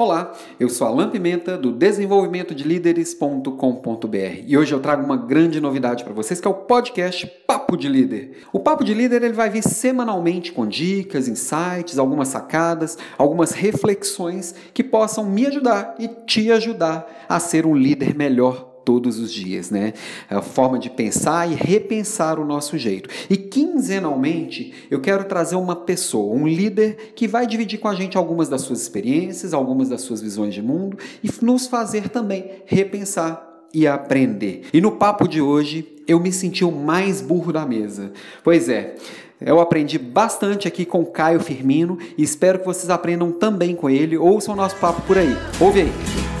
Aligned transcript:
Olá, 0.00 0.32
eu 0.58 0.70
sou 0.70 0.86
Alan 0.86 1.10
Pimenta 1.10 1.58
do 1.58 1.70
desenvolvimento 1.70 2.54
de 2.54 2.64
líderes.com.br 2.64 4.44
e 4.46 4.56
hoje 4.56 4.72
eu 4.72 4.80
trago 4.80 5.04
uma 5.04 5.18
grande 5.18 5.60
novidade 5.60 6.04
para 6.04 6.14
vocês 6.14 6.40
que 6.40 6.48
é 6.48 6.50
o 6.50 6.54
podcast 6.54 7.26
Papo 7.46 7.76
de 7.76 7.86
Líder. 7.86 8.38
O 8.50 8.58
Papo 8.58 8.82
de 8.82 8.94
Líder 8.94 9.22
ele 9.22 9.34
vai 9.34 9.50
vir 9.50 9.62
semanalmente 9.62 10.52
com 10.52 10.66
dicas, 10.66 11.28
insights, 11.28 11.98
algumas 11.98 12.28
sacadas, 12.28 12.96
algumas 13.18 13.52
reflexões 13.52 14.54
que 14.72 14.82
possam 14.82 15.22
me 15.22 15.46
ajudar 15.46 15.96
e 15.98 16.08
te 16.08 16.50
ajudar 16.50 17.26
a 17.28 17.38
ser 17.38 17.66
um 17.66 17.76
líder 17.76 18.16
melhor 18.16 18.69
todos 18.84 19.18
os 19.18 19.32
dias, 19.32 19.70
né? 19.70 19.92
É 20.28 20.34
a 20.34 20.42
forma 20.42 20.78
de 20.78 20.90
pensar 20.90 21.50
e 21.50 21.54
repensar 21.54 22.38
o 22.38 22.44
nosso 22.44 22.78
jeito. 22.78 23.08
E 23.28 23.36
quinzenalmente 23.36 24.72
eu 24.90 25.00
quero 25.00 25.24
trazer 25.24 25.56
uma 25.56 25.76
pessoa, 25.76 26.34
um 26.34 26.46
líder 26.46 27.12
que 27.14 27.28
vai 27.28 27.46
dividir 27.46 27.78
com 27.78 27.88
a 27.88 27.94
gente 27.94 28.16
algumas 28.16 28.48
das 28.48 28.62
suas 28.62 28.80
experiências, 28.82 29.54
algumas 29.54 29.88
das 29.88 30.00
suas 30.02 30.20
visões 30.20 30.54
de 30.54 30.62
mundo 30.62 30.96
e 31.22 31.30
nos 31.44 31.66
fazer 31.66 32.08
também 32.08 32.62
repensar 32.66 33.48
e 33.72 33.86
aprender. 33.86 34.62
E 34.72 34.80
no 34.80 34.92
papo 34.92 35.28
de 35.28 35.40
hoje 35.40 35.96
eu 36.06 36.18
me 36.18 36.32
senti 36.32 36.64
o 36.64 36.72
mais 36.72 37.20
burro 37.20 37.52
da 37.52 37.64
mesa. 37.64 38.12
Pois 38.42 38.68
é, 38.68 38.96
eu 39.40 39.60
aprendi 39.60 39.98
bastante 39.98 40.68
aqui 40.68 40.84
com 40.84 41.04
Caio 41.04 41.40
Firmino 41.40 41.98
e 42.18 42.22
espero 42.22 42.58
que 42.58 42.66
vocês 42.66 42.90
aprendam 42.90 43.32
também 43.32 43.74
com 43.74 43.88
ele. 43.88 44.18
Ouçam 44.18 44.54
o 44.54 44.56
nosso 44.56 44.76
papo 44.76 45.00
por 45.02 45.16
aí. 45.16 45.34
Ouve 45.60 45.82
aí. 45.82 46.39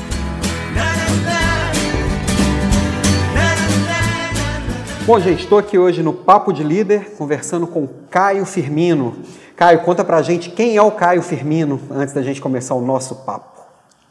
Bom, 5.10 5.18
gente, 5.18 5.40
estou 5.42 5.58
aqui 5.58 5.76
hoje 5.76 6.04
no 6.04 6.12
Papo 6.12 6.52
de 6.52 6.62
Líder, 6.62 7.16
conversando 7.16 7.66
com 7.66 7.84
Caio 8.08 8.46
Firmino. 8.46 9.16
Caio, 9.56 9.80
conta 9.80 10.04
pra 10.04 10.22
gente 10.22 10.50
quem 10.50 10.76
é 10.76 10.82
o 10.82 10.92
Caio 10.92 11.20
Firmino, 11.20 11.80
antes 11.90 12.14
da 12.14 12.22
gente 12.22 12.40
começar 12.40 12.76
o 12.76 12.80
nosso 12.80 13.16
papo. 13.16 13.60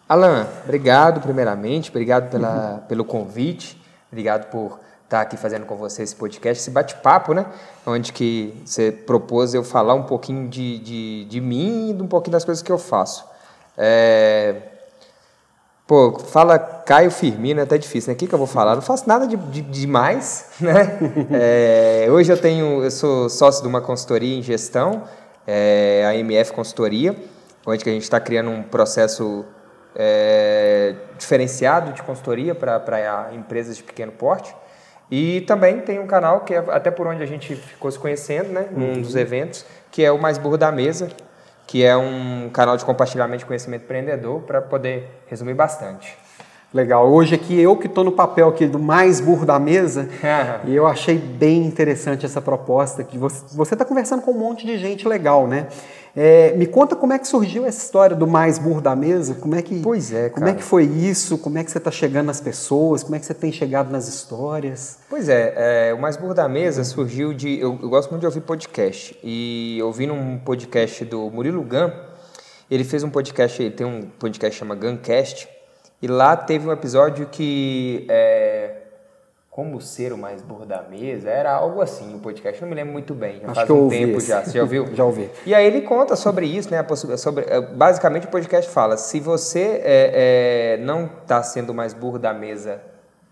Alan, 0.10 0.46
obrigado 0.66 1.22
primeiramente, 1.22 1.90
obrigado 1.90 2.30
pela, 2.30 2.74
uhum. 2.74 2.80
pelo 2.80 3.06
convite, 3.06 3.82
obrigado 4.12 4.50
por 4.50 4.78
estar 5.06 5.22
aqui 5.22 5.38
fazendo 5.38 5.66
com 5.66 5.78
você 5.78 6.04
esse 6.04 6.18
podcast, 6.18 6.62
esse 6.62 6.70
bate-papo, 6.70 7.34
né? 7.34 7.46
Onde 7.88 8.12
que 8.12 8.62
você 8.66 8.92
propôs 8.92 9.54
eu 9.54 9.64
falar 9.64 9.94
um 9.94 10.04
pouquinho 10.04 10.50
de, 10.50 10.80
de, 10.80 11.26
de 11.30 11.40
mim 11.40 11.96
e 11.98 12.02
um 12.02 12.08
pouquinho 12.08 12.34
das 12.34 12.44
coisas 12.44 12.62
que 12.62 12.74
eu 12.74 12.78
faço. 12.78 13.24
É, 13.78 14.54
Pô, 15.90 16.20
fala 16.20 16.60
Caio 16.60 17.10
Firmino, 17.10 17.62
é 17.62 17.64
até 17.64 17.76
difícil, 17.76 18.12
né? 18.12 18.14
O 18.14 18.16
que, 18.16 18.28
que 18.28 18.36
eu 18.36 18.38
vou 18.38 18.46
falar? 18.46 18.76
Não 18.76 18.82
faço 18.84 19.10
nada 19.10 19.26
de, 19.26 19.36
de 19.36 19.60
demais, 19.64 20.52
né? 20.62 21.00
É, 21.32 22.08
hoje 22.12 22.32
eu 22.32 22.38
tenho, 22.40 22.84
eu 22.84 22.92
sou 22.92 23.28
sócio 23.28 23.64
de 23.64 23.68
uma 23.68 23.82
consultoria 23.82 24.38
em 24.38 24.44
gestão, 24.44 25.06
é, 25.48 26.06
a 26.08 26.14
MF 26.14 26.54
Consultoria, 26.54 27.16
onde 27.66 27.84
que 27.84 27.90
a 27.90 27.94
gente 27.94 28.04
está 28.04 28.20
criando 28.20 28.52
um 28.52 28.62
processo 28.62 29.44
é, 29.96 30.94
diferenciado 31.18 31.92
de 31.92 32.04
consultoria 32.04 32.54
para 32.54 33.32
empresas 33.34 33.76
de 33.76 33.82
pequeno 33.82 34.12
porte. 34.12 34.56
E 35.10 35.42
também 35.42 35.80
tem 35.80 35.98
um 35.98 36.06
canal 36.06 36.42
que 36.42 36.54
é 36.54 36.64
até 36.70 36.92
por 36.92 37.08
onde 37.08 37.24
a 37.24 37.26
gente 37.26 37.56
ficou 37.56 37.90
se 37.90 37.98
conhecendo, 37.98 38.50
né? 38.50 38.68
Num 38.70 38.94
uhum. 38.94 39.02
dos 39.02 39.16
eventos, 39.16 39.66
que 39.90 40.06
é 40.06 40.12
o 40.12 40.22
Mais 40.22 40.38
Burro 40.38 40.56
da 40.56 40.72
Mesa, 40.72 41.10
que 41.70 41.84
é 41.84 41.96
um 41.96 42.50
canal 42.52 42.76
de 42.76 42.84
compartilhamento 42.84 43.42
de 43.42 43.46
conhecimento 43.46 43.84
empreendedor, 43.84 44.42
para 44.42 44.60
poder 44.60 45.22
resumir 45.28 45.54
bastante. 45.54 46.18
Legal. 46.74 47.08
Hoje 47.08 47.36
aqui 47.36 47.60
eu 47.62 47.78
que 47.78 47.86
estou 47.86 48.04
no 48.04 48.12
papel 48.12 48.50
aqui 48.50 48.66
do 48.66 48.80
mais 48.80 49.22
burro 49.22 49.46
da 49.46 49.60
mesa 49.60 50.10
e 50.66 50.76
eu 50.76 50.88
achei 50.88 51.16
bem 51.20 51.64
interessante 51.64 52.26
essa 52.26 52.42
proposta 52.42 53.04
que 53.04 53.20
você 53.20 53.76
está 53.76 53.86
conversando 53.86 54.24
com 54.24 54.32
um 54.32 54.38
monte 54.40 54.66
de 54.66 54.80
gente 54.80 55.08
legal, 55.08 55.46
né? 55.46 55.68
É, 56.16 56.54
me 56.56 56.66
conta 56.66 56.96
como 56.96 57.14
é 57.14 57.20
que 57.20 57.28
surgiu 57.28 57.66
essa 57.66 57.84
história 57.84 58.16
do 58.16 58.26
mais 58.26 58.58
burro 58.58 58.82
da 58.82 58.96
mesa, 58.96 59.36
como 59.36 59.56
é 59.56 59.62
que, 59.62 59.80
pois 59.80 60.12
é, 60.12 60.30
como 60.30 60.48
é 60.48 60.54
que 60.54 60.64
foi 60.64 60.84
isso, 60.84 61.38
como 61.38 61.58
é 61.58 61.64
que 61.64 61.72
você 61.72 61.78
está 61.78 61.92
chegando 61.92 62.28
nas 62.28 62.42
pessoas, 62.42 63.04
como 63.04 63.16
é 63.16 63.20
que 63.20 63.26
você 63.26 63.34
tem 63.34 63.52
chegado 63.52 63.92
nas 63.92 64.08
histórias? 64.08 65.00
Pois 65.10 65.30
é, 65.30 65.90
é 65.90 65.94
o 65.94 66.02
mais 66.02 66.18
burro 66.18 66.34
da 66.34 66.48
mesa 66.48 66.84
surgiu 66.84 67.34
de, 67.34 67.60
eu, 67.60 67.78
eu, 67.82 67.90
gosto 67.90 68.10
muito 68.10 68.22
de 68.22 68.26
ouvir 68.26 68.42
podcast. 68.42 69.18
E 69.24 69.80
ouvindo 69.84 70.14
um 70.14 70.38
podcast 70.38 71.06
do 71.06 71.30
Murilo 71.30 71.64
Gun, 71.64 71.92
ele 72.70 72.84
fez 72.84 73.04
um 73.04 73.10
podcast, 73.10 73.62
ele 73.62 73.72
tem 73.72 73.86
um 73.86 74.04
podcast 74.20 74.56
que 74.56 74.60
chama 74.60 74.76
Guncast 74.76 75.48
e 76.02 76.08
lá 76.08 76.36
teve 76.36 76.68
um 76.68 76.72
episódio 76.72 77.28
que 77.28 78.06
é, 78.10 78.89
como 79.60 79.82
ser 79.82 80.14
o 80.14 80.18
mais 80.18 80.42
burro 80.42 80.66
da 80.66 80.82
mesa, 80.84 81.30
era 81.30 81.52
algo 81.52 81.82
assim 81.82 82.16
o 82.16 82.20
podcast, 82.20 82.62
não 82.62 82.70
me 82.70 82.76
lembro 82.76 82.94
muito 82.94 83.14
bem, 83.14 83.42
já 83.42 83.48
Acho 83.48 83.56
faz 83.56 83.70
um 83.70 83.90
tempo 83.90 84.18
esse. 84.18 84.30
já, 84.30 84.42
você 84.42 84.52
já 84.52 84.62
ouviu? 84.62 84.88
já 84.96 85.04
ouvi. 85.04 85.30
E 85.46 85.54
aí 85.54 85.66
ele 85.68 85.82
conta 85.82 86.16
sobre 86.16 86.46
isso, 86.46 86.72
né, 86.72 86.82
sobre, 87.18 87.44
é, 87.46 87.60
basicamente 87.60 88.26
o 88.26 88.30
podcast 88.30 88.72
fala, 88.72 88.96
se 88.96 89.20
você 89.20 89.82
é, 89.84 90.78
é, 90.78 90.78
não 90.82 91.08
está 91.08 91.44
sendo 91.44 91.72
o 91.72 91.74
mais 91.74 91.94
burro 91.94 92.18
da 92.18 92.34
mesa 92.34 92.80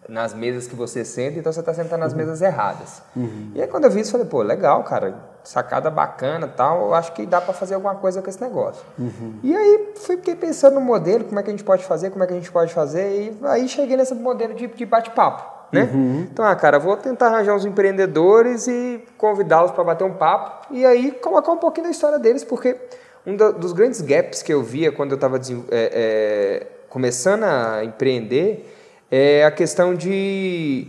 nas 0.09 0.33
mesas 0.33 0.67
que 0.67 0.75
você 0.75 1.05
senta, 1.05 1.39
então 1.39 1.49
você 1.49 1.61
está 1.61 1.73
sentando 1.73 1.99
nas 1.99 2.11
uhum. 2.11 2.17
mesas 2.17 2.41
erradas. 2.41 3.01
Uhum. 3.15 3.51
E 3.55 3.61
aí 3.61 3.67
quando 3.69 3.85
eu 3.85 3.91
vi 3.91 4.01
isso, 4.01 4.11
falei, 4.11 4.27
pô, 4.27 4.41
legal, 4.41 4.83
cara, 4.83 5.15
sacada 5.45 5.89
bacana 5.89 6.45
tal, 6.45 6.87
eu 6.87 6.93
acho 6.93 7.13
que 7.13 7.25
dá 7.25 7.39
para 7.39 7.53
fazer 7.53 7.75
alguma 7.75 7.95
coisa 7.95 8.21
com 8.21 8.29
esse 8.29 8.41
negócio. 8.41 8.83
Uhum. 8.99 9.39
E 9.43 9.55
aí 9.55 9.93
fui 9.95 10.17
fiquei 10.17 10.35
pensando 10.35 10.73
no 10.73 10.81
modelo, 10.81 11.23
como 11.23 11.39
é 11.39 11.43
que 11.43 11.49
a 11.49 11.53
gente 11.53 11.63
pode 11.63 11.85
fazer, 11.85 12.09
como 12.09 12.21
é 12.21 12.27
que 12.27 12.33
a 12.33 12.35
gente 12.35 12.51
pode 12.51 12.73
fazer, 12.73 13.31
e 13.31 13.45
aí 13.45 13.69
cheguei 13.69 13.95
nesse 13.95 14.13
modelo 14.13 14.53
de, 14.53 14.67
de 14.67 14.85
bate-papo 14.85 15.55
né? 15.71 15.89
Uhum. 15.93 16.27
Então, 16.31 16.45
ah, 16.45 16.55
cara, 16.55 16.79
vou 16.79 16.95
tentar 16.95 17.27
arranjar 17.27 17.55
uns 17.55 17.65
empreendedores 17.65 18.67
e 18.67 19.03
convidá-los 19.17 19.71
para 19.71 19.83
bater 19.83 20.03
um 20.03 20.13
papo 20.13 20.73
e 20.73 20.85
aí 20.85 21.11
colocar 21.11 21.51
um 21.51 21.57
pouquinho 21.57 21.85
da 21.85 21.91
história 21.91 22.17
deles, 22.17 22.43
porque 22.43 22.77
um 23.25 23.35
dos 23.35 23.73
grandes 23.73 23.99
gaps 24.01 24.41
que 24.41 24.53
eu 24.53 24.63
via 24.63 24.91
quando 24.91 25.11
eu 25.11 25.15
estava 25.15 25.37
é, 25.37 25.41
é, 25.71 26.67
começando 26.89 27.43
a 27.43 27.83
empreender 27.83 28.73
é 29.11 29.43
a 29.43 29.51
questão 29.51 29.93
de 29.93 30.87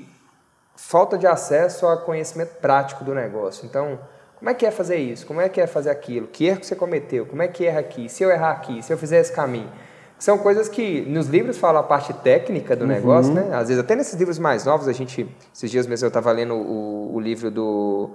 falta 0.77 1.19
de 1.19 1.27
acesso 1.27 1.87
a 1.87 1.97
conhecimento 1.97 2.55
prático 2.61 3.03
do 3.03 3.15
negócio. 3.15 3.67
Então, 3.67 3.99
como 4.39 4.49
é 4.49 4.55
que 4.55 4.65
é 4.65 4.71
fazer 4.71 4.99
isso? 4.99 5.27
Como 5.27 5.41
é 5.41 5.49
que 5.49 5.61
é 5.61 5.67
fazer 5.67 5.91
aquilo? 5.91 6.29
Que 6.29 6.47
erro 6.47 6.61
que 6.61 6.67
você 6.67 6.77
cometeu? 6.77 7.27
Como 7.27 7.43
é 7.43 7.49
que 7.49 7.67
erra 7.67 7.81
aqui? 7.81 8.09
Se 8.09 8.23
eu 8.23 8.31
errar 8.31 8.53
aqui? 8.53 8.81
Se 8.83 8.93
eu 8.93 8.97
fizer 8.97 9.19
esse 9.19 9.33
caminho? 9.33 9.71
São 10.19 10.37
coisas 10.37 10.69
que 10.69 11.03
nos 11.03 11.29
livros 11.29 11.59
falam 11.59 11.81
a 11.81 11.85
parte 11.85 12.13
técnica 12.13 12.75
do 12.75 12.83
uhum. 12.83 12.89
negócio, 12.89 13.33
né? 13.33 13.51
Às 13.53 13.69
vezes 13.69 13.79
até 13.79 13.95
nesses 13.95 14.15
livros 14.15 14.39
mais 14.39 14.65
novos, 14.65 14.89
a 14.89 14.93
gente, 14.93 15.29
esses 15.55 15.71
dias 15.71 15.87
mesmo 15.87 16.07
eu 16.07 16.09
estava 16.09 16.33
lendo 16.33 16.55
o, 16.55 17.15
o, 17.15 17.21
livro 17.21 17.51
do, 17.51 18.11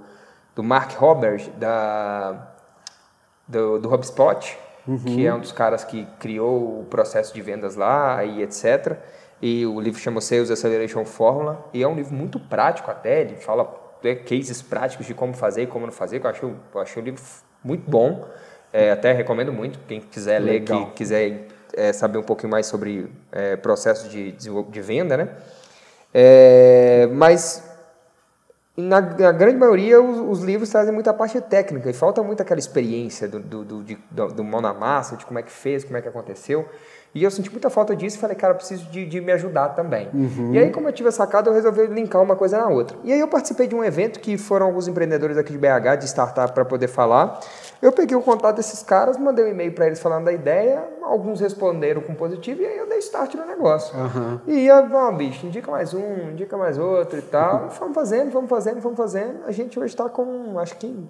do 0.53 0.61
Mark 0.61 0.91
Roberts, 0.97 1.49
da, 1.57 2.55
do, 3.47 3.79
do 3.79 3.93
HubSpot, 3.93 4.57
uhum. 4.85 4.97
que 4.97 5.25
é 5.25 5.33
um 5.33 5.39
dos 5.39 5.53
caras 5.53 5.85
que 5.85 6.05
criou 6.19 6.81
o 6.81 6.85
processo 6.89 7.33
de 7.33 7.41
vendas 7.41 7.77
lá 7.77 8.23
e 8.25 8.41
etc. 8.43 8.97
E 9.41 9.65
o 9.65 9.79
livro 9.79 9.99
chama 9.99 10.19
Sales 10.19 10.51
Acceleration 10.51 11.05
Formula, 11.05 11.65
e 11.73 11.83
é 11.83 11.87
um 11.87 11.95
livro 11.95 12.13
muito 12.13 12.37
prático 12.37 12.91
até, 12.91 13.21
ele 13.21 13.37
fala 13.37 13.81
é, 14.03 14.15
cases 14.15 14.61
práticos 14.61 15.05
de 15.05 15.13
como 15.13 15.33
fazer 15.33 15.63
e 15.63 15.67
como 15.67 15.85
não 15.85 15.93
fazer, 15.93 16.19
que 16.19 16.25
eu 16.25 16.29
acho, 16.29 16.55
eu 16.75 16.81
achei 16.81 17.01
o 17.01 17.05
livro 17.05 17.21
muito 17.63 17.89
bom. 17.89 18.25
É, 18.73 18.91
até 18.91 19.13
recomendo 19.13 19.53
muito, 19.53 19.79
quem 19.87 20.01
quiser 20.01 20.39
Legal. 20.39 20.79
ler, 20.79 20.85
que 20.87 20.93
quiser 20.93 21.47
é, 21.73 21.91
saber 21.93 22.17
um 22.17 22.23
pouquinho 22.23 22.51
mais 22.51 22.65
sobre 22.65 23.09
é, 23.31 23.55
processo 23.55 24.07
de, 24.09 24.31
de 24.31 24.81
venda, 24.81 25.17
né? 25.17 25.29
É, 26.13 27.07
mas 27.11 27.63
na, 28.77 29.01
na, 29.01 29.31
grande 29.31 29.57
maioria 29.57 30.01
os, 30.01 30.39
os, 30.39 30.43
livros 30.43 30.69
trazem 30.69 30.93
muita 30.93 31.13
parte 31.13 31.41
técnica 31.41 31.89
e 31.89 31.93
falta 31.93 32.21
muito 32.21 32.41
aquela 32.41 32.59
experiência 32.59 33.27
do, 33.27 33.39
do, 33.39 33.63
do, 33.63 33.83
de, 33.83 33.97
do, 34.11 34.27
do 34.27 34.43
mão 34.43 34.61
na 34.61 34.73
massa, 34.73 35.15
de 35.15 35.25
como 35.25 35.39
é 35.39 35.43
que 35.43 35.51
fez, 35.51 35.83
como 35.83 35.97
é 35.97 36.01
que 36.01 36.07
aconteceu. 36.07 36.67
E 37.15 37.23
eu 37.23 37.29
senti 37.29 37.51
muita 37.51 37.69
falta 37.69 37.95
disso 37.95 38.17
e 38.17 38.19
falei, 38.19 38.35
cara, 38.35 38.53
eu 38.53 38.57
preciso 38.57 38.85
de, 38.89 39.05
de 39.05 39.21
me 39.21 39.31
ajudar 39.31 39.69
também. 39.69 40.09
Uhum. 40.13 40.51
E 40.53 40.57
aí, 40.57 40.71
como 40.71 40.87
eu 40.87 40.93
tive 40.93 41.09
essa 41.09 41.17
sacada, 41.17 41.49
eu 41.49 41.53
resolvi 41.53 41.85
linkar 41.85 42.21
uma 42.21 42.35
coisa 42.35 42.57
na 42.57 42.67
outra. 42.67 42.97
E 43.03 43.13
aí 43.13 43.19
eu 43.19 43.27
participei 43.27 43.67
de 43.67 43.75
um 43.75 43.83
evento 43.83 44.19
que 44.19 44.35
foram 44.35 44.65
alguns 44.65 44.87
empreendedores 44.87 45.37
aqui 45.37 45.51
de 45.51 45.57
BH, 45.59 45.99
de 45.99 46.05
startup, 46.07 46.51
para 46.53 46.65
poder 46.65 46.87
falar. 46.87 47.39
Eu 47.81 47.91
peguei 47.91 48.17
o 48.17 48.21
contato 48.21 48.55
desses 48.55 48.81
caras, 48.81 49.17
mandei 49.17 49.45
um 49.45 49.49
e-mail 49.49 49.73
para 49.73 49.85
eles 49.85 49.99
falando 49.99 50.25
da 50.25 50.33
ideia, 50.33 50.83
alguns 51.03 51.39
responderam 51.39 52.01
com 52.01 52.15
positivo 52.15 52.61
e 52.61 52.65
aí 52.65 52.77
eu 52.77 52.87
dei 52.87 52.97
start 52.99 53.35
no 53.35 53.45
negócio. 53.45 53.95
Uhum. 53.95 54.39
E 54.47 54.65
ia, 54.65 54.89
ó, 54.91 55.11
bicho, 55.11 55.45
indica 55.45 55.69
mais 55.69 55.93
um, 55.93 56.31
indica 56.31 56.57
mais 56.57 56.77
outro 56.79 57.19
e 57.19 57.21
tal. 57.21 57.63
Uhum. 57.63 57.69
Fomos 57.69 57.93
fazendo, 57.93 58.31
fomos 58.31 58.49
fazendo, 58.49 58.81
fomos 58.81 58.97
fazendo. 58.97 59.43
A 59.45 59.51
gente 59.51 59.77
hoje 59.77 59.93
está 59.93 60.09
com, 60.09 60.57
acho 60.57 60.75
que, 60.77 61.07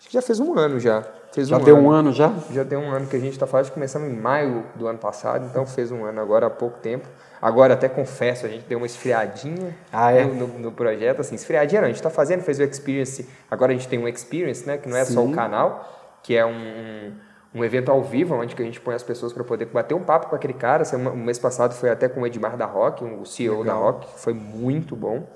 acho 0.00 0.08
que 0.08 0.14
já 0.14 0.22
fez 0.22 0.40
um 0.40 0.58
ano 0.58 0.80
já. 0.80 1.04
Fez 1.30 1.46
já 1.46 1.58
um 1.58 1.62
deu 1.62 1.76
ano. 1.76 1.86
um 1.86 1.90
ano 1.90 2.12
já? 2.12 2.32
Já 2.50 2.64
deu 2.64 2.80
um 2.80 2.90
ano 2.90 3.06
que 3.06 3.14
a 3.14 3.20
gente 3.20 3.34
está 3.34 3.46
fazendo. 3.46 3.74
Começamos 3.74 4.08
em 4.08 4.16
maio 4.16 4.64
do 4.74 4.88
ano 4.88 4.98
passado, 4.98 5.46
então 5.46 5.64
fez 5.66 5.92
um 5.92 6.04
ano 6.04 6.20
agora 6.20 6.46
há 6.46 6.50
pouco 6.50 6.78
tempo. 6.78 7.06
Agora 7.40 7.74
até 7.74 7.88
confesso, 7.88 8.46
a 8.46 8.48
gente 8.48 8.66
deu 8.66 8.78
uma 8.78 8.86
esfriadinha 8.86 9.74
ah, 9.92 10.10
é? 10.12 10.24
no, 10.24 10.46
no, 10.46 10.58
no, 10.58 10.72
projeto, 10.72 11.20
assim, 11.20 11.34
esfriadinha 11.34 11.80
não, 11.80 11.86
a 11.86 11.90
gente 11.90 11.96
está 11.96 12.10
fazendo, 12.10 12.42
fez 12.42 12.58
o 12.58 12.62
Experience, 12.62 13.26
agora 13.50 13.72
a 13.72 13.74
gente 13.74 13.88
tem 13.88 13.98
um 13.98 14.06
Experience, 14.06 14.66
né, 14.66 14.76
que 14.76 14.86
não 14.86 14.96
é 14.96 15.06
Sim. 15.06 15.14
só 15.14 15.24
o 15.24 15.32
canal, 15.32 16.18
que 16.22 16.36
é 16.36 16.44
um, 16.44 17.14
um 17.54 17.64
evento 17.64 17.90
ao 17.90 18.02
vivo, 18.02 18.34
onde 18.34 18.54
que 18.54 18.60
a 18.60 18.64
gente 18.64 18.78
põe 18.78 18.94
as 18.94 19.02
pessoas 19.02 19.32
para 19.32 19.42
poder 19.42 19.64
bater 19.66 19.94
um 19.94 20.04
papo 20.04 20.28
com 20.28 20.36
aquele 20.36 20.52
cara. 20.52 20.84
O 20.94 21.16
mês 21.16 21.38
passado 21.38 21.72
foi 21.72 21.88
até 21.88 22.10
com 22.10 22.20
o 22.20 22.26
Edmar 22.26 22.58
da 22.58 22.66
Rock, 22.66 23.02
o 23.02 23.24
CEO 23.24 23.60
Legal. 23.60 23.64
da 23.64 23.84
Rock, 23.86 24.06
que 24.12 24.20
foi 24.20 24.34
muito 24.34 24.94
bom. 24.94 25.26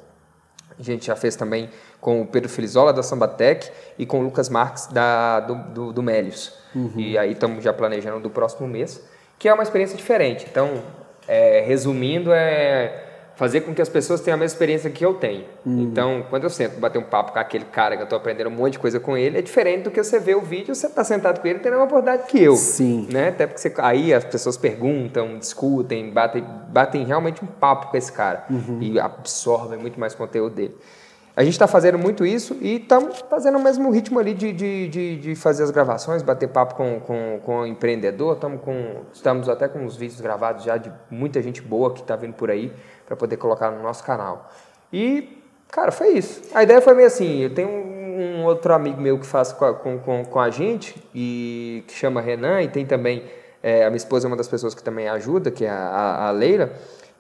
A 0.79 0.83
gente 0.83 1.07
já 1.07 1.17
fez 1.17 1.37
também 1.37 1.71
com 2.01 2.23
o 2.23 2.27
Pedro 2.27 2.49
Felizola, 2.49 2.93
da 2.93 3.03
Sambatec, 3.03 3.71
e 3.99 4.05
com 4.05 4.21
o 4.21 4.23
Lucas 4.23 4.49
Marques, 4.49 4.87
da, 4.89 5.41
do, 5.41 5.55
do, 5.55 5.93
do 5.93 6.03
Melios. 6.03 6.53
Uhum. 6.75 6.93
E 6.97 7.17
aí 7.17 7.33
estamos 7.33 7.63
já 7.63 7.73
planejando 7.73 8.21
do 8.21 8.31
próximo 8.31 8.67
mês 8.67 9.01
que 9.39 9.49
é 9.49 9.53
uma 9.55 9.63
experiência 9.63 9.97
diferente. 9.97 10.47
Então, 10.51 10.83
é, 11.29 11.61
resumindo, 11.67 12.33
é 12.33 13.04
fazer 13.37 13.63
com 13.63 13.75
que 13.75 13.83
as 13.83 13.89
pessoas 13.89 14.21
tenham 14.21 14.37
a 14.37 14.39
mesma 14.39 14.55
experiência 14.55 14.91
que 14.91 15.05
eu 15.05 15.15
tenho. 15.15 15.45
Uhum. 15.65 15.83
Então, 15.83 16.25
quando 16.31 16.45
eu 16.45 16.51
sento 16.51 16.79
bater 16.79 16.99
um 16.99 17.05
papo 17.05 17.33
com 17.33 17.39
aquele 17.39 17.65
cara 17.65 17.97
que 17.97 18.03
eu 18.03 18.05
estou 18.05 18.17
aprendendo 18.17 18.49
um 18.49 18.53
monte 18.53 18.75
de 18.75 18.79
coisa 18.79 19.01
com 19.01 19.17
ele, 19.17 19.39
é 19.39 19.43
diferente 19.43 19.85
do 19.85 19.91
que 19.91 20.03
você 20.03 20.19
vê 20.21 20.35
o 20.35 20.41
vídeo, 20.41 20.75
você 20.75 20.87
está 20.87 21.03
sentado 21.03 21.41
com 21.41 21.49
ele 21.49 21.59
a 21.59 21.63
mesma 21.63 21.85
oportunidade 21.85 22.27
que 22.29 22.43
eu. 22.43 22.55
Sim. 22.57 23.09
Né? 23.11 23.29
Até 23.29 23.47
porque 23.47 23.61
você, 23.61 23.73
aí 23.79 24.15
as 24.15 24.25
pessoas 24.25 24.57
perguntam, 24.57 25.39
discutem, 25.39 26.11
batem, 26.11 26.45
batem 26.69 27.05
realmente 27.05 27.43
um 27.43 27.47
papo 27.47 27.89
com 27.89 27.97
esse 27.97 28.13
cara 28.13 28.45
uhum. 28.49 28.79
e 28.81 29.01
absorvem 29.01 29.79
muito 29.79 29.99
mais 29.99 30.15
conteúdo 30.15 30.55
dele. 30.55 30.77
A 31.37 31.43
gente 31.43 31.55
está 31.55 31.67
fazendo 31.67 31.99
muito 31.99 32.25
isso 32.25 32.57
e 32.61 32.77
estamos 32.77 33.25
fazendo 33.29 33.59
o 33.59 33.61
mesmo 33.61 33.91
ritmo 33.91 34.21
ali 34.21 34.33
de, 34.35 34.53
de, 34.53 34.89
de, 34.89 35.17
de, 35.17 35.35
fazer 35.35 35.65
as 35.65 35.71
gravações, 35.73 36.23
bater 36.23 36.49
papo 36.49 36.77
com, 36.77 37.01
com, 37.01 37.41
com 37.45 37.61
o 37.63 37.67
empreendedor. 37.67 38.35
Estamos, 38.35 38.61
com, 38.61 39.03
estamos 39.13 39.49
até 39.49 39.67
com 39.67 39.85
os 39.85 39.97
vídeos 39.97 40.21
gravados 40.21 40.63
já 40.63 40.77
de 40.77 40.93
muita 41.11 41.43
gente 41.43 41.61
boa 41.61 41.93
que 41.93 42.03
está 42.03 42.15
vindo 42.15 42.35
por 42.35 42.53
aí 42.53 42.73
para 43.05 43.17
poder 43.17 43.37
colocar 43.37 43.73
no 43.73 43.83
nosso 43.83 44.05
canal. 44.05 44.49
E, 44.93 45.43
cara, 45.73 45.91
foi 45.91 46.11
isso. 46.11 46.41
A 46.55 46.63
ideia 46.63 46.81
foi 46.81 46.95
meio 46.95 47.09
assim: 47.09 47.41
eu 47.41 47.53
tenho 47.53 47.69
um, 47.69 48.43
um 48.43 48.45
outro 48.45 48.73
amigo 48.73 49.01
meu 49.01 49.19
que 49.19 49.27
faz 49.27 49.53
com 49.53 49.65
a, 49.65 49.75
com, 49.75 49.99
com, 49.99 50.25
com 50.25 50.39
a 50.39 50.51
gente, 50.51 50.95
e 51.13 51.83
que 51.89 51.95
chama 51.95 52.21
Renan, 52.21 52.63
e 52.63 52.69
tem 52.69 52.87
também. 52.87 53.25
É, 53.61 53.85
a 53.85 53.89
minha 53.89 53.97
esposa 53.97 54.27
é 54.27 54.29
uma 54.29 54.37
das 54.37 54.47
pessoas 54.47 54.75
que 54.75 54.83
também 54.85 55.09
ajuda, 55.09 55.51
que 55.51 55.65
é 55.65 55.71
a, 55.71 56.29
a 56.29 56.31
Leila. 56.31 56.71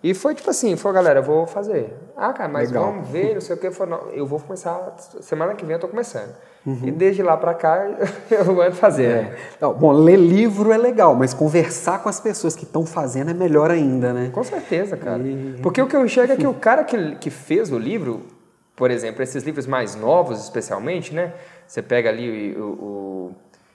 E 0.04 0.12
foi 0.12 0.34
tipo 0.34 0.50
assim, 0.50 0.76
foi 0.76 0.92
galera, 0.92 1.20
eu 1.20 1.22
vou 1.22 1.46
fazer. 1.46 1.96
Ah, 2.14 2.30
cara, 2.34 2.46
mas 2.46 2.68
Legal. 2.68 2.84
vamos 2.84 3.08
ver, 3.08 3.32
não 3.32 3.40
sei 3.40 3.56
o 3.56 3.58
que. 3.58 3.66
Eu 4.12 4.26
vou 4.26 4.38
começar, 4.38 4.94
semana 5.22 5.54
que 5.54 5.64
vem 5.64 5.76
eu 5.76 5.80
tô 5.80 5.88
começando. 5.88 6.30
Uhum. 6.66 6.80
E 6.82 6.90
desde 6.90 7.22
lá 7.22 7.38
para 7.38 7.54
cá 7.54 7.88
eu 8.30 8.60
ando 8.60 8.76
fazendo. 8.76 9.28
É. 9.28 9.36
Não, 9.58 9.72
bom, 9.72 9.92
ler 9.92 10.18
livro 10.18 10.70
é 10.72 10.76
legal, 10.76 11.14
mas 11.14 11.32
conversar 11.32 12.02
com 12.02 12.10
as 12.10 12.20
pessoas 12.20 12.54
que 12.54 12.64
estão 12.64 12.84
fazendo 12.84 13.30
é 13.30 13.34
melhor 13.34 13.70
ainda, 13.70 14.12
né? 14.12 14.30
Com 14.30 14.44
certeza, 14.44 14.94
cara. 14.94 15.22
E... 15.22 15.58
Porque 15.62 15.80
o 15.80 15.86
que 15.86 15.96
eu 15.96 16.04
enxergo 16.04 16.34
é 16.34 16.36
que 16.36 16.46
o 16.46 16.52
cara 16.52 16.84
que, 16.84 17.16
que 17.16 17.30
fez 17.30 17.72
o 17.72 17.78
livro, 17.78 18.26
por 18.76 18.90
exemplo, 18.90 19.22
esses 19.22 19.42
livros 19.42 19.66
mais 19.66 19.94
novos 19.94 20.38
especialmente, 20.38 21.14
né? 21.14 21.32
Você 21.66 21.80
pega 21.80 22.10
ali 22.10 22.54
o, 22.58 22.62
o 22.62 23.32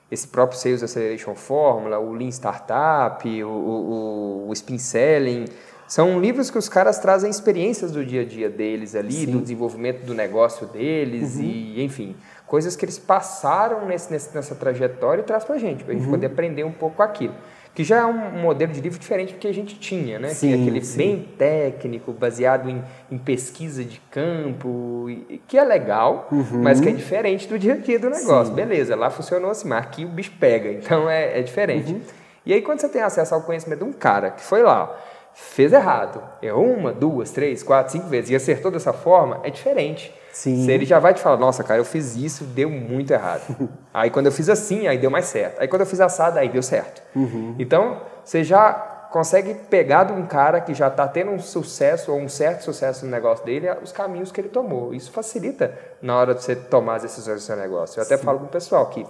esse 0.08 0.28
próprio 0.28 0.58
Sales 0.58 0.82
Acceleration 0.82 1.34
Formula, 1.34 1.98
o 1.98 2.12
Lean 2.12 2.30
Startup, 2.30 3.42
o, 3.42 3.48
o, 3.48 4.48
o 4.48 4.52
Spin 4.52 4.78
Selling 4.78 5.46
são 5.90 6.20
livros 6.20 6.52
que 6.52 6.56
os 6.56 6.68
caras 6.68 7.00
trazem 7.00 7.28
experiências 7.28 7.90
do 7.90 8.06
dia 8.06 8.20
a 8.20 8.24
dia 8.24 8.48
deles 8.48 8.94
ali, 8.94 9.12
Sim. 9.12 9.26
do 9.26 9.40
desenvolvimento 9.40 10.04
do 10.04 10.14
negócio 10.14 10.64
deles 10.68 11.34
uhum. 11.34 11.42
e, 11.42 11.82
enfim, 11.82 12.14
coisas 12.46 12.76
que 12.76 12.84
eles 12.84 12.96
passaram 12.96 13.84
nesse, 13.86 14.14
nessa 14.32 14.54
trajetória 14.54 15.22
e 15.22 15.24
traz 15.24 15.42
pra 15.42 15.58
gente, 15.58 15.82
pra 15.82 15.92
uhum. 15.92 15.98
gente 15.98 16.08
poder 16.08 16.26
aprender 16.26 16.62
um 16.62 16.70
pouco 16.70 17.02
aquilo. 17.02 17.34
Que 17.74 17.82
já 17.82 18.02
é 18.02 18.06
um 18.06 18.40
modelo 18.40 18.72
de 18.72 18.80
livro 18.80 19.00
diferente 19.00 19.32
do 19.32 19.40
que 19.40 19.48
a 19.48 19.52
gente 19.52 19.80
tinha, 19.80 20.20
né? 20.20 20.28
Sim, 20.28 20.46
que 20.46 20.54
é 20.54 20.60
aquele 20.60 20.84
sim. 20.84 20.96
bem 20.96 21.28
técnico, 21.36 22.12
baseado 22.12 22.70
em, 22.70 22.84
em, 23.10 23.18
pesquisa 23.18 23.84
de 23.84 24.00
campo, 24.12 25.08
que 25.48 25.58
é 25.58 25.64
legal, 25.64 26.28
uhum. 26.30 26.62
mas 26.62 26.80
que 26.80 26.88
é 26.88 26.92
diferente 26.92 27.48
do 27.48 27.58
dia 27.58 27.72
a 27.72 27.76
dia 27.76 27.98
do 27.98 28.10
negócio. 28.10 28.46
Sim. 28.46 28.54
Beleza, 28.54 28.94
lá 28.94 29.10
funcionou 29.10 29.50
assim, 29.50 29.66
mas 29.66 29.80
aqui 29.80 30.04
o 30.04 30.08
bicho 30.08 30.34
pega, 30.38 30.70
então 30.70 31.10
é, 31.10 31.40
é 31.40 31.42
diferente. 31.42 31.94
Uhum. 31.94 32.00
E 32.46 32.54
aí, 32.54 32.62
quando 32.62 32.80
você 32.80 32.88
tem 32.88 33.02
acesso 33.02 33.34
ao 33.34 33.42
conhecimento 33.42 33.80
de 33.80 33.90
um 33.90 33.92
cara 33.92 34.30
que 34.30 34.40
foi 34.40 34.62
lá, 34.62 34.96
fez 35.34 35.72
errado, 35.72 36.22
errou 36.42 36.66
uma, 36.66 36.92
duas, 36.92 37.30
três, 37.30 37.62
quatro, 37.62 37.92
cinco 37.92 38.08
vezes 38.08 38.30
e 38.30 38.36
acertou 38.36 38.70
dessa 38.70 38.92
forma, 38.92 39.40
é 39.42 39.50
diferente. 39.50 40.14
Sim. 40.32 40.64
Se 40.64 40.70
ele 40.70 40.84
já 40.84 40.98
vai 40.98 41.12
te 41.12 41.20
falar, 41.20 41.36
nossa, 41.36 41.64
cara, 41.64 41.80
eu 41.80 41.84
fiz 41.84 42.16
isso, 42.16 42.44
deu 42.44 42.70
muito 42.70 43.12
errado. 43.12 43.42
aí 43.92 44.10
quando 44.10 44.26
eu 44.26 44.32
fiz 44.32 44.48
assim, 44.48 44.86
aí 44.86 44.98
deu 44.98 45.10
mais 45.10 45.26
certo. 45.26 45.60
Aí 45.60 45.68
quando 45.68 45.80
eu 45.80 45.86
fiz 45.86 46.00
assado, 46.00 46.38
aí 46.38 46.48
deu 46.48 46.62
certo. 46.62 47.02
Uhum. 47.14 47.56
Então, 47.58 48.00
você 48.24 48.44
já 48.44 48.72
consegue 49.10 49.54
pegar 49.54 50.04
de 50.04 50.12
um 50.12 50.24
cara 50.24 50.60
que 50.60 50.72
já 50.72 50.86
está 50.86 51.06
tendo 51.06 51.32
um 51.32 51.40
sucesso 51.40 52.12
ou 52.12 52.18
um 52.18 52.28
certo 52.28 52.62
sucesso 52.62 53.04
no 53.04 53.10
negócio 53.10 53.44
dele, 53.44 53.68
os 53.82 53.90
caminhos 53.90 54.30
que 54.30 54.40
ele 54.40 54.48
tomou. 54.48 54.94
Isso 54.94 55.10
facilita 55.10 55.76
na 56.00 56.16
hora 56.16 56.34
de 56.34 56.44
você 56.44 56.54
tomar 56.54 56.96
as 56.96 57.02
decisões 57.02 57.40
do 57.40 57.42
seu 57.42 57.56
negócio. 57.56 57.98
Eu 57.98 58.04
até 58.04 58.16
Sim. 58.16 58.24
falo 58.24 58.38
com 58.38 58.44
o 58.44 58.48
pessoal 58.48 58.86
que 58.86 59.04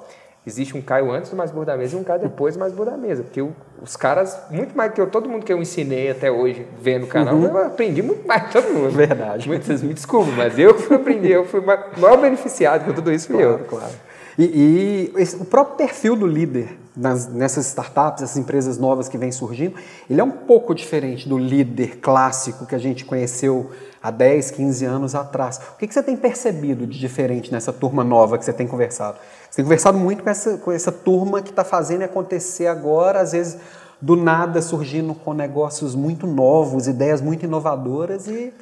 existe 0.46 0.76
um 0.76 0.82
Caio 0.82 1.10
antes 1.10 1.30
do 1.30 1.36
Mais 1.36 1.50
Burro 1.50 1.66
da 1.66 1.76
Mesa 1.76 1.96
e 1.96 2.00
um 2.00 2.04
Caio 2.04 2.20
depois 2.20 2.54
do 2.54 2.60
Mais 2.60 2.72
Burro 2.72 2.90
da 2.90 2.96
Mesa. 2.96 3.22
Porque 3.22 3.40
eu, 3.40 3.52
os 3.82 3.96
caras, 3.96 4.38
muito 4.50 4.76
mais 4.76 4.92
que 4.92 5.00
eu, 5.00 5.06
todo 5.06 5.28
mundo 5.28 5.44
que 5.44 5.52
eu 5.52 5.60
ensinei 5.60 6.10
até 6.10 6.30
hoje 6.30 6.66
vendo 6.80 7.04
o 7.04 7.06
canal, 7.06 7.34
uhum. 7.34 7.46
eu 7.46 7.66
aprendi 7.66 8.02
muito 8.02 8.26
mais 8.26 8.44
que 8.44 8.52
todo 8.52 8.72
mundo. 8.72 8.90
Verdade. 8.90 9.48
Muitas 9.48 9.82
me 9.82 9.94
desculpem, 9.94 10.34
mas 10.34 10.58
eu 10.58 10.74
que 10.74 10.82
fui 10.82 10.96
aprender, 10.96 11.36
eu 11.36 11.44
fui 11.44 11.60
o 11.60 11.66
maior 11.66 12.20
beneficiado 12.20 12.84
com 12.84 12.92
tudo 12.92 13.12
isso 13.12 13.28
fui 13.28 13.36
claro, 13.36 13.50
eu. 13.50 13.64
Claro. 13.66 13.92
E, 14.38 14.44
e 14.44 15.20
esse, 15.20 15.36
o 15.36 15.44
próprio 15.44 15.76
perfil 15.76 16.16
do 16.16 16.26
líder 16.26 16.78
nas, 16.96 17.28
nessas 17.28 17.66
startups, 17.66 18.22
essas 18.22 18.36
empresas 18.36 18.78
novas 18.78 19.08
que 19.08 19.18
vêm 19.18 19.30
surgindo, 19.30 19.74
ele 20.08 20.20
é 20.20 20.24
um 20.24 20.30
pouco 20.30 20.74
diferente 20.74 21.28
do 21.28 21.38
líder 21.38 21.98
clássico 21.98 22.66
que 22.66 22.74
a 22.74 22.78
gente 22.78 23.04
conheceu 23.04 23.70
há 24.02 24.10
10, 24.10 24.50
15 24.52 24.84
anos 24.84 25.14
atrás. 25.14 25.60
O 25.74 25.78
que, 25.78 25.86
que 25.86 25.94
você 25.94 26.02
tem 26.02 26.16
percebido 26.16 26.86
de 26.86 26.98
diferente 26.98 27.52
nessa 27.52 27.72
turma 27.72 28.02
nova 28.02 28.38
que 28.38 28.44
você 28.44 28.52
tem 28.52 28.66
conversado? 28.66 29.18
Você 29.50 29.56
tem 29.56 29.64
conversado 29.64 29.98
muito 29.98 30.22
com 30.22 30.30
essa, 30.30 30.58
com 30.58 30.72
essa 30.72 30.92
turma 30.92 31.42
que 31.42 31.50
está 31.50 31.64
fazendo 31.64 32.02
acontecer 32.02 32.66
agora, 32.66 33.20
às 33.20 33.32
vezes 33.32 33.58
do 34.00 34.16
nada 34.16 34.62
surgindo 34.62 35.14
com 35.14 35.34
negócios 35.34 35.94
muito 35.94 36.26
novos, 36.26 36.86
ideias 36.86 37.20
muito 37.20 37.44
inovadoras 37.44 38.26
e 38.26 38.52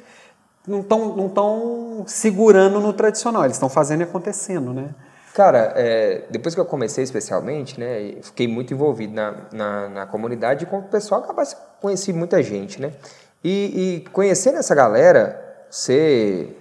não 0.67 0.81
estão 0.81 1.15
não 1.15 1.29
tão 1.29 2.03
segurando 2.05 2.79
no 2.79 2.91
tradicional, 2.91 3.45
eles 3.45 3.55
estão 3.55 3.69
fazendo 3.69 4.01
e 4.01 4.03
acontecendo, 4.03 4.73
né? 4.73 4.89
Cara, 5.33 5.73
é, 5.75 6.25
depois 6.29 6.53
que 6.53 6.59
eu 6.59 6.65
comecei 6.65 7.03
especialmente, 7.03 7.79
né, 7.79 8.15
fiquei 8.21 8.47
muito 8.47 8.73
envolvido 8.73 9.13
na, 9.13 9.35
na, 9.53 9.89
na 9.89 10.05
comunidade 10.05 10.65
e 10.65 10.67
com 10.67 10.79
o 10.79 10.83
pessoal, 10.83 11.21
acaba 11.23 11.43
conheci 11.79 12.11
muita 12.11 12.43
gente, 12.43 12.81
né? 12.81 12.91
E, 13.43 14.03
e 14.05 14.09
conhecendo 14.09 14.57
essa 14.57 14.75
galera, 14.75 15.65
você 15.69 16.55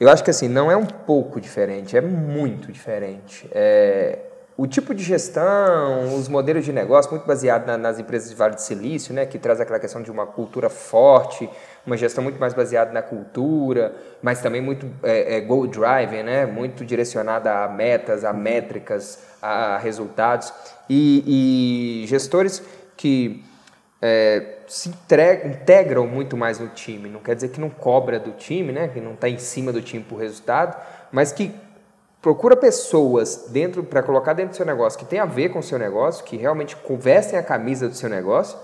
eu 0.00 0.08
acho 0.08 0.24
que 0.24 0.30
assim, 0.30 0.48
não 0.48 0.70
é 0.70 0.76
um 0.76 0.86
pouco 0.86 1.38
diferente, 1.38 1.94
é 1.94 2.00
muito 2.00 2.72
diferente. 2.72 3.46
É, 3.52 4.18
o 4.56 4.66
tipo 4.66 4.94
de 4.94 5.02
gestão, 5.02 6.16
os 6.16 6.26
modelos 6.26 6.64
de 6.64 6.72
negócio, 6.72 7.10
muito 7.10 7.26
baseado 7.26 7.66
na, 7.66 7.76
nas 7.76 7.98
empresas 7.98 8.30
de 8.30 8.34
Vale 8.34 8.54
do 8.54 8.62
Silício, 8.62 9.12
né, 9.12 9.26
que 9.26 9.38
traz 9.38 9.60
aquela 9.60 9.78
questão 9.78 10.00
de 10.00 10.10
uma 10.10 10.26
cultura 10.26 10.70
forte, 10.70 11.48
uma 11.86 11.98
gestão 11.98 12.24
muito 12.24 12.40
mais 12.40 12.54
baseada 12.54 12.92
na 12.92 13.02
cultura, 13.02 13.94
mas 14.22 14.40
também 14.40 14.62
muito 14.62 14.86
é, 15.02 15.36
é, 15.36 15.40
goal 15.42 15.66
driving, 15.66 16.22
né, 16.22 16.46
muito 16.46 16.82
direcionada 16.82 17.64
a 17.64 17.68
metas, 17.68 18.24
a 18.24 18.32
métricas, 18.32 19.18
a 19.42 19.76
resultados. 19.76 20.50
E, 20.88 22.02
e 22.04 22.06
gestores 22.06 22.62
que 22.96 23.44
é, 24.00 24.59
se 24.70 24.88
integram 24.88 26.06
muito 26.06 26.36
mais 26.36 26.60
no 26.60 26.68
time. 26.68 27.08
Não 27.08 27.18
quer 27.18 27.34
dizer 27.34 27.48
que 27.48 27.60
não 27.60 27.68
cobra 27.68 28.20
do 28.20 28.30
time, 28.30 28.70
né? 28.70 28.86
que 28.86 29.00
não 29.00 29.14
está 29.14 29.28
em 29.28 29.36
cima 29.36 29.72
do 29.72 29.82
time 29.82 30.04
por 30.04 30.20
resultado, 30.20 30.80
mas 31.10 31.32
que 31.32 31.52
procura 32.22 32.54
pessoas 32.54 33.48
dentro 33.48 33.82
para 33.82 34.00
colocar 34.00 34.32
dentro 34.32 34.52
do 34.52 34.56
seu 34.56 34.64
negócio 34.64 34.96
que 34.96 35.04
tem 35.04 35.18
a 35.18 35.24
ver 35.24 35.48
com 35.48 35.58
o 35.58 35.62
seu 35.62 35.76
negócio, 35.76 36.24
que 36.24 36.36
realmente 36.36 36.76
conversem 36.76 37.36
a 37.36 37.42
camisa 37.42 37.88
do 37.88 37.96
seu 37.96 38.08
negócio 38.08 38.56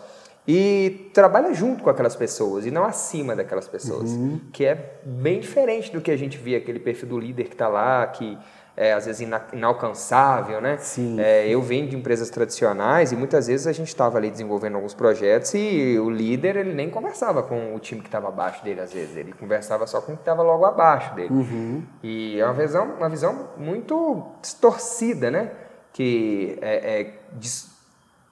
e 0.47 1.11
trabalha 1.13 1.53
junto 1.53 1.83
com 1.83 1.91
aquelas 1.91 2.15
pessoas 2.15 2.65
e 2.65 2.71
não 2.71 2.85
acima 2.85 3.35
daquelas 3.35 3.67
pessoas, 3.67 4.13
uhum. 4.13 4.41
que 4.53 4.65
é 4.65 5.01
bem 5.05 5.41
diferente 5.41 5.91
do 5.91 6.01
que 6.01 6.13
a 6.13 6.17
gente 6.17 6.39
via 6.39 6.59
aquele 6.59 6.79
perfil 6.79 7.09
do 7.09 7.19
líder 7.19 7.49
que 7.49 7.55
está 7.55 7.67
lá, 7.67 8.07
que 8.07 8.39
é, 8.77 8.93
às 8.93 9.07
vezes 9.07 9.27
inalcançável, 9.53 10.61
né? 10.61 10.77
Sim. 10.77 11.19
É, 11.19 11.49
eu 11.49 11.63
venho 11.63 11.89
de 11.89 11.97
empresas 11.97 12.29
tradicionais 12.29 13.11
e 13.11 13.17
muitas 13.17 13.47
vezes 13.47 13.67
a 13.67 13.73
gente 13.73 13.89
estava 13.89 14.19
ali 14.19 14.31
desenvolvendo 14.31 14.75
alguns 14.75 14.93
projetos 14.93 15.55
e 15.55 15.99
o 15.99 16.11
líder 16.11 16.57
ele 16.57 16.75
nem 16.75 16.91
conversava 16.91 17.43
com 17.43 17.75
o 17.75 17.79
time 17.79 18.03
que 18.03 18.09
estava 18.09 18.29
abaixo 18.29 18.63
dele 18.63 18.81
às 18.81 18.93
vezes, 18.93 19.17
ele 19.17 19.33
conversava 19.33 19.87
só 19.87 20.03
com 20.03 20.13
o 20.13 20.17
que 20.17 20.21
estava 20.21 20.43
logo 20.43 20.67
abaixo 20.67 21.15
dele. 21.15 21.33
Uhum. 21.33 21.83
E 22.03 22.39
é 22.39 22.45
uma 22.45 22.53
visão, 22.53 22.85
uma 22.99 23.09
visão 23.09 23.49
muito 23.57 24.27
distorcida, 24.43 25.31
né? 25.31 25.53
Que 25.95 26.59
é, 26.61 27.01
é 27.01 27.15
de, 27.33 27.49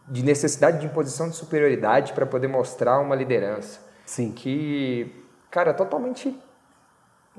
de 0.09 0.23
necessidade 0.23 0.79
de 0.79 0.85
imposição 0.85 1.31
de 1.31 1.37
superioridade 1.37 2.13
para 2.13 2.27
poder 2.27 2.49
mostrar 2.49 2.99
uma 2.99 3.15
liderança. 3.15 3.81
Sim. 4.05 4.31
Que, 4.33 5.11
cara, 5.51 5.73
totalmente 5.73 6.39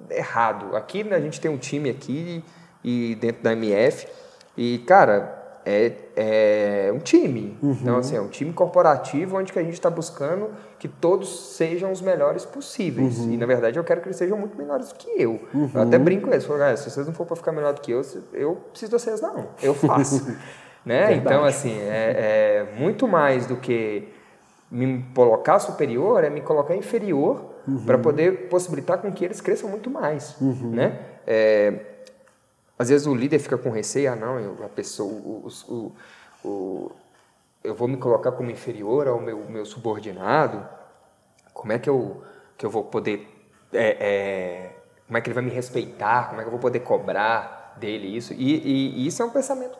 errado. 0.10 0.76
Aqui 0.76 1.08
a 1.14 1.20
gente 1.20 1.40
tem 1.40 1.52
um 1.52 1.58
time 1.58 1.92
aqui 1.92 2.44
e 2.86 3.16
dentro 3.16 3.42
da 3.42 3.54
MF. 3.54 4.08
E, 4.56 4.78
cara, 4.86 5.60
é, 5.66 5.92
é 6.16 6.92
um 6.94 7.00
time. 7.00 7.58
Uhum. 7.62 7.78
Então, 7.82 7.98
assim, 7.98 8.16
é 8.16 8.22
um 8.22 8.28
time 8.28 8.54
corporativo 8.54 9.38
onde 9.38 9.52
que 9.52 9.58
a 9.58 9.64
gente 9.64 9.74
está 9.74 9.90
buscando 9.90 10.52
que 10.78 10.88
todos 10.88 11.56
sejam 11.56 11.92
os 11.92 12.00
melhores 12.00 12.46
possíveis. 12.46 13.18
Uhum. 13.18 13.32
E, 13.32 13.38
na 13.38 13.48
verdade, 13.48 13.80
eu 13.80 13.84
quero 13.84 14.02
que 14.02 14.08
eles 14.08 14.18
sejam 14.18 14.38
muito 14.38 14.56
melhores 14.56 14.90
do 14.90 14.96
que 14.96 15.10
eu. 15.18 15.42
Uhum. 15.52 15.72
Eu 15.74 15.82
até 15.82 15.98
brinco 15.98 16.28
com 16.28 16.32
eles. 16.32 16.46
Falo, 16.46 16.62
ah, 16.62 16.78
se 16.78 16.90
vocês 16.90 17.08
não 17.08 17.14
for 17.14 17.26
para 17.26 17.36
ficar 17.36 17.52
melhor 17.52 17.74
do 17.74 17.82
que 17.82 17.92
eu, 17.92 18.02
eu 18.32 18.56
preciso 18.70 18.92
de 18.92 19.04
vocês, 19.04 19.20
não. 19.20 19.48
Eu 19.64 19.74
faço. 19.76 20.24
né? 20.86 21.16
Então, 21.16 21.44
assim, 21.44 21.76
é, 21.80 22.68
é, 22.70 22.80
muito 22.80 23.08
mais 23.08 23.48
do 23.48 23.56
que 23.56 24.08
me 24.70 25.04
colocar 25.16 25.58
superior, 25.58 26.24
é 26.24 26.30
me 26.30 26.42
colocar 26.42 26.76
inferior 26.76 27.56
para 27.86 27.98
uhum. 27.98 28.04
poder 28.04 28.48
possibilitar 28.48 29.00
com 29.00 29.12
que 29.12 29.26
eles 29.26 29.42
cresçam 29.42 29.70
muito 29.70 29.90
mais, 29.90 30.40
uhum. 30.40 30.70
né? 30.70 31.00
É, 31.26 31.95
às 32.78 32.90
vezes 32.90 33.08
o 33.08 33.16
líder 33.16 33.40
fica 33.40 33.58
com 33.58 33.70
receio, 33.70 34.12
ah, 34.12 34.16
não, 34.16 34.38
a 34.64 34.70
pessoa, 34.70 35.12
o, 35.12 35.48
o, 35.68 35.92
o 36.44 36.92
eu 37.64 37.74
vou 37.74 37.88
me 37.88 37.98
colocar 37.98 38.32
como 38.32 38.52
inferior 38.52 39.08
ao 39.08 39.20
meu, 39.20 39.44
meu 39.50 39.66
subordinado, 39.66 40.68
como 41.54 41.72
é 41.72 41.80
que 41.80 41.90
eu, 41.90 42.22
que 42.58 42.66
eu 42.66 42.70
vou 42.70 42.84
poder. 42.84 43.28
É, 43.74 43.98
é, 44.00 44.72
como 45.08 45.18
é 45.18 45.22
que 45.22 45.28
ele 45.28 45.34
vai 45.34 45.44
me 45.44 45.52
respeitar? 45.52 46.30
Como 46.30 46.40
é 46.40 46.44
que 46.44 46.48
eu 46.48 46.52
vou 46.52 46.60
poder 46.60 46.80
cobrar 46.80 47.76
dele 47.78 48.16
isso? 48.16 48.34
E, 48.34 48.56
e, 48.56 49.00
e 49.00 49.08
isso 49.08 49.22
é 49.22 49.26
um 49.26 49.30
pensamento 49.30 49.78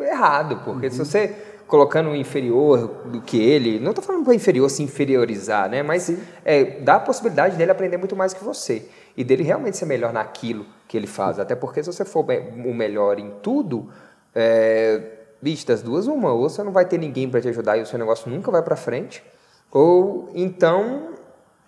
errado, 0.00 0.62
porque 0.64 0.86
uhum. 0.86 0.92
se 0.92 0.98
você 0.98 1.28
colocando 1.66 2.10
um 2.10 2.16
inferior 2.16 2.86
do 3.06 3.20
que 3.20 3.40
ele, 3.40 3.78
não 3.80 3.90
estou 3.90 4.04
falando 4.04 4.24
para 4.24 4.34
inferior 4.34 4.68
se 4.68 4.82
inferiorizar, 4.82 5.68
né? 5.68 5.82
Mas 5.82 6.12
é, 6.44 6.80
dá 6.80 6.96
a 6.96 7.00
possibilidade 7.00 7.56
dele 7.56 7.70
aprender 7.70 7.96
muito 7.96 8.14
mais 8.14 8.34
que 8.34 8.44
você 8.44 8.88
e 9.16 9.24
dele 9.24 9.42
realmente 9.42 9.76
ser 9.76 9.86
melhor 9.86 10.12
naquilo 10.12 10.66
que 10.94 10.98
ele 10.98 11.08
faz. 11.08 11.40
Até 11.40 11.56
porque 11.56 11.82
se 11.82 11.92
você 11.92 12.04
for 12.04 12.24
o 12.24 12.72
melhor 12.72 13.18
em 13.18 13.32
tudo, 13.42 13.90
é, 14.32 15.00
bicho, 15.42 15.66
das 15.66 15.82
duas 15.82 16.06
uma, 16.06 16.32
ou 16.32 16.48
você 16.48 16.62
não 16.62 16.70
vai 16.70 16.84
ter 16.84 16.98
ninguém 16.98 17.28
para 17.28 17.40
te 17.40 17.48
ajudar 17.48 17.76
e 17.76 17.82
o 17.82 17.86
seu 17.86 17.98
negócio 17.98 18.30
nunca 18.30 18.48
vai 18.48 18.62
para 18.62 18.76
frente, 18.76 19.24
ou 19.72 20.30
então, 20.36 21.08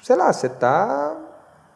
sei 0.00 0.14
lá, 0.14 0.33
você 0.33 0.49
tá, 0.49 1.16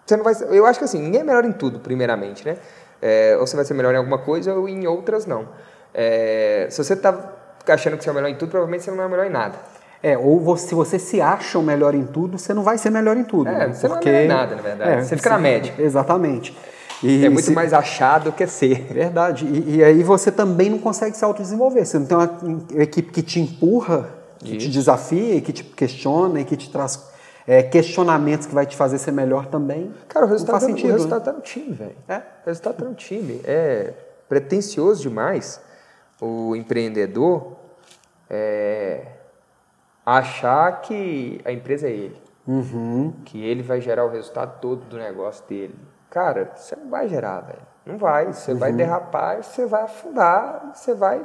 você 0.06 0.16
não 0.16 0.22
vai, 0.22 0.32
eu 0.50 0.64
acho 0.64 0.78
que 0.78 0.84
assim, 0.84 1.02
ninguém 1.02 1.22
é 1.22 1.24
melhor 1.24 1.44
em 1.44 1.50
tudo, 1.50 1.80
primeiramente, 1.80 2.46
né? 2.46 2.56
É, 3.02 3.36
ou 3.36 3.44
você 3.44 3.56
vai 3.56 3.64
ser 3.64 3.74
melhor 3.74 3.92
em 3.94 3.96
alguma 3.96 4.18
coisa 4.18 4.54
ou 4.54 4.68
em 4.68 4.86
outras 4.86 5.26
não. 5.26 5.48
É, 5.92 6.68
se 6.70 6.84
você 6.84 6.92
está 6.92 7.32
achando 7.66 7.96
que 7.96 8.04
você 8.04 8.10
é 8.10 8.12
o 8.12 8.14
melhor 8.14 8.28
em 8.28 8.36
tudo, 8.36 8.50
provavelmente 8.50 8.84
você 8.84 8.92
não 8.92 9.02
é 9.02 9.06
o 9.06 9.10
melhor 9.10 9.26
em 9.26 9.30
nada. 9.30 9.56
É, 10.00 10.16
ou 10.16 10.38
você, 10.38 10.68
se 10.68 10.74
você 10.76 11.00
se 11.00 11.20
acha 11.20 11.58
o 11.58 11.62
melhor 11.62 11.96
em 11.96 12.06
tudo, 12.06 12.38
você 12.38 12.54
não 12.54 12.62
vai 12.62 12.78
ser 12.78 12.90
melhor 12.90 13.16
em 13.16 13.24
tudo. 13.24 13.48
É, 13.48 13.66
né? 13.66 13.72
você 13.72 13.88
Porque... 13.88 14.08
não 14.08 14.18
é 14.18 14.22
melhor 14.22 14.34
em 14.34 14.38
nada, 14.38 14.54
na 14.54 14.62
verdade. 14.62 14.90
É, 14.92 15.02
você 15.02 15.16
fica 15.16 15.30
na 15.30 15.38
média. 15.38 15.74
Exatamente. 15.76 16.56
E 17.02 17.24
é 17.24 17.28
muito 17.28 17.46
se... 17.46 17.52
mais 17.52 17.72
achado 17.72 18.24
do 18.24 18.32
que 18.32 18.46
ser. 18.46 18.92
Verdade. 18.92 19.46
E, 19.46 19.76
e, 19.76 19.84
aí 19.84 20.02
você 20.02 20.30
também 20.30 20.68
não 20.68 20.78
consegue 20.78 21.16
se 21.16 21.24
autodesenvolver. 21.24 21.86
Você 21.86 21.98
não 21.98 22.06
tem 22.06 22.16
uma 22.16 22.82
equipe 22.82 23.10
que 23.10 23.22
te 23.22 23.40
empurra, 23.40 24.10
que 24.38 24.56
Isso. 24.56 24.66
te 24.66 24.68
desafia, 24.68 25.40
que 25.40 25.52
te 25.52 25.64
questiona 25.64 26.40
e 26.40 26.44
que 26.44 26.56
te 26.56 26.70
traz 26.70 27.10
é, 27.46 27.62
questionamentos 27.62 28.46
que 28.46 28.54
vai 28.54 28.66
te 28.66 28.76
fazer 28.76 28.98
ser 28.98 29.12
melhor 29.12 29.46
também. 29.46 29.92
Cara, 30.08 30.26
o 30.26 30.28
resultado, 30.28 30.60
faz 30.60 30.64
tá, 30.64 30.68
sentido, 30.68 30.90
o 30.90 30.92
resultado 30.92 31.20
né? 31.20 31.24
tá 31.24 31.32
no 31.32 31.40
time, 31.40 31.72
velho. 31.72 31.96
É? 32.08 32.16
O 32.16 32.46
resultado 32.46 32.76
tá 32.76 32.84
no 32.84 32.94
time. 32.94 33.40
É 33.44 33.94
pretencioso 34.28 35.02
demais 35.02 35.60
o 36.20 36.54
empreendedor 36.54 37.56
é, 38.28 39.06
achar 40.06 40.80
que 40.82 41.40
a 41.44 41.50
empresa 41.50 41.88
é 41.88 41.92
ele. 41.92 42.22
Uhum. 42.46 43.12
Que 43.24 43.42
ele 43.44 43.62
vai 43.62 43.80
gerar 43.80 44.04
o 44.04 44.10
resultado 44.10 44.60
todo 44.60 44.84
do 44.84 44.96
negócio 44.96 45.44
dele. 45.48 45.74
Cara, 46.10 46.50
você 46.56 46.74
não 46.74 46.90
vai 46.90 47.08
gerar, 47.08 47.40
velho. 47.40 47.62
Não 47.86 47.96
vai. 47.96 48.26
Você 48.26 48.52
uhum. 48.52 48.58
vai 48.58 48.72
derrapar, 48.72 49.42
você 49.42 49.64
vai 49.64 49.82
afundar, 49.82 50.72
você 50.74 50.92
vai 50.92 51.24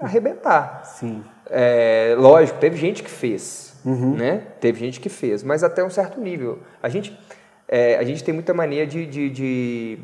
arrebentar. 0.00 0.84
Sim. 0.84 1.22
É, 1.48 2.14
lógico, 2.18 2.58
teve 2.58 2.76
gente 2.76 3.02
que 3.02 3.10
fez, 3.10 3.76
uhum. 3.84 4.16
né? 4.16 4.46
Teve 4.58 4.80
gente 4.80 5.00
que 5.00 5.08
fez, 5.08 5.42
mas 5.42 5.62
até 5.62 5.84
um 5.84 5.90
certo 5.90 6.20
nível. 6.20 6.60
A 6.82 6.88
gente, 6.88 7.18
é, 7.68 7.96
a 7.98 8.02
gente 8.02 8.24
tem 8.24 8.32
muita 8.32 8.54
mania 8.54 8.86
de, 8.86 9.06
de, 9.06 9.30
de, 9.30 9.98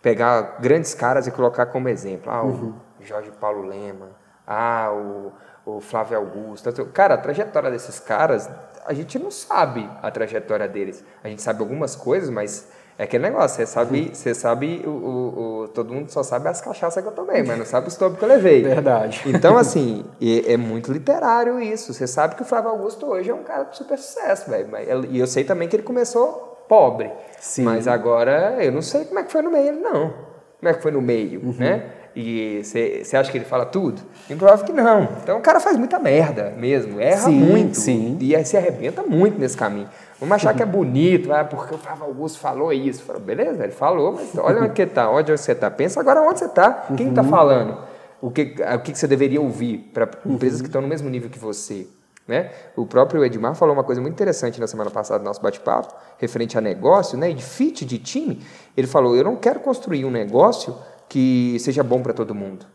pegar 0.00 0.58
grandes 0.60 0.94
caras 0.94 1.26
e 1.26 1.30
colocar 1.30 1.66
como 1.66 1.88
exemplo. 1.88 2.30
Ah, 2.30 2.42
o 2.42 2.46
uhum. 2.46 2.74
Jorge 3.00 3.30
Paulo 3.32 3.62
Lema, 3.62 4.10
ah, 4.46 4.92
o, 4.92 5.32
o 5.66 5.80
Flávio 5.80 6.16
Augusto. 6.16 6.72
Cara, 6.86 7.14
a 7.14 7.18
trajetória 7.18 7.70
desses 7.70 7.98
caras, 7.98 8.48
a 8.86 8.92
gente 8.94 9.18
não 9.18 9.30
sabe 9.30 9.90
a 10.00 10.10
trajetória 10.10 10.68
deles. 10.68 11.04
A 11.22 11.28
gente 11.28 11.42
sabe 11.42 11.60
algumas 11.60 11.96
coisas, 11.96 12.30
mas 12.30 12.68
é 12.96 13.04
aquele 13.04 13.24
negócio, 13.24 13.56
você 13.56 13.66
sabe, 13.66 14.10
você 14.12 14.34
sabe 14.34 14.82
o, 14.86 14.88
o, 14.88 15.62
o, 15.62 15.68
todo 15.68 15.92
mundo 15.92 16.10
só 16.10 16.22
sabe 16.22 16.48
as 16.48 16.60
cachaças 16.60 17.02
que 17.02 17.08
eu 17.08 17.12
tomei, 17.12 17.42
mas 17.42 17.58
não 17.58 17.66
sabe 17.66 17.88
os 17.88 17.96
tobos 17.96 18.18
que 18.18 18.24
eu 18.24 18.28
levei. 18.28 18.62
Verdade. 18.62 19.22
Então, 19.26 19.58
assim, 19.58 20.04
é, 20.22 20.52
é, 20.52 20.56
muito 20.56 20.92
literário 20.92 21.60
isso. 21.60 21.92
Você 21.92 22.06
sabe 22.06 22.36
que 22.36 22.42
o 22.42 22.44
Flávio 22.44 22.70
Augusto 22.70 23.06
hoje 23.06 23.30
é 23.30 23.34
um 23.34 23.42
cara 23.42 23.64
de 23.64 23.76
super 23.76 23.98
sucesso, 23.98 24.48
velho. 24.48 24.68
E 25.10 25.18
eu 25.18 25.26
sei 25.26 25.42
também 25.42 25.68
que 25.68 25.74
ele 25.74 25.82
começou 25.82 26.64
pobre. 26.68 27.10
Sim. 27.40 27.64
Mas 27.64 27.88
agora 27.88 28.62
eu 28.62 28.70
não 28.70 28.82
sei 28.82 29.04
como 29.04 29.18
é 29.18 29.24
que 29.24 29.32
foi 29.32 29.42
no 29.42 29.50
meio 29.50 29.72
não. 29.72 30.14
Como 30.60 30.68
é 30.68 30.74
que 30.74 30.80
foi 30.80 30.92
no 30.92 31.02
meio, 31.02 31.40
uhum. 31.44 31.56
né? 31.58 31.90
E 32.16 32.62
você 32.62 33.16
acha 33.16 33.30
que 33.30 33.38
ele 33.38 33.44
fala 33.44 33.66
tudo? 33.66 34.00
Improvável 34.30 34.64
que 34.64 34.72
não. 34.72 35.08
Então 35.22 35.38
o 35.38 35.40
cara 35.40 35.58
faz 35.58 35.76
muita 35.76 35.98
merda 35.98 36.54
mesmo, 36.56 37.00
erra 37.00 37.26
sim, 37.26 37.32
muito. 37.32 37.76
Sim. 37.76 38.16
E 38.20 38.44
se 38.44 38.56
arrebenta 38.56 39.02
muito 39.02 39.38
nesse 39.38 39.56
caminho. 39.56 39.88
Vamos 40.20 40.36
achar 40.36 40.54
que 40.54 40.62
é 40.62 40.66
bonito, 40.66 41.32
ah, 41.32 41.44
porque 41.44 41.74
o 41.74 41.78
Flávio 41.78 42.04
Augusto 42.04 42.38
falou 42.38 42.72
isso. 42.72 43.04
Beleza, 43.20 43.64
ele 43.64 43.72
falou, 43.72 44.12
mas 44.12 44.30
olha 44.38 44.62
onde 44.62 44.72
que 44.72 44.82
está, 44.82 45.10
onde 45.10 45.32
você 45.32 45.52
está. 45.52 45.68
Pensa 45.70 45.98
agora 45.98 46.22
onde 46.22 46.38
você 46.38 46.44
está, 46.44 46.86
quem 46.96 47.08
está 47.08 47.22
uhum. 47.22 47.28
falando, 47.28 47.78
o 48.22 48.30
que, 48.30 48.54
o 48.74 48.78
que 48.78 48.94
você 48.94 49.08
deveria 49.08 49.40
ouvir 49.40 49.90
para 49.92 50.08
empresas 50.24 50.60
que 50.60 50.68
estão 50.68 50.80
no 50.80 50.88
mesmo 50.88 51.10
nível 51.10 51.28
que 51.28 51.38
você. 51.38 51.86
Né? 52.26 52.50
O 52.74 52.86
próprio 52.86 53.22
Edmar 53.22 53.54
falou 53.54 53.74
uma 53.74 53.84
coisa 53.84 54.00
muito 54.00 54.14
interessante 54.14 54.58
na 54.58 54.66
semana 54.66 54.90
passada 54.90 55.18
no 55.18 55.26
nosso 55.26 55.42
bate-papo, 55.42 55.94
referente 56.16 56.56
a 56.56 56.60
negócio 56.60 57.18
né, 57.18 57.30
e 57.30 57.34
de 57.34 57.42
fit 57.42 57.84
de 57.84 57.98
time. 57.98 58.40
Ele 58.74 58.86
falou: 58.86 59.14
Eu 59.14 59.24
não 59.24 59.36
quero 59.36 59.60
construir 59.60 60.06
um 60.06 60.10
negócio 60.10 60.74
que 61.14 61.56
seja 61.60 61.84
bom 61.84 62.02
para 62.02 62.12
todo 62.12 62.34
mundo. 62.34 62.66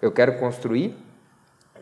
Eu 0.00 0.10
quero 0.10 0.38
construir 0.38 0.96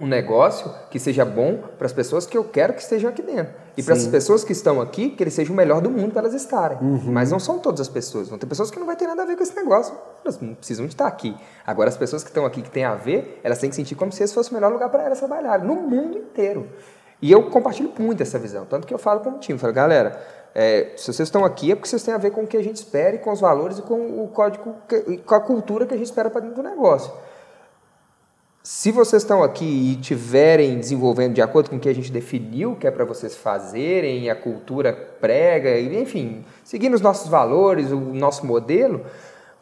um 0.01 0.07
negócio 0.09 0.69
que 0.91 0.99
seja 0.99 1.25
bom 1.25 1.63
para 1.79 1.87
as 1.87 1.93
pessoas 1.93 2.27
que 2.27 2.37
eu 2.37 2.43
quero 2.43 2.73
que 2.73 2.83
estejam 2.83 3.09
aqui 3.09 3.23
dentro. 3.23 3.55
E 3.77 3.85
para 3.85 3.95
as 3.95 4.05
pessoas 4.09 4.43
que 4.43 4.51
estão 4.51 4.81
aqui, 4.81 5.11
que 5.11 5.23
ele 5.23 5.31
seja 5.31 5.53
o 5.53 5.55
melhor 5.55 5.81
do 5.81 5.89
mundo 5.89 6.11
para 6.11 6.23
elas 6.23 6.35
estarem. 6.35 6.77
Uhum. 6.79 7.13
Mas 7.13 7.31
não 7.31 7.39
são 7.39 7.61
todas 7.61 7.83
as 7.83 7.89
pessoas. 7.89 8.29
Vão 8.29 8.37
ter 8.37 8.47
pessoas 8.47 8.69
que 8.69 8.81
não 8.81 8.87
vai 8.87 8.97
ter 8.97 9.07
nada 9.07 9.23
a 9.23 9.25
ver 9.25 9.37
com 9.37 9.45
esse 9.45 9.55
negócio. 9.55 9.95
Elas 10.25 10.41
não 10.41 10.57
precisam 10.57 10.87
de 10.87 10.93
estar 10.93 11.07
aqui. 11.07 11.37
Agora, 11.65 11.89
as 11.89 11.97
pessoas 11.97 12.25
que 12.25 12.31
estão 12.31 12.45
aqui, 12.45 12.63
que 12.63 12.71
têm 12.71 12.83
a 12.83 12.97
ver, 12.97 13.41
elas 13.45 13.59
têm 13.59 13.71
que 13.71 13.77
sentir 13.77 13.95
como 13.95 14.11
se 14.11 14.25
esse 14.25 14.35
fosse 14.35 14.51
o 14.51 14.55
melhor 14.55 14.73
lugar 14.73 14.89
para 14.89 15.05
elas 15.05 15.21
trabalharem, 15.21 15.65
no 15.65 15.77
mundo 15.77 16.19
inteiro. 16.19 16.69
E 17.21 17.31
eu 17.31 17.49
compartilho 17.49 17.93
muito 17.97 18.21
essa 18.25 18.41
visão. 18.41 18.67
Tanto 18.67 18.89
que 18.89 18.93
eu 18.93 18.99
falo 18.99 19.21
com 19.21 19.31
o 19.31 19.39
time, 19.39 19.57
falo, 19.57 19.73
galera, 19.73 20.21
é, 20.55 20.93
se 20.97 21.13
vocês 21.13 21.29
estão 21.29 21.45
aqui 21.45 21.73
é 21.73 21.75
porque 21.75 21.89
vocês 21.89 22.03
têm 22.03 22.13
a 22.13 22.19
ver 22.19 22.31
com 22.31 22.43
o 22.43 22.47
que 22.47 22.57
a 22.57 22.63
gente 22.63 22.77
espera 22.77 23.17
e 23.17 23.19
com 23.19 23.33
os 23.33 23.41
valores 23.41 23.79
e 23.79 23.83
com 23.83 24.23
o 24.23 24.29
código, 24.29 24.77
com 25.25 25.35
a 25.35 25.41
cultura 25.41 25.87
que 25.87 25.95
a 25.95 25.97
gente 25.97 26.07
espera 26.07 26.29
para 26.29 26.43
dentro 26.43 26.57
do 26.57 26.63
negócio. 26.63 27.13
Se 28.63 28.93
vocês 28.93 29.23
estão 29.23 29.43
aqui 29.43 29.65
e 29.65 29.95
estiverem 29.95 30.79
desenvolvendo 30.79 31.35
de 31.35 31.43
acordo 31.43 31.69
com 31.69 31.77
o 31.77 31.81
que 31.81 31.89
a 31.89 31.95
gente 31.95 32.13
definiu 32.13 32.77
que 32.77 32.87
é 32.87 32.91
para 32.91 33.05
vocês 33.05 33.35
fazerem, 33.35 34.31
a 34.31 34.37
cultura 34.37 34.93
prega, 35.21 35.81
enfim, 35.81 36.45
seguindo 36.63 36.95
os 36.95 37.01
nossos 37.01 37.29
valores, 37.29 37.91
o 37.91 37.97
nosso 37.97 38.47
modelo, 38.47 39.05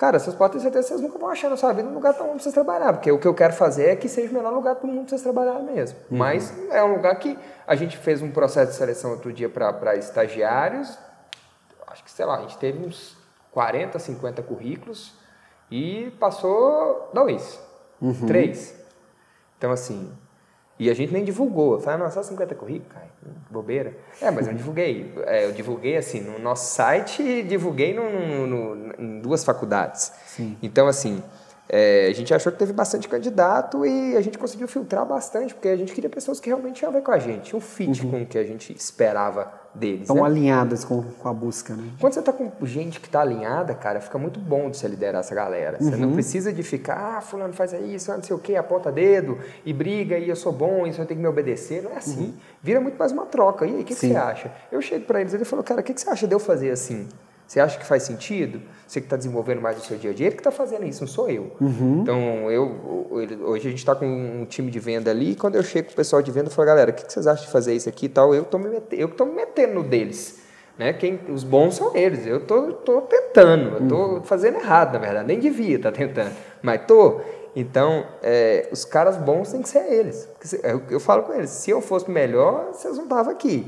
cara, 0.00 0.19
vocês 0.19 0.35
podem 0.35 0.57
ter 0.57 0.62
certeza 0.62 0.87
que 0.87 0.95
vocês 0.95 1.00
nunca 1.02 1.19
vão 1.19 1.28
achar 1.28 1.50
na 1.50 1.59
sua 1.59 1.75
vida 1.75 1.87
um 1.87 1.92
lugar 1.92 2.14
tão 2.14 2.25
bom 2.25 2.33
para 2.33 2.42
vocês 2.42 2.54
trabalhar, 2.54 2.95
porque 2.95 3.12
o 3.12 3.19
que 3.19 3.28
eu 3.28 3.35
quero 3.35 3.52
fazer 3.52 3.90
é 3.90 3.97
que 3.97 4.09
seja 4.09 4.30
o 4.30 4.35
melhor 4.35 4.50
lugar 4.50 4.76
para 4.76 4.87
o 4.87 4.88
mundo 4.88 5.00
para 5.00 5.11
vocês 5.11 5.21
trabalhar 5.21 5.59
mesmo. 5.59 5.99
Uhum. 6.11 6.16
Mas 6.16 6.54
é 6.71 6.83
um 6.83 6.95
lugar 6.95 7.14
que 7.16 7.38
a 7.66 7.75
gente 7.75 7.99
fez 7.99 8.23
um 8.23 8.30
processo 8.30 8.73
de 8.73 8.78
seleção 8.78 9.11
outro 9.11 9.30
dia 9.30 9.50
para 9.50 9.95
estagiários, 9.97 10.99
acho 11.88 12.02
que, 12.02 12.11
sei 12.11 12.25
lá, 12.25 12.38
a 12.38 12.40
gente 12.40 12.57
teve 12.57 12.83
uns 12.83 13.14
40, 13.52 13.99
50 13.99 14.42
currículos 14.42 15.12
e 15.71 16.11
passou 16.19 17.11
dois, 17.12 17.61
uhum. 18.00 18.26
três. 18.26 18.75
Então, 19.59 19.71
assim, 19.71 20.11
e 20.80 20.88
a 20.88 20.94
gente 20.94 21.12
nem 21.12 21.22
divulgou. 21.22 21.75
Eu 21.75 21.80
falei, 21.80 22.00
ah, 22.00 22.04
não, 22.04 22.10
só 22.10 22.22
50 22.22 22.54
currículos, 22.54 22.90
cara, 22.90 23.06
bobeira. 23.50 23.92
É, 24.18 24.30
mas 24.30 24.46
eu 24.46 24.54
divulguei. 24.54 25.12
É, 25.26 25.44
eu 25.44 25.52
divulguei, 25.52 25.94
assim, 25.94 26.22
no 26.22 26.38
nosso 26.38 26.75
site 26.75 27.22
e 27.22 27.42
divulguei 27.42 27.92
no, 27.92 28.10
no, 28.10 28.46
no, 28.46 28.94
em 28.99 29.20
duas 29.20 29.44
faculdades. 29.44 30.10
Sim. 30.25 30.56
Então, 30.62 30.88
assim, 30.88 31.22
é, 31.72 32.08
a 32.08 32.12
gente 32.12 32.34
achou 32.34 32.50
que 32.50 32.58
teve 32.58 32.72
bastante 32.72 33.08
candidato 33.08 33.86
e 33.86 34.16
a 34.16 34.20
gente 34.20 34.36
conseguiu 34.36 34.66
filtrar 34.66 35.06
bastante, 35.06 35.54
porque 35.54 35.68
a 35.68 35.76
gente 35.76 35.92
queria 35.92 36.10
pessoas 36.10 36.40
que 36.40 36.48
realmente 36.48 36.76
tinham 36.76 36.90
a 36.90 36.92
ver 36.92 37.02
com 37.02 37.12
a 37.12 37.18
gente, 37.18 37.54
um 37.54 37.60
fit 37.60 38.04
uhum. 38.04 38.10
com 38.10 38.22
o 38.22 38.26
que 38.26 38.36
a 38.36 38.42
gente 38.42 38.72
esperava 38.72 39.52
deles. 39.72 40.00
Estão 40.00 40.16
né? 40.16 40.22
alinhadas 40.22 40.84
com, 40.84 41.00
com 41.00 41.28
a 41.28 41.32
busca, 41.32 41.74
né? 41.74 41.92
Quando 42.00 42.12
você 42.12 42.18
está 42.18 42.32
com 42.32 42.50
gente 42.66 42.98
que 42.98 43.06
está 43.06 43.20
alinhada, 43.20 43.72
cara, 43.72 44.00
fica 44.00 44.18
muito 44.18 44.40
bom 44.40 44.68
de 44.68 44.78
você 44.78 44.88
liderar 44.88 45.20
essa 45.20 45.32
galera. 45.32 45.78
Você 45.80 45.94
uhum. 45.94 46.00
não 46.00 46.12
precisa 46.12 46.52
de 46.52 46.64
ficar, 46.64 47.18
ah, 47.18 47.20
fulano 47.20 47.52
faz 47.52 47.72
isso, 47.72 48.10
não 48.10 48.20
sei 48.20 48.34
o 48.34 48.38
quê, 48.40 48.56
aponta 48.56 48.90
dedo 48.90 49.38
e 49.64 49.72
briga 49.72 50.18
e 50.18 50.28
eu 50.28 50.34
sou 50.34 50.52
bom, 50.52 50.88
e 50.88 50.92
você 50.92 51.04
tem 51.04 51.16
que 51.16 51.22
me 51.22 51.28
obedecer. 51.28 51.84
Não 51.84 51.92
é 51.92 51.98
assim. 51.98 52.20
Uhum. 52.20 52.34
Vira 52.60 52.80
muito 52.80 52.98
mais 52.98 53.12
uma 53.12 53.26
troca. 53.26 53.64
E 53.64 53.68
aí, 53.68 53.82
o 53.82 53.84
que, 53.84 53.94
que, 53.94 53.94
você 53.94 54.16
acha? 54.16 54.50
Eu 54.72 54.82
chego 54.82 55.04
para 55.04 55.20
eles 55.20 55.32
e 55.32 55.36
ele 55.36 55.44
falou, 55.44 55.64
cara, 55.64 55.82
o 55.82 55.84
que, 55.84 55.94
que 55.94 56.00
você 56.00 56.10
acha 56.10 56.26
de 56.26 56.34
eu 56.34 56.40
fazer 56.40 56.72
assim? 56.72 57.08
Você 57.50 57.59
acha 57.59 57.76
que 57.76 57.85
faz 57.85 58.04
sentido? 58.04 58.62
Você 58.87 59.00
que 59.00 59.07
está 59.07 59.16
desenvolvendo 59.16 59.61
mais 59.61 59.76
o 59.76 59.80
seu 59.80 59.99
dia 59.99 60.12
a 60.12 60.14
dia, 60.14 60.28
ele 60.28 60.37
que 60.37 60.40
está 60.40 60.52
fazendo 60.52 60.87
isso, 60.87 61.00
não 61.00 61.09
sou 61.09 61.28
eu. 61.28 61.50
Uhum. 61.61 61.99
Então, 62.00 62.49
eu, 62.49 63.09
hoje 63.11 63.66
a 63.66 63.71
gente 63.71 63.80
está 63.80 63.92
com 63.92 64.07
um 64.07 64.45
time 64.45 64.71
de 64.71 64.78
venda 64.78 65.11
ali, 65.11 65.33
e 65.33 65.35
quando 65.35 65.57
eu 65.57 65.62
chego 65.64 65.88
com 65.88 65.92
o 65.95 65.97
pessoal 65.97 66.23
de 66.23 66.30
venda, 66.30 66.47
eu 66.47 66.52
falo, 66.52 66.66
galera, 66.66 66.92
o 66.92 66.95
que 66.95 67.12
vocês 67.12 67.26
acham 67.26 67.45
de 67.45 67.50
fazer 67.50 67.75
isso 67.75 67.88
aqui 67.88 68.07
e 68.07 68.09
tal? 68.09 68.33
Eu 68.33 68.42
estou 68.42 68.61
me, 68.61 68.69
eu 68.92 69.09
estou 69.09 69.26
me 69.26 69.33
metendo 69.33 69.75
no 69.75 69.83
deles. 69.83 70.38
Né? 70.78 70.92
Quem, 70.92 71.19
os 71.28 71.42
bons 71.42 71.75
são 71.75 71.97
eles. 71.97 72.25
Eu 72.25 72.47
tô, 72.47 72.73
tô 72.73 73.00
tentando, 73.00 73.78
eu 73.78 73.88
tô 73.88 73.97
uhum. 73.97 74.23
fazendo 74.23 74.59
errado, 74.59 74.92
na 74.92 75.00
verdade. 75.00 75.26
Nem 75.26 75.40
devia 75.40 75.75
estar 75.75 75.90
tá 75.90 75.99
tentando, 75.99 76.30
mas 76.62 76.83
tô. 76.87 77.21
Então, 77.57 78.07
é, 78.23 78.69
os 78.71 78.85
caras 78.85 79.16
bons 79.16 79.50
têm 79.50 79.61
que 79.61 79.69
ser 79.69 79.92
eles. 79.92 80.28
Eu, 80.62 80.83
eu, 80.88 81.00
falo 81.00 81.25
com 81.25 81.35
eles: 81.35 81.50
se 81.50 81.69
eu 81.69 81.80
fosse 81.80 82.09
melhor, 82.09 82.69
vocês 82.73 82.97
não 82.97 83.02
estavam 83.02 83.33
aqui. 83.33 83.66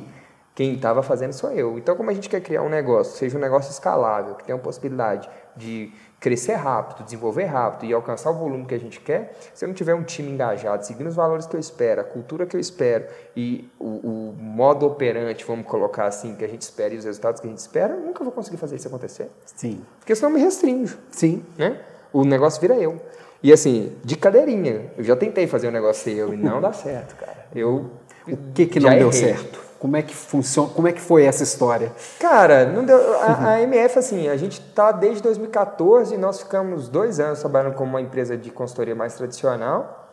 Quem 0.54 0.74
estava 0.74 1.02
fazendo 1.02 1.32
sou 1.32 1.50
eu. 1.50 1.78
Então, 1.78 1.96
como 1.96 2.10
a 2.10 2.14
gente 2.14 2.28
quer 2.28 2.40
criar 2.40 2.62
um 2.62 2.68
negócio, 2.68 3.16
seja 3.16 3.38
um 3.38 3.40
negócio 3.40 3.70
escalável, 3.70 4.34
que 4.34 4.44
tenha 4.44 4.54
uma 4.54 4.62
possibilidade 4.62 5.28
de 5.56 5.90
crescer 6.20 6.54
rápido, 6.54 7.04
desenvolver 7.04 7.44
rápido 7.46 7.88
e 7.88 7.92
alcançar 7.92 8.30
o 8.30 8.34
volume 8.34 8.64
que 8.64 8.74
a 8.74 8.78
gente 8.78 9.00
quer, 9.00 9.34
se 9.52 9.64
eu 9.64 9.68
não 9.68 9.74
tiver 9.74 9.94
um 9.94 10.04
time 10.04 10.30
engajado, 10.30 10.86
seguindo 10.86 11.08
os 11.08 11.16
valores 11.16 11.46
que 11.46 11.56
eu 11.56 11.60
espero, 11.60 12.00
a 12.00 12.04
cultura 12.04 12.46
que 12.46 12.54
eu 12.54 12.60
espero 12.60 13.06
e 13.34 13.68
o, 13.78 13.86
o 13.86 14.34
modo 14.38 14.86
operante, 14.86 15.44
vamos 15.44 15.66
colocar 15.66 16.04
assim, 16.04 16.36
que 16.36 16.44
a 16.44 16.48
gente 16.48 16.62
espera 16.62 16.94
e 16.94 16.98
os 16.98 17.04
resultados 17.04 17.40
que 17.40 17.46
a 17.46 17.50
gente 17.50 17.58
espera, 17.58 17.94
eu 17.94 18.00
nunca 18.00 18.22
vou 18.22 18.32
conseguir 18.32 18.58
fazer 18.58 18.76
isso 18.76 18.86
acontecer. 18.86 19.30
Sim. 19.46 19.82
Porque 19.98 20.14
senão 20.14 20.30
eu 20.30 20.36
me 20.36 20.40
restringo. 20.42 20.90
Sim. 21.10 21.44
Né? 21.56 21.80
O 22.12 22.24
negócio 22.24 22.60
vira 22.60 22.74
eu. 22.74 23.00
E 23.42 23.52
assim, 23.52 23.96
de 24.04 24.16
cadeirinha, 24.16 24.92
eu 24.96 25.02
já 25.02 25.16
tentei 25.16 25.46
fazer 25.48 25.68
um 25.68 25.72
negócio 25.72 26.04
ser 26.04 26.16
eu 26.16 26.32
e 26.32 26.36
não 26.36 26.60
dá 26.60 26.72
certo, 26.72 27.16
cara. 27.16 27.46
Eu 27.54 27.90
o 28.28 28.36
que 28.54 28.66
que 28.66 28.78
não 28.78 28.90
deu 28.90 29.08
errei. 29.08 29.12
certo? 29.12 29.71
Como 29.82 29.96
é 29.96 30.02
que 30.02 30.14
funciona? 30.14 30.68
Como 30.68 30.86
é 30.86 30.92
que 30.92 31.00
foi 31.00 31.24
essa 31.24 31.42
história? 31.42 31.92
Cara, 32.20 32.64
não 32.66 32.84
deu, 32.84 33.20
a, 33.20 33.54
a 33.54 33.62
MF, 33.62 33.98
assim, 33.98 34.28
a 34.28 34.36
gente 34.36 34.60
está 34.60 34.92
desde 34.92 35.20
2014 35.24 36.14
e 36.14 36.16
nós 36.16 36.38
ficamos 36.38 36.88
dois 36.88 37.18
anos 37.18 37.40
trabalhando 37.40 37.74
como 37.74 37.90
uma 37.90 38.00
empresa 38.00 38.36
de 38.36 38.48
consultoria 38.52 38.94
mais 38.94 39.14
tradicional. 39.14 40.08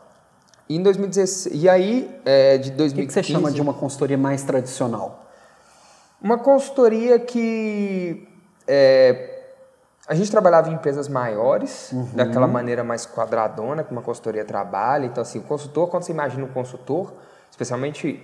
E 0.68 0.76
em 0.76 0.82
2016, 0.82 1.54
e 1.54 1.70
aí, 1.70 2.20
é, 2.26 2.58
de 2.58 2.72
2015... 2.72 2.94
O 2.94 2.96
que, 2.96 3.06
que 3.06 3.14
você 3.14 3.22
chama 3.22 3.52
de 3.52 3.62
uma 3.62 3.76
consultoria 3.76 4.18
mais 4.18 4.42
tradicional? 4.42 5.28
Uma 6.20 6.40
consultoria 6.40 7.20
que... 7.20 8.28
É, 8.68 9.36
a 10.08 10.16
gente 10.16 10.32
trabalhava 10.32 10.72
em 10.72 10.74
empresas 10.74 11.08
maiores, 11.08 11.92
uhum. 11.92 12.10
daquela 12.16 12.48
maneira 12.48 12.84
mais 12.84 13.06
quadradona 13.06 13.84
que 13.84 13.92
uma 13.92 14.02
consultoria 14.02 14.44
trabalha. 14.44 15.06
Então, 15.06 15.22
assim, 15.22 15.38
o 15.38 15.44
consultor, 15.44 15.90
quando 15.90 16.02
você 16.02 16.12
imagina 16.12 16.44
um 16.44 16.52
consultor 16.52 17.14
especialmente, 17.50 18.24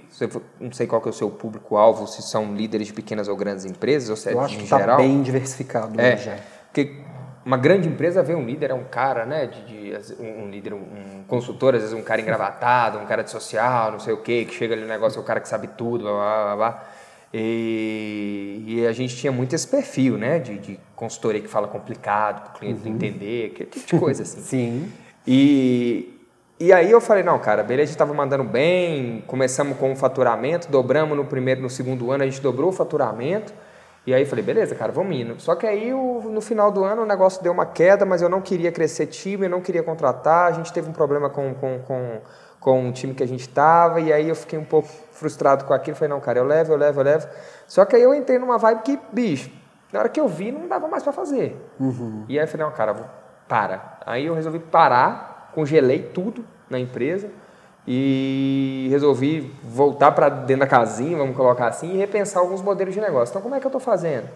não 0.60 0.72
sei 0.72 0.88
qual 0.88 1.01
que 1.01 1.08
é 1.08 1.12
o 1.12 1.13
seu 1.13 1.29
público-alvo, 1.29 2.08
se 2.08 2.22
são 2.22 2.55
líderes 2.55 2.88
de 2.88 2.94
pequenas 2.94 3.27
ou 3.27 3.36
grandes 3.36 3.65
empresas, 3.65 4.10
ou 4.10 4.15
se 4.15 4.29
é 4.29 4.34
Eu 4.34 4.41
acho 4.41 4.55
em 4.55 4.60
que 4.60 4.70
tá 4.70 4.79
geral. 4.79 4.98
bem 4.98 5.22
diversificado 5.22 6.00
é. 6.00 6.39
Porque 6.67 7.03
uma 7.46 7.58
grande 7.58 7.88
empresa 7.88 8.24
vê 8.24 8.34
um 8.34 8.44
líder, 8.44 8.72
é 8.72 8.74
um 8.74 8.84
cara, 8.86 9.25
né, 9.25 9.46
de, 9.46 9.63
de 9.65 10.22
um 10.22 10.50
líder, 10.50 10.74
um 10.74 11.24
consultor, 11.27 11.75
às 11.75 11.82
vezes 11.82 11.96
um 11.96 12.01
cara 12.01 12.20
engravatado, 12.20 12.98
um 12.98 13.05
cara 13.05 13.24
de 13.24 13.29
social, 13.29 13.91
não 13.91 14.00
sei 14.00 14.13
o 14.13 14.17
quê, 14.17 14.46
que 14.46 14.53
chega 14.55 14.74
ali 14.74 14.82
no 14.82 14.88
negócio, 14.88 15.20
é 15.20 15.22
o 15.22 15.25
cara 15.25 15.39
que 15.39 15.48
sabe 15.48 15.67
tudo, 15.67 16.05
blá, 16.05 16.44
blá, 16.44 16.55
blá. 16.55 16.84
E, 17.34 18.63
e, 18.65 18.88
a 18.88 18.94
gente 18.94 19.15
tinha 19.15 19.32
muito 19.32 19.53
esse 19.53 19.67
perfil, 19.67 20.17
né, 20.17 20.39
de, 20.39 20.58
de 20.58 20.79
consultoria 20.96 21.41
que 21.41 21.48
fala 21.50 21.67
complicado, 21.67 22.41
para 22.44 22.55
o 22.55 22.60
cliente 22.60 22.88
uhum. 22.88 22.96
entender, 22.96 23.50
que 23.50 23.65
tipo 23.65 23.86
de 23.86 24.00
coisa 24.00 24.24
assim. 24.24 24.39
Sim. 24.41 24.91
E, 25.27 26.14
e 26.60 26.72
aí 26.72 26.90
eu 26.90 27.02
falei, 27.02 27.24
não, 27.24 27.38
cara, 27.38 27.64
beleza, 27.64 27.84
a 27.84 27.86
gente 27.88 27.96
estava 27.96 28.14
mandando 28.14 28.44
bem, 28.44 29.24
começamos 29.28 29.78
com 29.78 29.92
o 29.92 29.96
faturamento, 29.96 30.70
dobramos 30.70 31.18
no 31.18 31.26
primeiro, 31.26 31.62
no 31.62 31.70
segundo 31.70 32.12
ano, 32.12 32.24
a 32.24 32.26
gente 32.26 32.42
dobrou 32.42 32.70
o 32.70 32.72
faturamento. 32.72 33.54
E 34.08 34.14
aí 34.14 34.24
falei, 34.24 34.46
beleza, 34.46 34.76
cara, 34.76 34.92
vamos 34.92 35.16
indo. 35.16 35.42
Só 35.42 35.56
que 35.56 35.66
aí 35.66 35.92
no 35.92 36.40
final 36.40 36.72
do 36.72 36.84
ano 36.84 37.02
o 37.02 37.06
negócio 37.06 37.42
deu 37.42 37.52
uma 37.52 37.66
queda, 37.66 38.06
mas 38.06 38.22
eu 38.22 38.30
não 38.30 38.40
queria 38.40 38.72
crescer 38.72 39.08
time, 39.08 39.48
eu 39.48 39.50
não 39.50 39.62
queria 39.62 39.82
contratar, 39.82 40.48
a 40.48 40.52
gente 40.52 40.72
teve 40.72 40.88
um 40.88 40.94
problema 40.94 41.30
com, 41.30 41.56
com, 41.56 41.80
com, 41.80 42.22
com 42.60 42.90
o 42.90 42.92
time 42.94 43.16
que 43.16 43.24
a 43.24 43.28
gente 43.28 43.42
estava, 43.42 44.00
e 44.00 44.14
aí 44.14 44.30
eu 44.30 44.36
fiquei 44.36 44.60
um 44.60 44.64
pouco 44.64 44.88
frustrado 45.12 45.66
com 45.66 45.74
aquilo, 45.74 45.98
falei, 45.98 46.14
não, 46.14 46.22
cara, 46.22 46.38
eu 46.38 46.46
levo, 46.46 46.72
eu 46.74 46.78
levo, 46.78 47.00
eu 47.00 47.04
levo. 47.04 47.28
Só 47.68 47.84
que 47.84 47.96
aí 47.96 48.04
eu 48.04 48.14
entrei 48.14 48.38
numa 48.38 48.60
vibe 48.60 48.82
que, 48.84 49.00
bicho, 49.12 49.50
na 49.92 50.00
hora 50.00 50.10
que 50.10 50.20
eu 50.20 50.28
vi, 50.28 50.52
não 50.52 50.68
dava 50.68 50.88
mais 50.88 51.02
para 51.02 51.12
fazer. 51.12 51.58
Uhum. 51.80 52.26
E 52.30 52.38
aí 52.38 52.46
eu 52.46 52.48
falei, 52.48 52.66
não, 52.66 52.72
cara, 52.74 52.96
para. 53.48 53.98
Aí 54.06 54.28
eu 54.28 54.36
resolvi 54.36 54.60
parar, 54.60 55.35
congelei 55.56 56.04
tudo 56.04 56.46
na 56.70 56.78
empresa 56.78 57.30
e 57.88 58.88
resolvi 58.90 59.54
voltar 59.64 60.12
para 60.12 60.28
dentro 60.28 60.62
da 60.62 60.68
casinha, 60.68 61.18
vamos 61.18 61.36
colocar 61.36 61.68
assim, 61.68 61.94
e 61.94 61.98
repensar 61.98 62.42
alguns 62.42 62.62
modelos 62.62 62.94
de 62.94 63.00
negócio. 63.00 63.32
Então, 63.32 63.42
como 63.42 63.56
é 63.56 63.60
que 63.60 63.66
eu 63.66 63.70
estou 63.70 63.80
fazendo? 63.80 64.28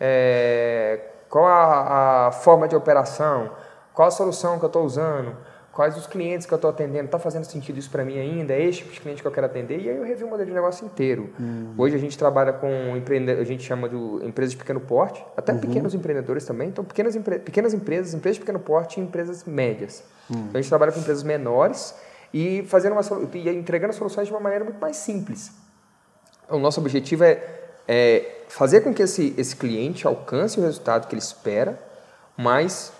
É, 0.00 1.00
qual 1.28 1.46
a, 1.46 2.26
a, 2.26 2.32
forma 2.32 2.66
de 2.66 2.74
operação? 2.74 3.50
Qual 3.94 4.08
a 4.08 4.10
solução 4.10 4.58
que 4.58 4.64
eu 4.64 4.68
estou 4.68 4.84
usando? 4.84 5.36
Quais 5.76 5.94
os 5.94 6.06
clientes 6.06 6.46
que 6.46 6.54
eu 6.54 6.56
estou 6.56 6.70
atendendo? 6.70 7.04
Está 7.04 7.18
fazendo 7.18 7.44
sentido 7.44 7.78
isso 7.78 7.90
para 7.90 8.02
mim 8.02 8.18
ainda? 8.18 8.54
É 8.54 8.64
esse 8.64 8.78
tipo 8.78 8.92
de 8.94 8.98
cliente 8.98 9.20
que 9.20 9.28
eu 9.28 9.30
quero 9.30 9.44
atender? 9.44 9.78
E 9.78 9.90
aí 9.90 9.96
eu 9.98 10.04
revi 10.04 10.24
o 10.24 10.26
modelo 10.26 10.48
de 10.48 10.54
negócio 10.54 10.86
inteiro. 10.86 11.28
Uhum. 11.38 11.74
Hoje 11.76 11.94
a 11.94 11.98
gente 11.98 12.16
trabalha 12.16 12.50
com 12.54 12.96
empreendedores, 12.96 13.46
a 13.46 13.52
gente 13.52 13.62
chama 13.62 13.86
de 13.86 13.94
empresas 14.26 14.52
de 14.52 14.56
pequeno 14.56 14.80
porte, 14.80 15.22
até 15.36 15.52
uhum. 15.52 15.58
pequenos 15.58 15.92
empreendedores 15.92 16.46
também. 16.46 16.70
Então, 16.70 16.82
pequenas, 16.82 17.14
pequenas 17.44 17.74
empresas, 17.74 18.14
empresas 18.14 18.36
de 18.36 18.40
pequeno 18.40 18.58
porte 18.58 18.98
e 18.98 19.02
empresas 19.02 19.44
médias. 19.44 20.02
Uhum. 20.30 20.36
Então, 20.38 20.50
a 20.54 20.62
gente 20.62 20.70
trabalha 20.70 20.92
com 20.92 21.00
empresas 21.00 21.22
menores 21.22 21.94
e, 22.32 22.64
fazendo 22.68 22.92
uma, 22.92 23.02
e 23.34 23.48
entregando 23.50 23.92
soluções 23.92 24.28
de 24.28 24.32
uma 24.32 24.40
maneira 24.40 24.64
muito 24.64 24.80
mais 24.80 24.96
simples. 24.96 25.52
O 26.48 26.56
nosso 26.56 26.80
objetivo 26.80 27.22
é, 27.22 27.44
é 27.86 28.44
fazer 28.48 28.80
com 28.80 28.94
que 28.94 29.02
esse, 29.02 29.34
esse 29.36 29.54
cliente 29.54 30.06
alcance 30.06 30.58
o 30.58 30.62
resultado 30.62 31.06
que 31.06 31.14
ele 31.14 31.20
espera, 31.20 31.78
mas 32.34 32.94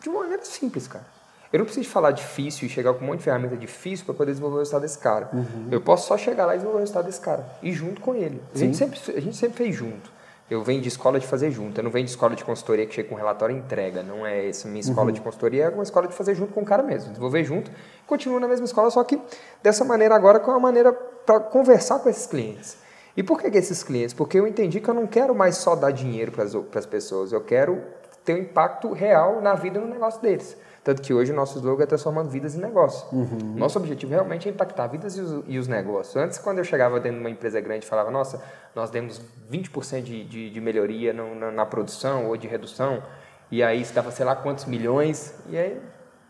de 0.00 0.08
uma 0.08 0.20
maneira 0.20 0.46
simples, 0.46 0.88
cara. 0.88 1.19
Eu 1.52 1.58
não 1.58 1.66
preciso 1.66 1.88
falar 1.88 2.12
difícil 2.12 2.66
e 2.66 2.70
chegar 2.70 2.94
com 2.94 3.04
um 3.04 3.08
monte 3.08 3.18
de 3.18 3.24
ferramenta 3.24 3.56
difícil 3.56 4.04
para 4.06 4.14
poder 4.14 4.30
desenvolver 4.30 4.56
o 4.56 4.58
resultado 4.58 4.82
desse 4.82 4.98
cara. 4.98 5.28
Uhum. 5.32 5.68
Eu 5.70 5.80
posso 5.80 6.06
só 6.06 6.16
chegar 6.16 6.46
lá 6.46 6.54
e 6.54 6.58
desenvolver 6.58 6.78
o 6.78 6.80
resultado 6.80 7.06
desse 7.06 7.20
cara. 7.20 7.44
E 7.60 7.72
junto 7.72 8.00
com 8.00 8.14
ele. 8.14 8.40
A 8.54 8.58
gente, 8.58 8.76
sempre, 8.76 8.98
a 9.16 9.20
gente 9.20 9.36
sempre 9.36 9.56
fez 9.56 9.74
junto. 9.74 10.12
Eu 10.48 10.62
venho 10.62 10.80
de 10.80 10.88
escola 10.88 11.18
de 11.18 11.26
fazer 11.26 11.50
junto. 11.50 11.78
Eu 11.78 11.84
não 11.84 11.90
venho 11.90 12.04
de 12.04 12.10
escola 12.10 12.34
de 12.34 12.44
consultoria 12.44 12.86
que 12.86 12.94
chega 12.94 13.08
com 13.08 13.14
relatório 13.14 13.54
e 13.54 13.58
entrega. 13.58 14.02
Não 14.02 14.24
é 14.24 14.48
essa. 14.48 14.68
Minha 14.68 14.80
escola 14.80 15.08
uhum. 15.08 15.12
de 15.12 15.20
consultoria 15.20 15.64
é 15.64 15.68
uma 15.68 15.82
escola 15.82 16.06
de 16.06 16.14
fazer 16.14 16.34
junto 16.34 16.52
com 16.52 16.60
o 16.60 16.64
cara 16.64 16.82
mesmo. 16.82 17.10
Desenvolver 17.10 17.42
junto. 17.44 17.70
Continuo 18.06 18.38
na 18.38 18.48
mesma 18.48 18.64
escola, 18.64 18.90
só 18.90 19.02
que 19.02 19.20
dessa 19.62 19.84
maneira 19.84 20.14
agora 20.14 20.38
com 20.38 20.50
uma 20.50 20.60
maneira 20.60 20.92
para 20.92 21.40
conversar 21.40 21.98
com 21.98 22.08
esses 22.08 22.26
clientes. 22.26 22.76
E 23.16 23.22
por 23.22 23.40
que, 23.40 23.50
que 23.50 23.58
esses 23.58 23.82
clientes? 23.82 24.14
Porque 24.14 24.38
eu 24.38 24.46
entendi 24.46 24.80
que 24.80 24.88
eu 24.88 24.94
não 24.94 25.06
quero 25.06 25.34
mais 25.34 25.56
só 25.56 25.76
dar 25.76 25.92
dinheiro 25.92 26.32
para 26.32 26.44
as 26.44 26.86
pessoas. 26.86 27.32
Eu 27.32 27.40
quero 27.42 27.82
ter 28.24 28.34
um 28.34 28.38
impacto 28.38 28.92
real 28.92 29.40
na 29.40 29.54
vida 29.54 29.78
e 29.78 29.80
no 29.80 29.88
negócio 29.88 30.20
deles. 30.20 30.56
Tanto 30.82 31.02
que 31.02 31.12
hoje 31.12 31.30
o 31.30 31.34
nosso 31.34 31.58
slogan 31.58 31.82
é 31.82 31.86
transformando 31.86 32.30
vidas 32.30 32.54
em 32.54 32.58
negócios. 32.58 33.10
Uhum. 33.12 33.54
Nosso 33.56 33.78
objetivo 33.78 34.12
realmente 34.12 34.48
é 34.48 34.50
impactar 34.50 34.86
vidas 34.86 35.14
e 35.16 35.20
os, 35.20 35.44
e 35.46 35.58
os, 35.58 35.68
negócios. 35.68 36.16
Antes, 36.16 36.38
quando 36.38 36.58
eu 36.58 36.64
chegava 36.64 36.98
dentro 36.98 37.18
de 37.18 37.24
uma 37.24 37.30
empresa 37.30 37.60
grande 37.60 37.84
e 37.84 37.88
falava, 37.88 38.10
nossa, 38.10 38.42
nós 38.74 38.88
demos 38.88 39.20
20% 39.52 40.02
de, 40.02 40.24
de, 40.24 40.50
de 40.50 40.60
melhoria 40.60 41.12
no, 41.12 41.34
na, 41.34 41.50
na, 41.50 41.66
produção 41.66 42.28
ou 42.28 42.36
de 42.36 42.48
redução, 42.48 43.02
e 43.50 43.62
aí 43.62 43.84
se 43.84 43.92
dava 43.92 44.10
sei 44.10 44.24
lá 44.24 44.34
quantos 44.34 44.64
milhões, 44.64 45.34
e 45.48 45.58
aí, 45.58 45.80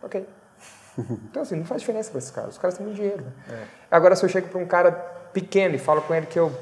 ok. 0.02 0.26
Então, 1.30 1.42
assim, 1.42 1.54
não 1.54 1.64
faz 1.64 1.80
diferença 1.80 2.10
para 2.10 2.18
esses 2.18 2.30
caras. 2.32 2.50
Os 2.50 2.58
caras 2.58 2.76
têm 2.76 2.84
muito 2.84 2.96
dinheiro. 2.96 3.22
Né? 3.22 3.32
É. 3.50 3.64
Agora, 3.88 4.16
se 4.16 4.24
eu 4.24 4.28
chego 4.28 4.48
para 4.48 4.60
um 4.60 4.66
cara 4.66 4.90
pequeno 5.32 5.76
e 5.76 5.78
falo 5.78 6.02
com 6.02 6.12
ele 6.14 6.26
que 6.26 6.38
eu 6.38 6.52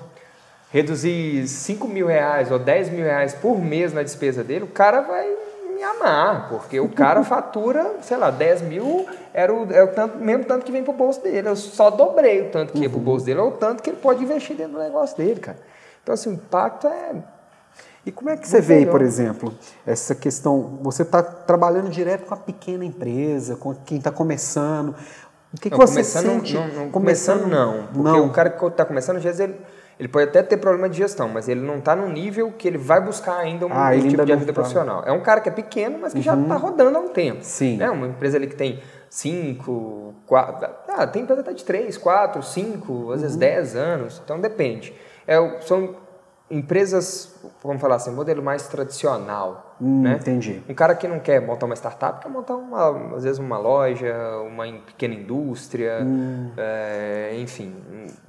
reduzi 0.71 1.49
5 1.49 1.89
mil 1.89 2.07
reais 2.07 2.53
ou 2.53 2.59
10 2.59 2.91
mil 2.91 3.05
reais 3.05 3.35
por 3.35 3.59
mês 3.59 3.93
na 3.93 4.03
despesa 4.03 4.45
dele, 4.45 4.65
o 4.65 4.69
cara 4.69 5.01
vai 5.01 5.48
me 5.79 5.85
amar, 5.85 6.49
porque 6.49 6.81
o 6.81 6.89
cara 6.89 7.23
fatura, 7.23 7.97
sei 8.03 8.17
lá, 8.17 8.31
10 8.31 8.63
mil 8.63 9.07
era 9.33 9.55
o, 9.55 9.73
é 9.73 9.83
o 9.85 9.89
tanto, 9.89 10.19
mesmo 10.19 10.45
tanto 10.45 10.67
que 10.67 10.73
vem 10.73 10.83
pro 10.83 10.93
bolso 10.93 11.23
dele. 11.23 11.49
Eu 11.49 11.57
só 11.57 11.89
dobrei 11.89 12.49
o 12.49 12.51
tanto 12.51 12.73
que 12.73 12.79
uhum. 12.79 12.85
ia 12.85 12.91
pro 12.91 12.99
bolso 12.99 13.25
dele, 13.25 13.41
ou 13.41 13.51
o 13.51 13.53
tanto 13.53 13.83
que 13.83 13.91
ele 13.91 13.97
pode 13.99 14.23
investir 14.23 14.57
dentro 14.57 14.73
do 14.73 14.79
negócio 14.81 15.17
dele, 15.17 15.39
cara. 15.39 15.59
Então, 16.03 16.13
assim, 16.13 16.31
o 16.31 16.33
impacto 16.33 16.89
é. 16.89 17.15
E 18.05 18.11
como 18.11 18.31
é 18.31 18.37
que 18.37 18.49
você 18.49 18.61
vê, 18.61 18.87
por 18.87 19.03
exemplo, 19.03 19.55
essa 19.87 20.15
questão? 20.15 20.79
Você 20.83 21.03
está 21.03 21.23
trabalhando 21.23 21.91
direto 21.91 22.27
com 22.27 22.35
a 22.35 22.39
pequena 22.39 22.85
empresa, 22.85 23.55
com 23.55 23.75
quem 23.75 23.99
está 23.99 24.11
começando. 24.11 24.95
O 25.53 25.61
que, 25.61 25.71
não, 25.71 25.79
que 25.79 25.87
você 25.87 25.95
começando, 25.95 26.25
sente? 26.25 26.55
Não, 26.55 26.69
não, 26.69 26.91
começando, 26.91 27.47
não. 27.47 27.87
Porque 27.93 28.19
não. 28.19 28.27
o 28.27 28.31
cara 28.31 28.51
que 28.51 28.65
está 28.65 28.85
começando, 28.85 29.17
às 29.17 29.25
vezes, 29.25 29.41
ele 29.41 29.57
ele 29.99 30.09
pode 30.09 30.29
até 30.29 30.43
ter 30.43 30.57
problema 30.59 30.89
de 30.89 30.97
gestão, 30.97 31.29
mas 31.29 31.49
ele 31.49 31.61
não 31.61 31.79
está 31.79 31.97
no 31.97 32.09
nível 32.09 32.53
que 32.53 32.69
ele 32.69 32.79
vai 32.79 33.01
buscar 33.01 33.37
ainda 33.39 33.67
um, 33.67 33.73
ah, 33.73 33.91
tipo 33.99 34.25
de 34.25 34.33
ajuda 34.33 34.47
tá. 34.47 34.53
profissional. 34.53 35.03
É 35.05 35.11
um 35.11 35.21
cara 35.21 35.41
que 35.41 35.49
é 35.49 35.53
pequeno, 35.53 35.99
mas 36.01 36.13
que 36.13 36.19
uhum. 36.19 36.25
já 36.25 36.41
está 36.41 36.57
rodando 36.57 36.97
há 36.97 37.01
um 37.01 37.09
tempo. 37.09 37.41
Sim. 37.43 37.83
É 37.83 37.91
uma 37.91 38.07
empresa 38.07 38.37
ali 38.37 38.47
que 38.47 38.55
tem 38.55 38.81
cinco, 39.11 40.15
quatro, 40.25 40.69
ah, 40.89 41.07
tem 41.07 41.23
empresa 41.23 41.41
até 41.41 41.53
de 41.53 41.65
três, 41.65 41.97
quatro, 41.99 42.43
cinco, 42.43 43.11
às 43.11 43.17
uhum. 43.17 43.23
vezes 43.23 43.37
dez 43.37 43.75
anos. 43.75 44.23
Então 44.25 44.41
depende. 44.41 44.95
É, 45.27 45.37
são 45.63 45.97
empresas, 46.49 47.35
vamos 47.63 47.81
falar 47.81 47.97
assim, 47.97 48.13
modelo 48.13 48.43
mais 48.43 48.69
tradicional. 48.69 49.68
Hum, 49.81 50.03
né? 50.03 50.19
Entendi. 50.21 50.63
Um 50.69 50.75
cara 50.75 50.95
que 50.95 51.07
não 51.07 51.19
quer 51.21 51.41
montar 51.41 51.67
uma 51.67 51.77
startup, 51.77 52.21
quer 52.21 52.29
montar, 52.29 52.57
uma, 52.57 53.17
às 53.17 53.25
vezes, 53.25 53.39
uma 53.39 53.59
loja, 53.59 54.15
uma 54.47 54.65
pequena 54.67 55.15
indústria, 55.15 56.01
hum. 56.03 56.51
é, 56.57 57.37
enfim, 57.41 57.73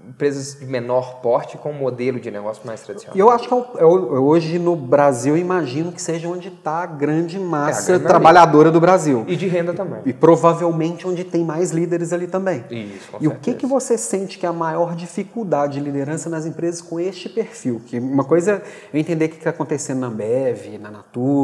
empresas 0.08 0.60
de 0.60 0.66
menor 0.66 1.22
porte 1.22 1.58
com 1.58 1.72
um 1.72 1.74
modelo 1.74 2.20
de 2.20 2.30
negócio 2.30 2.66
mais 2.66 2.82
tradicional. 2.82 3.18
Eu 3.18 3.30
acho 3.30 3.48
que 3.48 3.54
eu, 3.54 3.66
é 3.78 3.84
eu, 3.84 4.16
é 4.16 4.20
hoje 4.20 4.60
no 4.60 4.76
Brasil, 4.76 5.36
imagino 5.38 5.92
que 5.92 6.02
seja 6.02 6.28
onde 6.28 6.50
está 6.50 6.84
a 6.84 6.86
grande 6.86 7.40
massa 7.40 7.92
é, 7.92 7.96
a 7.96 7.98
grande 7.98 8.08
trabalhadora 8.08 8.72
do 8.72 8.80
Brasil. 8.80 9.24
E 9.28 9.36
de 9.36 9.48
renda 9.48 9.74
também. 9.74 10.02
E, 10.06 10.10
e, 10.10 10.14
provavelmente 10.14 11.08
onde 11.08 11.24
tem 11.24 11.44
mais 11.44 11.72
líderes 11.72 12.14
ali 12.14 12.28
também. 12.28 12.64
Isso, 12.70 13.10
e 13.20 13.28
o 13.28 13.36
que, 13.36 13.54
que 13.54 13.66
você 13.66 13.98
sente 13.98 14.38
que 14.38 14.46
é 14.46 14.50
a 14.50 14.54
maior 14.54 14.96
dificuldade 14.96 15.74
de 15.74 15.80
liderança 15.80 16.30
nas 16.30 16.46
empresas 16.46 16.82
com 16.82 17.00
este 17.00 17.28
perfil? 17.30 17.82
Que 17.86 18.00
uma 18.00 18.24
coisa 18.24 18.54
é 18.54 18.62
eu 18.94 19.00
entender 19.00 19.26
o 19.26 19.30
que 19.30 19.38
está 19.38 19.50
acontecendo 19.50 20.00
na 20.00 20.08
Ambev, 20.08 20.78
na 20.80 20.92
Natura, 20.92 21.39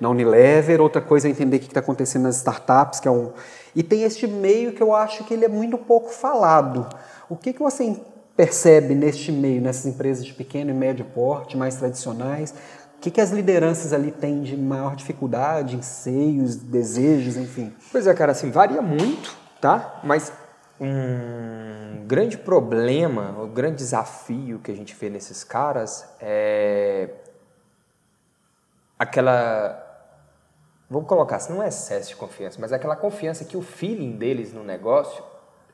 na 0.00 0.08
Unilever, 0.08 0.80
outra 0.80 1.00
coisa 1.00 1.28
é 1.28 1.30
entender 1.30 1.56
o 1.56 1.60
que 1.60 1.66
está 1.66 1.80
acontecendo 1.80 2.22
nas 2.22 2.36
startups, 2.36 3.00
que 3.00 3.08
é 3.08 3.10
um. 3.10 3.32
E 3.74 3.82
tem 3.82 4.02
este 4.02 4.26
meio 4.26 4.72
que 4.72 4.82
eu 4.82 4.94
acho 4.94 5.24
que 5.24 5.34
ele 5.34 5.44
é 5.44 5.48
muito 5.48 5.78
pouco 5.78 6.10
falado. 6.10 6.88
O 7.28 7.36
que, 7.36 7.52
que 7.52 7.60
você 7.60 7.96
percebe 8.36 8.94
neste 8.94 9.30
meio, 9.30 9.60
nessas 9.60 9.86
empresas 9.86 10.24
de 10.24 10.32
pequeno 10.32 10.70
e 10.70 10.74
médio 10.74 11.04
porte, 11.04 11.56
mais 11.56 11.76
tradicionais? 11.76 12.54
O 12.96 13.00
que, 13.00 13.10
que 13.10 13.20
as 13.20 13.30
lideranças 13.30 13.92
ali 13.92 14.10
têm 14.10 14.42
de 14.42 14.56
maior 14.56 14.94
dificuldade, 14.94 15.76
anseios, 15.76 16.56
desejos, 16.56 17.36
enfim? 17.36 17.72
Pois 17.90 18.06
é, 18.06 18.12
cara, 18.12 18.32
assim, 18.32 18.50
varia 18.50 18.82
muito, 18.82 19.34
tá? 19.60 20.00
Mas 20.04 20.32
um 20.80 22.06
grande 22.06 22.38
problema, 22.38 23.36
o 23.38 23.44
um 23.44 23.48
grande 23.48 23.76
desafio 23.76 24.58
que 24.58 24.70
a 24.70 24.74
gente 24.74 24.94
vê 24.98 25.10
nesses 25.10 25.44
caras 25.44 26.04
é 26.20 27.10
aquela 29.00 29.86
vamos 30.90 31.08
colocar 31.08 31.36
assim, 31.36 31.54
não 31.54 31.62
é 31.62 31.68
excesso 31.68 32.10
de 32.10 32.16
confiança, 32.16 32.58
mas 32.60 32.72
é 32.72 32.74
aquela 32.74 32.96
confiança 32.96 33.44
que 33.44 33.56
o 33.56 33.62
feeling 33.62 34.12
deles 34.12 34.52
no 34.52 34.62
negócio 34.62 35.22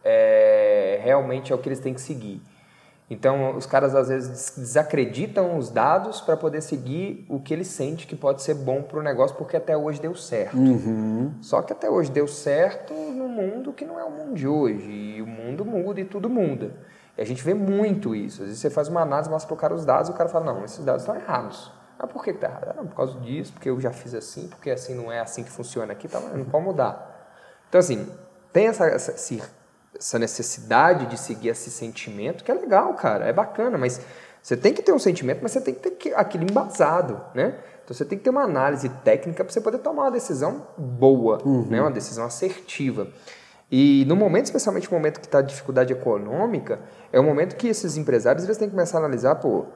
é, 0.05 1.01
realmente 1.03 1.53
é 1.53 1.55
o 1.55 1.59
que 1.59 1.69
eles 1.69 1.81
têm 1.81 1.93
que 1.93 2.01
seguir. 2.01 2.41
Então, 3.09 3.57
os 3.57 3.67
caras 3.67 3.95
às 3.95 4.09
vezes 4.09 4.55
desacreditam 4.57 5.57
os 5.57 5.71
dados 5.71 6.21
para 6.21 6.37
poder 6.37 6.61
seguir 6.61 7.25
o 7.29 7.41
que 7.41 7.55
eles 7.55 7.69
sentem 7.69 8.07
que 8.07 8.17
pode 8.17 8.43
ser 8.43 8.55
bom 8.55 8.83
para 8.83 8.99
o 8.99 9.03
negócio, 9.03 9.37
porque 9.37 9.57
até 9.57 9.77
hoje 9.77 10.01
deu 10.01 10.15
certo. 10.15 10.57
Uhum. 10.57 11.33
Só 11.41 11.63
que 11.63 11.73
até 11.73 11.89
hoje 11.89 12.11
deu 12.11 12.27
certo 12.27 12.93
no 12.93 13.29
mundo 13.29 13.73
que 13.73 13.85
não 13.85 13.99
é 13.99 14.05
o 14.05 14.11
mundo 14.11 14.35
de 14.35 14.47
hoje. 14.47 14.91
E 14.91 15.23
o 15.23 15.27
mundo 15.27 15.65
muda 15.65 16.01
e 16.01 16.05
tudo 16.05 16.29
muda. 16.29 16.73
E 17.17 17.23
a 17.23 17.25
gente 17.25 17.45
vê 17.45 17.55
muito 17.55 18.13
isso. 18.13 18.43
Às 18.43 18.49
vezes 18.49 18.61
você 18.61 18.71
faz 18.71 18.89
uma 18.89 19.03
análise, 19.03 19.31
mostra 19.31 19.47
para 19.47 19.55
o 19.55 19.59
cara 19.59 19.75
os 19.75 19.85
dados 19.85 20.09
e 20.09 20.13
o 20.13 20.15
cara 20.17 20.29
fala: 20.29 20.53
não, 20.53 20.65
esses 20.65 20.85
dados 20.85 21.03
estão 21.03 21.15
errados. 21.15 21.71
Ah, 21.99 22.07
por 22.07 22.23
que 22.23 22.31
está 22.31 22.47
errado? 22.47 22.75
Ah, 22.79 22.85
por 22.85 22.95
causa 22.95 23.19
disso, 23.21 23.53
porque 23.53 23.71
eu 23.71 23.81
já 23.81 23.91
fiz 23.91 24.15
assim, 24.15 24.49
porque 24.49 24.71
assim 24.71 24.95
não 24.95 25.11
é 25.11 25.21
assim 25.21 25.43
que 25.43 25.51
funciona 25.51 25.93
aqui, 25.93 26.09
tá, 26.09 26.21
não 26.21 26.45
pode 26.45 26.65
mudar. 26.65 27.17
Então, 27.69 27.79
assim, 27.79 28.11
tem 28.53 28.69
essa, 28.69 28.87
essa, 28.87 29.15
essa 29.99 30.19
necessidade 30.19 31.07
de 31.07 31.19
seguir 31.19 31.49
esse 31.49 31.71
sentimento, 31.71 32.45
que 32.45 32.51
é 32.51 32.55
legal, 32.55 32.93
cara, 32.95 33.27
é 33.27 33.33
bacana, 33.33 33.79
mas 33.79 34.01
você 34.43 34.57
tem 34.57 34.73
que 34.73 34.83
ter 34.83 34.93
um 34.93 34.99
sentimento, 34.99 35.41
mas 35.43 35.53
você 35.53 35.61
tem 35.61 35.75
que 35.75 35.81
ter 35.81 36.15
aquilo 36.15 36.45
embasado, 36.45 37.21
né? 37.35 37.59
Então 37.83 37.97
você 37.97 38.05
tem 38.05 38.19
que 38.19 38.25
ter 38.25 38.31
uma 38.31 38.43
análise 38.43 38.89
técnica 38.89 39.45
para 39.45 39.53
você 39.53 39.61
poder 39.61 39.79
tomar 39.79 40.05
uma 40.05 40.11
decisão 40.11 40.67
boa, 40.77 41.41
uhum. 41.45 41.67
né? 41.69 41.81
uma 41.81 41.91
decisão 41.91 42.25
assertiva. 42.25 43.09
E 43.71 44.05
no 44.07 44.15
momento, 44.15 44.47
especialmente 44.47 44.91
no 44.91 44.97
momento 44.97 45.21
que 45.21 45.27
está 45.27 45.41
dificuldade 45.41 45.93
econômica, 45.93 46.81
é 47.13 47.19
o 47.19 47.23
momento 47.23 47.57
que 47.57 47.69
esses 47.69 47.97
empresários 47.97 48.45
eles 48.45 48.57
têm 48.57 48.69
que 48.69 48.75
começar 48.75 48.99
a 48.99 49.01
analisar, 49.01 49.37
pô, 49.37 49.67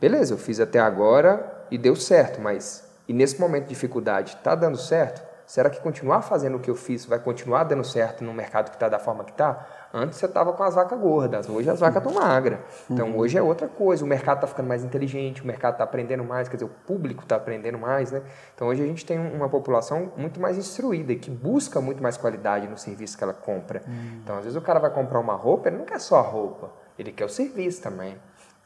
beleza, 0.00 0.34
eu 0.34 0.38
fiz 0.38 0.58
até 0.60 0.78
agora 0.78 1.57
e 1.70 1.78
deu 1.78 1.96
certo, 1.96 2.40
mas 2.40 2.88
e 3.08 3.12
nesse 3.12 3.40
momento 3.40 3.64
de 3.64 3.70
dificuldade, 3.70 4.36
está 4.36 4.54
dando 4.54 4.76
certo? 4.76 5.26
Será 5.48 5.70
que 5.70 5.80
continuar 5.80 6.20
fazendo 6.20 6.58
o 6.58 6.60
que 6.60 6.68
eu 6.68 6.74
fiz 6.74 7.06
vai 7.06 7.18
continuar 7.18 7.64
dando 7.64 7.82
certo 7.82 8.22
no 8.22 8.34
mercado 8.34 8.68
que 8.68 8.76
está 8.76 8.86
da 8.86 8.98
forma 8.98 9.24
que 9.24 9.30
está? 9.30 9.66
Antes 9.94 10.18
você 10.18 10.26
estava 10.26 10.52
com 10.52 10.62
as 10.62 10.74
vacas 10.74 11.00
gordas, 11.00 11.48
hoje 11.48 11.70
as 11.70 11.80
vacas 11.80 12.04
estão 12.04 12.22
magras. 12.22 12.58
Então 12.90 13.16
hoje 13.16 13.38
é 13.38 13.42
outra 13.42 13.66
coisa, 13.66 14.04
o 14.04 14.06
mercado 14.06 14.36
está 14.36 14.46
ficando 14.46 14.68
mais 14.68 14.84
inteligente, 14.84 15.42
o 15.42 15.46
mercado 15.46 15.72
está 15.72 15.84
aprendendo 15.84 16.22
mais, 16.22 16.50
quer 16.50 16.56
dizer, 16.56 16.66
o 16.66 16.74
público 16.86 17.22
está 17.22 17.36
aprendendo 17.36 17.78
mais, 17.78 18.12
né? 18.12 18.20
Então 18.54 18.68
hoje 18.68 18.82
a 18.82 18.86
gente 18.86 19.06
tem 19.06 19.18
uma 19.18 19.48
população 19.48 20.12
muito 20.18 20.38
mais 20.38 20.58
instruída 20.58 21.14
e 21.14 21.16
que 21.16 21.30
busca 21.30 21.80
muito 21.80 22.02
mais 22.02 22.18
qualidade 22.18 22.68
no 22.68 22.76
serviço 22.76 23.16
que 23.16 23.24
ela 23.24 23.32
compra. 23.32 23.82
Então 24.22 24.36
às 24.36 24.44
vezes 24.44 24.54
o 24.54 24.60
cara 24.60 24.78
vai 24.78 24.90
comprar 24.90 25.18
uma 25.18 25.34
roupa, 25.34 25.70
ele 25.70 25.78
não 25.78 25.86
quer 25.86 25.98
só 25.98 26.18
a 26.18 26.22
roupa, 26.22 26.70
ele 26.98 27.10
quer 27.10 27.24
o 27.24 27.28
serviço 27.30 27.80
também. 27.80 28.18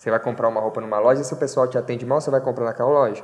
Você 0.02 0.10
vai 0.10 0.18
comprar 0.18 0.48
uma 0.48 0.60
roupa 0.60 0.80
numa 0.80 0.98
loja, 0.98 1.22
se 1.22 1.32
o 1.32 1.36
pessoal 1.36 1.68
te 1.68 1.78
atende 1.78 2.04
mal, 2.04 2.20
você 2.20 2.28
vai 2.28 2.40
comprar 2.40 2.64
naquela 2.64 2.90
loja. 2.90 3.22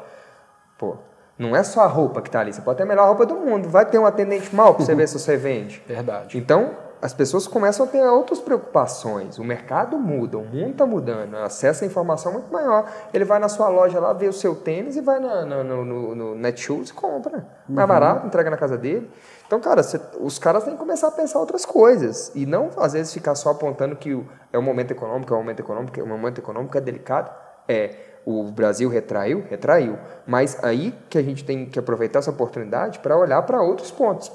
Pô, 0.78 0.96
não 1.36 1.56
é 1.56 1.64
só 1.64 1.80
a 1.80 1.88
roupa 1.88 2.22
que 2.22 2.28
está 2.28 2.38
ali. 2.38 2.52
Você 2.52 2.60
pode 2.60 2.76
ter 2.76 2.84
a 2.84 2.86
melhor 2.86 3.08
roupa 3.08 3.26
do 3.26 3.34
mundo. 3.34 3.68
Vai 3.68 3.84
ter 3.84 3.98
um 3.98 4.06
atendente 4.06 4.54
mal 4.54 4.76
para 4.76 4.84
você 4.84 4.94
ver 4.94 5.08
se 5.08 5.18
você 5.18 5.36
vende. 5.36 5.82
Verdade. 5.88 6.38
Então, 6.38 6.76
as 7.00 7.14
pessoas 7.14 7.46
começam 7.46 7.86
a 7.86 7.88
ter 7.88 8.02
outras 8.02 8.40
preocupações. 8.40 9.38
O 9.38 9.44
mercado 9.44 9.98
muda, 9.98 10.38
o 10.38 10.44
mundo 10.44 10.70
está 10.70 10.86
mudando. 10.86 11.36
Acesso 11.36 11.84
à 11.84 11.86
informação 11.86 12.32
é 12.32 12.34
muito 12.34 12.52
maior. 12.52 12.90
Ele 13.14 13.24
vai 13.24 13.38
na 13.38 13.48
sua 13.48 13.68
loja 13.68 14.00
lá, 14.00 14.12
vê 14.12 14.26
o 14.26 14.32
seu 14.32 14.54
tênis 14.54 14.96
e 14.96 15.00
vai 15.00 15.20
na, 15.20 15.44
no, 15.44 15.84
no, 15.84 16.14
no 16.14 16.34
Netshoes 16.34 16.90
e 16.90 16.92
compra. 16.92 17.46
Mais 17.68 17.82
uhum. 17.82 17.86
barato, 17.86 18.26
entrega 18.26 18.50
na 18.50 18.56
casa 18.56 18.76
dele. 18.76 19.10
Então, 19.46 19.60
cara, 19.60 19.82
você, 19.82 20.00
os 20.20 20.38
caras 20.38 20.64
têm 20.64 20.74
que 20.74 20.78
começar 20.78 21.08
a 21.08 21.12
pensar 21.12 21.38
outras 21.38 21.64
coisas. 21.64 22.32
E 22.34 22.44
não, 22.44 22.70
às 22.76 22.92
vezes, 22.92 23.12
ficar 23.12 23.34
só 23.34 23.50
apontando 23.50 23.96
que 23.96 24.12
o, 24.12 24.26
é 24.52 24.58
o 24.58 24.62
momento 24.62 24.90
econômico, 24.90 25.32
é 25.32 25.36
o 25.36 25.40
momento 25.40 25.60
econômico, 25.60 26.00
é 26.00 26.02
o 26.02 26.06
momento 26.06 26.38
econômico, 26.38 26.76
é 26.76 26.80
delicado. 26.80 27.30
É 27.68 27.94
o 28.26 28.44
Brasil 28.50 28.90
retraiu, 28.90 29.42
retraiu, 29.48 29.98
mas 30.26 30.62
aí 30.62 30.94
que 31.08 31.16
a 31.16 31.22
gente 31.22 31.44
tem 31.44 31.64
que 31.64 31.78
aproveitar 31.78 32.18
essa 32.18 32.30
oportunidade 32.30 32.98
para 32.98 33.16
olhar 33.16 33.40
para 33.42 33.62
outros 33.62 33.90
pontos. 33.90 34.30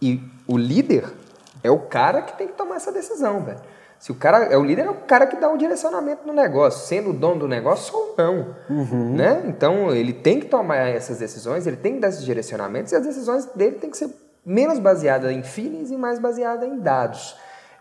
E 0.00 0.22
o 0.46 0.56
líder 0.56 1.04
é 1.62 1.70
o 1.70 1.78
cara 1.78 2.22
que 2.22 2.36
tem 2.36 2.46
que 2.46 2.54
tomar 2.54 2.76
essa 2.76 2.92
decisão, 2.92 3.42
velho. 3.42 3.60
Se 3.98 4.12
o 4.12 4.14
cara 4.14 4.44
é 4.44 4.56
o 4.56 4.64
líder, 4.64 4.86
é 4.86 4.90
o 4.90 4.94
cara 4.94 5.26
que 5.26 5.36
dá 5.36 5.50
o 5.50 5.56
direcionamento 5.56 6.24
no 6.24 6.32
negócio, 6.32 6.86
sendo 6.86 7.10
o 7.10 7.12
dono 7.12 7.40
do 7.40 7.48
negócio 7.48 7.92
ou 7.96 8.14
não, 8.16 8.54
uhum. 8.70 9.16
né? 9.16 9.42
Então 9.46 9.92
ele 9.92 10.12
tem 10.12 10.38
que 10.38 10.46
tomar 10.46 10.76
essas 10.76 11.18
decisões, 11.18 11.66
ele 11.66 11.76
tem 11.76 11.94
que 11.94 12.00
dar 12.00 12.08
esses 12.08 12.24
direcionamentos 12.24 12.92
e 12.92 12.96
as 12.96 13.02
decisões 13.02 13.46
dele 13.46 13.76
tem 13.76 13.90
que 13.90 13.96
ser 13.96 14.08
menos 14.46 14.78
baseadas 14.78 15.32
em 15.32 15.42
feelings 15.42 15.90
e 15.90 15.96
mais 15.96 16.20
baseadas 16.20 16.68
em 16.68 16.78
dados. 16.78 17.36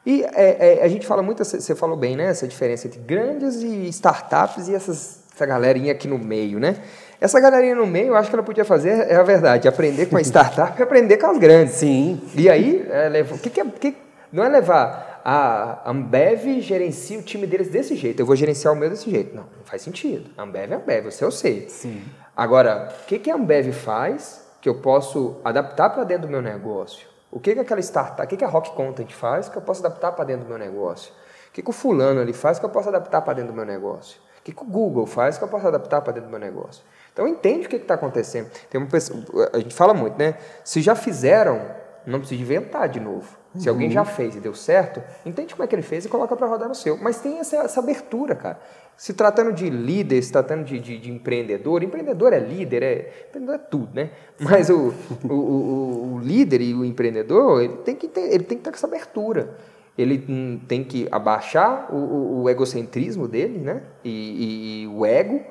E 0.06 0.24
é, 0.24 0.80
é, 0.80 0.84
a 0.84 0.88
gente 0.88 1.06
fala 1.06 1.22
muito, 1.22 1.44
você 1.44 1.76
falou 1.76 1.96
bem, 1.96 2.16
né? 2.16 2.26
Essa 2.26 2.48
diferença 2.48 2.88
entre 2.88 3.00
grandes 3.00 3.62
e 3.62 3.88
startups 3.90 4.68
e 4.68 4.74
essas, 4.74 5.20
essa 5.36 5.46
galerinha 5.46 5.92
aqui 5.92 6.08
no 6.08 6.18
meio, 6.18 6.60
né? 6.60 6.78
Essa 7.20 7.40
galerinha 7.40 7.76
no 7.76 7.88
meio, 7.88 8.10
eu 8.10 8.16
acho 8.16 8.30
que 8.30 8.36
ela 8.36 8.44
podia 8.44 8.64
fazer, 8.64 9.10
é 9.10 9.16
a 9.16 9.24
verdade, 9.24 9.68
aprender 9.68 10.06
com 10.06 10.18
a 10.18 10.22
startup 10.22 10.80
e 10.80 10.84
aprender 10.84 11.18
com 11.18 11.28
as 11.28 11.38
grandes. 11.38 11.76
Sim. 11.76 12.22
E 12.36 12.48
aí, 12.48 12.88
é, 12.90 13.26
o 13.32 13.40
que, 13.40 13.50
que, 13.50 13.60
é, 13.60 13.66
que 13.66 13.98
não 14.32 14.44
é 14.44 14.50
levar 14.50 15.22
a 15.30 15.90
Ambev 15.90 16.62
gerencia 16.62 17.20
o 17.20 17.22
time 17.22 17.46
deles 17.46 17.70
desse 17.70 17.96
jeito, 17.96 18.22
eu 18.22 18.26
vou 18.26 18.36
gerenciar 18.36 18.74
o 18.74 18.78
meu 18.78 18.90
desse 18.90 19.10
jeito. 19.10 19.36
Não, 19.36 19.44
não 19.44 19.66
faz 19.66 19.82
sentido. 19.82 20.30
Ambev 20.38 20.72
é 20.72 20.76
Ambev, 20.76 21.06
você 21.06 21.26
eu 21.26 21.32
sei. 21.32 21.68
Sim. 21.68 22.02
Agora, 22.36 22.94
o 23.04 23.06
que, 23.08 23.20
que 23.20 23.30
a 23.30 23.36
Ambev 23.36 23.74
faz 23.74 24.48
que 24.62 24.70
eu 24.70 24.76
posso 24.76 25.42
adaptar 25.44 25.90
para 25.90 26.04
dentro 26.04 26.28
do 26.28 26.32
meu 26.32 26.42
negócio? 26.42 27.08
O 27.30 27.40
que, 27.40 27.54
que 27.54 27.60
aquela 27.60 27.82
startup, 27.82 28.24
o 28.24 28.28
que, 28.28 28.38
que 28.38 28.46
a 28.46 28.48
Rock 28.48 28.72
Content 28.72 29.12
faz 29.12 29.50
que 29.50 29.58
eu 29.58 29.62
posso 29.62 29.86
adaptar 29.86 30.14
para 30.14 30.24
dentro 30.24 30.46
do 30.46 30.50
meu 30.50 30.58
negócio? 30.58 31.12
O 31.50 31.52
que, 31.52 31.62
que 31.62 31.70
o 31.70 31.74
fulano 31.74 32.22
ali 32.22 32.32
faz 32.32 32.58
que 32.58 32.66
eu 32.66 32.70
posso 32.70 32.88
adaptar 32.88 33.22
para 33.22 33.34
dentro 33.34 33.52
do 33.52 33.56
meu 33.56 33.66
negócio? 33.66 34.20
O 34.40 34.44
que, 34.44 34.54
que 34.54 34.62
o 34.62 34.66
Google 34.66 35.06
faz 35.06 35.38
que 35.38 35.44
eu 35.44 35.48
posso 35.48 35.68
adaptar 35.68 36.02
para 36.02 36.14
dentro 36.14 36.30
do 36.30 36.32
meu 36.32 36.40
negócio? 36.40 36.84
Então 37.18 37.28
entende 37.28 37.66
o 37.66 37.70
que 37.70 37.78
está 37.78 37.96
acontecendo. 37.96 38.48
Tem 38.70 38.80
uma 38.80 38.88
pessoa, 38.88 39.20
a 39.52 39.58
gente 39.58 39.74
fala 39.74 39.92
muito, 39.92 40.20
né? 40.20 40.36
Se 40.64 40.82
já 40.82 40.94
fizeram, 40.94 41.60
não 42.06 42.20
precisa 42.20 42.40
inventar 42.40 42.88
de 42.88 43.00
novo. 43.00 43.36
Se 43.56 43.68
alguém 43.68 43.90
já 43.90 44.06
fez 44.06 44.36
e 44.36 44.40
deu 44.40 44.54
certo, 44.54 45.02
entende 45.26 45.56
como 45.56 45.64
é 45.64 45.68
que 45.68 45.74
ele 45.74 45.82
fez 45.82 46.06
e 46.06 46.10
coloca 46.10 46.36
para 46.36 46.46
rodar 46.46 46.70
no 46.70 46.76
seu. 46.76 46.96
Mas 46.96 47.20
tem 47.20 47.40
essa, 47.40 47.56
essa 47.56 47.80
abertura, 47.80 48.36
cara. 48.36 48.60
Se 48.96 49.16
tratando 49.16 49.52
de 49.52 49.68
líder, 49.68 50.22
se 50.22 50.32
tratando 50.32 50.64
de, 50.64 50.80
de, 50.80 51.00
de, 51.00 51.12
empreendedor, 51.12 51.82
empreendedor 51.82 52.34
é 52.34 52.40
líder, 52.40 52.84
é, 52.84 53.26
empreendedor 53.30 53.56
é 53.56 53.58
tudo, 53.58 53.96
né? 53.96 54.12
Mas 54.40 54.70
o, 54.70 54.94
o, 55.28 55.34
o, 55.34 56.14
o, 56.14 56.20
líder 56.20 56.62
e 56.62 56.76
o 56.76 56.86
empreendedor, 56.86 57.64
ele 57.64 57.78
tem 57.78 57.96
que 57.96 58.08
ter, 58.08 58.32
ele 58.32 58.44
tem 58.44 58.60
que 58.60 58.64
ter 58.64 58.76
essa 58.76 58.86
abertura. 58.86 59.58
Ele 59.98 60.24
hum, 60.30 60.60
tem 60.68 60.84
que 60.84 61.08
abaixar 61.12 61.92
o, 61.92 62.44
o 62.44 62.50
egocentrismo 62.50 63.28
dele, 63.28 63.58
né? 63.58 63.82
E, 64.04 64.12
e, 64.12 64.84
e, 64.84 64.88
o 64.88 65.04
ego, 65.04 65.42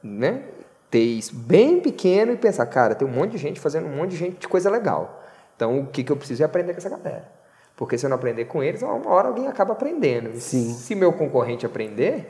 né? 0.00 0.44
Ter 0.90 1.02
isso 1.02 1.34
bem 1.34 1.80
pequeno 1.80 2.32
e 2.32 2.36
pensar, 2.36 2.66
cara, 2.66 2.94
tem 2.94 3.06
um 3.06 3.10
monte 3.10 3.32
de 3.32 3.38
gente 3.38 3.58
fazendo 3.58 3.86
um 3.86 3.96
monte 3.96 4.10
de 4.10 4.16
gente 4.16 4.38
de 4.38 4.48
coisa 4.48 4.70
legal. 4.70 5.22
Então, 5.56 5.80
o 5.80 5.86
que, 5.86 6.04
que 6.04 6.12
eu 6.12 6.16
preciso 6.16 6.42
é 6.42 6.46
aprender 6.46 6.72
com 6.72 6.78
essa 6.78 6.90
galera. 6.90 7.28
Porque 7.76 7.98
se 7.98 8.06
eu 8.06 8.10
não 8.10 8.16
aprender 8.16 8.46
com 8.46 8.62
eles, 8.62 8.82
uma 8.82 9.10
hora 9.10 9.28
alguém 9.28 9.48
acaba 9.48 9.72
aprendendo. 9.72 10.38
Sim. 10.38 10.72
Se 10.72 10.94
meu 10.94 11.12
concorrente 11.12 11.66
aprender, 11.66 12.26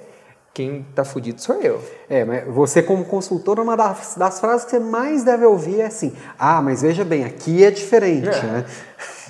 quem 0.56 0.86
está 0.88 1.04
fudido 1.04 1.40
sou 1.40 1.60
eu. 1.60 1.82
É, 2.08 2.24
mas 2.24 2.46
você 2.48 2.82
como 2.82 3.04
consultor, 3.04 3.60
uma 3.60 3.76
das, 3.76 4.14
das, 4.16 4.40
frases 4.40 4.64
que 4.64 4.70
você 4.70 4.78
mais 4.80 5.22
deve 5.22 5.44
ouvir 5.44 5.80
é 5.80 5.86
assim, 5.86 6.16
ah, 6.38 6.62
mas 6.62 6.82
veja 6.82 7.04
bem, 7.04 7.24
aqui 7.24 7.62
é 7.62 7.70
diferente, 7.70 8.28
é. 8.28 8.42
né? 8.42 8.64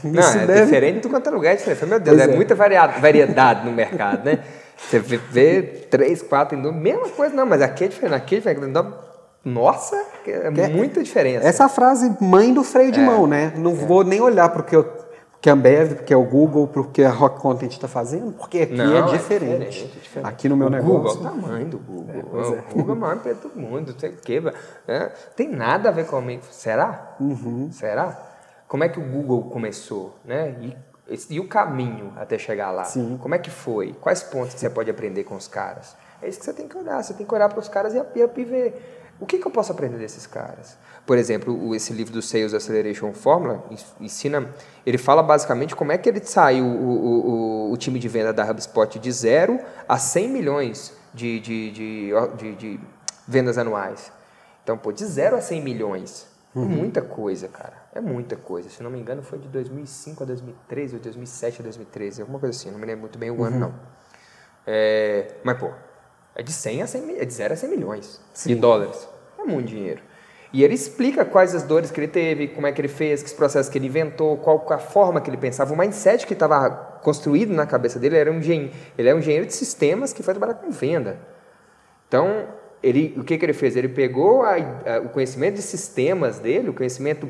Não, 0.05 0.21
Isso 0.21 0.39
é 0.39 0.47
deve... 0.47 0.65
diferente 0.67 1.01
do 1.01 1.09
quanto 1.09 1.29
é 1.29 1.33
lugar 1.33 1.53
é 1.53 1.57
diferente. 1.57 1.87
Meu 1.87 1.99
Deus, 1.99 2.19
é, 2.21 2.25
é, 2.25 2.27
muita 2.29 2.55
variedade 2.55 3.65
no 3.65 3.73
mercado, 3.73 4.25
né? 4.25 4.39
Você 4.77 4.99
vê 4.99 5.63
três, 5.91 6.23
quatro, 6.23 6.57
mesma 6.73 7.09
coisa, 7.09 7.35
não, 7.35 7.47
mas 7.47 7.63
aqui 7.63 7.85
é 7.85 7.89
diferente, 7.89 8.15
aqui 8.15 8.35
é 8.37 8.39
diferente. 8.39 8.73
Nossa, 9.47 9.97
é, 10.27 10.49
é 10.49 10.69
muita 10.69 11.01
diferença. 11.03 11.47
Essa 11.47 11.69
frase 11.69 12.17
mãe 12.21 12.53
do 12.53 12.65
freio 12.65 12.91
de 12.91 12.99
é, 12.99 13.05
mão, 13.05 13.29
né? 13.29 13.53
Não 13.57 13.75
vou 13.75 14.03
nem 14.03 14.21
olhar 14.21 14.49
porque 14.49 14.75
eu 14.75 15.07
que 15.41 15.51
a 15.51 15.53
Ambev, 15.53 15.95
porque 15.95 16.13
é 16.13 16.17
o 16.17 16.25
Google, 16.25 16.67
porque 16.67 17.05
a 17.05 17.11
Rock 17.11 17.41
Content 17.41 17.71
está 17.71 17.87
fazendo, 17.87 18.33
porque 18.33 18.63
aqui 18.63 18.75
não, 18.75 18.97
é, 18.97 19.13
diferente. 19.13 19.15
É 19.15 19.67
diferente, 19.69 19.93
é 19.97 20.01
diferente. 20.01 20.29
Aqui 20.29 20.49
no 20.49 20.57
meu 20.57 20.67
o 20.67 20.71
negócio. 20.71 20.97
Google, 20.97 21.13
o 21.13 21.41
tamanho 21.41 21.67
do 21.67 21.79
Google. 21.79 22.15
É, 22.15 22.19
o 22.19 22.55
é. 22.57 22.63
Google 22.75 22.95
é 22.95 22.99
o 22.99 23.01
maior 23.01 23.17
empresa 23.17 23.41
do 23.49 23.61
mundo, 23.61 23.93
não 23.93 23.99
sei 24.01 24.11
o 24.11 24.17
quê. 24.17 24.41
Né? 24.41 25.13
Tem 25.37 25.49
nada 25.49 25.91
a 25.91 25.93
ver 25.93 26.07
comigo. 26.07 26.43
Será? 26.51 27.15
Uhum. 27.21 27.71
Será? 27.71 28.21
Como 28.67 28.83
é 28.83 28.89
que 28.89 28.99
o 28.99 29.03
Google 29.03 29.45
começou? 29.45 30.17
Né? 30.25 30.57
E, 30.61 30.77
e 31.31 31.39
o 31.39 31.47
caminho 31.47 32.13
até 32.17 32.37
chegar 32.37 32.73
lá? 32.73 32.83
Sim. 32.83 33.17
Como 33.23 33.33
é 33.33 33.39
que 33.39 33.51
foi? 33.51 33.95
Quais 34.01 34.25
pontos 34.25 34.55
que 34.55 34.59
você 34.59 34.69
pode 34.69 34.91
aprender 34.91 35.23
com 35.23 35.37
os 35.37 35.47
caras? 35.47 35.95
É 36.21 36.29
isso 36.29 36.41
que 36.41 36.45
você 36.45 36.53
tem 36.53 36.67
que 36.67 36.77
olhar. 36.77 37.01
Você 37.01 37.15
tem 37.15 37.25
que 37.25 37.33
olhar 37.33 37.49
para 37.49 37.61
os 37.61 37.69
caras 37.69 37.95
e, 37.95 37.99
e 37.99 38.45
ver 38.45 39.06
O 39.19 39.27
que, 39.27 39.39
que 39.39 39.47
eu 39.47 39.51
posso 39.51 39.73
aprender 39.73 39.97
desses 39.97 40.27
caras? 40.27 40.77
Por 41.07 41.17
exemplo, 41.17 41.75
esse 41.75 41.93
livro 41.93 42.13
do 42.13 42.21
Sales 42.21 42.53
Acceleration 42.53 43.13
Formula 43.13 43.65
ensina, 44.01 44.49
ele 44.85 44.99
fala 44.99 45.23
basicamente 45.23 45.75
como 45.75 45.93
é 45.93 45.99
que 45.99 46.09
ele 46.09 46.21
saiu 46.23 46.65
o, 46.65 47.69
o, 47.69 47.73
o 47.73 47.77
time 47.77 47.99
de 47.99 48.09
venda 48.09 48.33
da 48.33 48.49
HubSpot 48.51 48.99
de 48.99 49.13
zero 49.13 49.59
a 49.89 49.99
100 49.99 50.29
milhões 50.29 50.93
de, 51.15 51.41
de, 51.41 51.71
de, 51.71 52.11
de, 52.37 52.55
de 52.57 52.81
vendas 53.27 53.57
anuais. 53.57 54.13
Então, 54.63 54.77
pô, 54.77 54.93
de 54.93 55.05
zero 55.05 55.37
a 55.37 55.41
100 55.41 55.63
milhões. 55.63 56.27
É 56.55 56.59
uhum. 56.59 56.67
muita 56.67 57.03
coisa, 57.03 57.49
cara. 57.49 57.75
É 57.95 58.01
muita 58.01 58.35
coisa. 58.35 58.69
Se 58.69 58.83
não 58.83 58.91
me 58.91 58.99
engano, 58.99 59.23
foi 59.23 59.39
de 59.39 59.47
2005 59.49 60.23
a 60.23 60.27
2013, 60.27 60.97
ou 60.97 61.01
2007 61.03 61.61
a 61.61 61.63
2013, 61.63 62.23
alguma 62.23 62.39
coisa 62.39 62.59
assim. 62.59 62.71
Não 62.71 62.79
me 62.79 62.87
lembro 62.87 63.03
muito 63.03 63.19
bem 63.19 63.31
o 63.31 63.35
uhum. 63.35 63.45
ano, 63.45 63.59
não. 63.59 63.75
É, 64.67 65.35
mas, 65.45 65.59
pô, 65.59 65.71
é 66.37 66.43
de 66.43 66.53
100 66.53 66.83
a 66.83 66.87
100, 66.87 67.19
é 67.19 67.25
de 67.25 67.33
0 67.33 67.55
a 67.55 67.57
100 67.57 67.71
milhões 67.71 68.21
Sim. 68.33 68.51
de 68.51 68.55
dólares. 68.57 69.09
É 69.39 69.45
muito 69.45 69.67
dinheiro. 69.67 70.03
E 70.53 70.63
ele 70.63 70.75
explica 70.75 71.25
quais 71.25 71.55
as 71.55 71.63
dores 71.63 71.91
que 71.91 71.99
ele 71.99 72.09
teve, 72.09 72.49
como 72.49 72.67
é 72.67 72.73
que 72.73 72.81
ele 72.81 72.89
fez, 72.89 73.23
que 73.23 73.35
processos 73.35 73.71
que 73.71 73.79
ele 73.79 73.87
inventou, 73.87 74.37
qual 74.37 74.65
a 74.71 74.79
forma 74.79 75.21
que 75.21 75.29
ele 75.29 75.37
pensava, 75.37 75.73
o 75.73 75.77
mindset 75.77 76.27
que 76.27 76.35
estava 76.35 76.71
construído 77.03 77.53
na 77.53 77.67
cabeça 77.67 77.99
dele. 77.99 78.17
Era 78.17 78.31
um 78.31 78.39
engenheiro, 78.39 78.73
ele 78.97 79.09
é 79.09 79.15
um 79.15 79.19
engenheiro 79.19 79.47
de 79.47 79.55
sistemas 79.55 80.13
que 80.13 80.23
foi 80.23 80.35
trabalhar 80.35 80.55
com 80.55 80.71
venda. 80.71 81.19
Então, 82.07 82.47
ele, 82.83 83.15
o 83.19 83.25
que, 83.25 83.37
que 83.37 83.45
ele 83.45 83.53
fez? 83.53 83.77
Ele 83.77 83.89
pegou 83.89 84.43
a, 84.43 84.55
a, 84.55 85.01
o 85.05 85.09
conhecimento 85.09 85.57
de 85.57 85.63
sistemas 85.63 86.39
dele, 86.39 86.71
o 86.71 86.75
conhecimento 86.75 87.29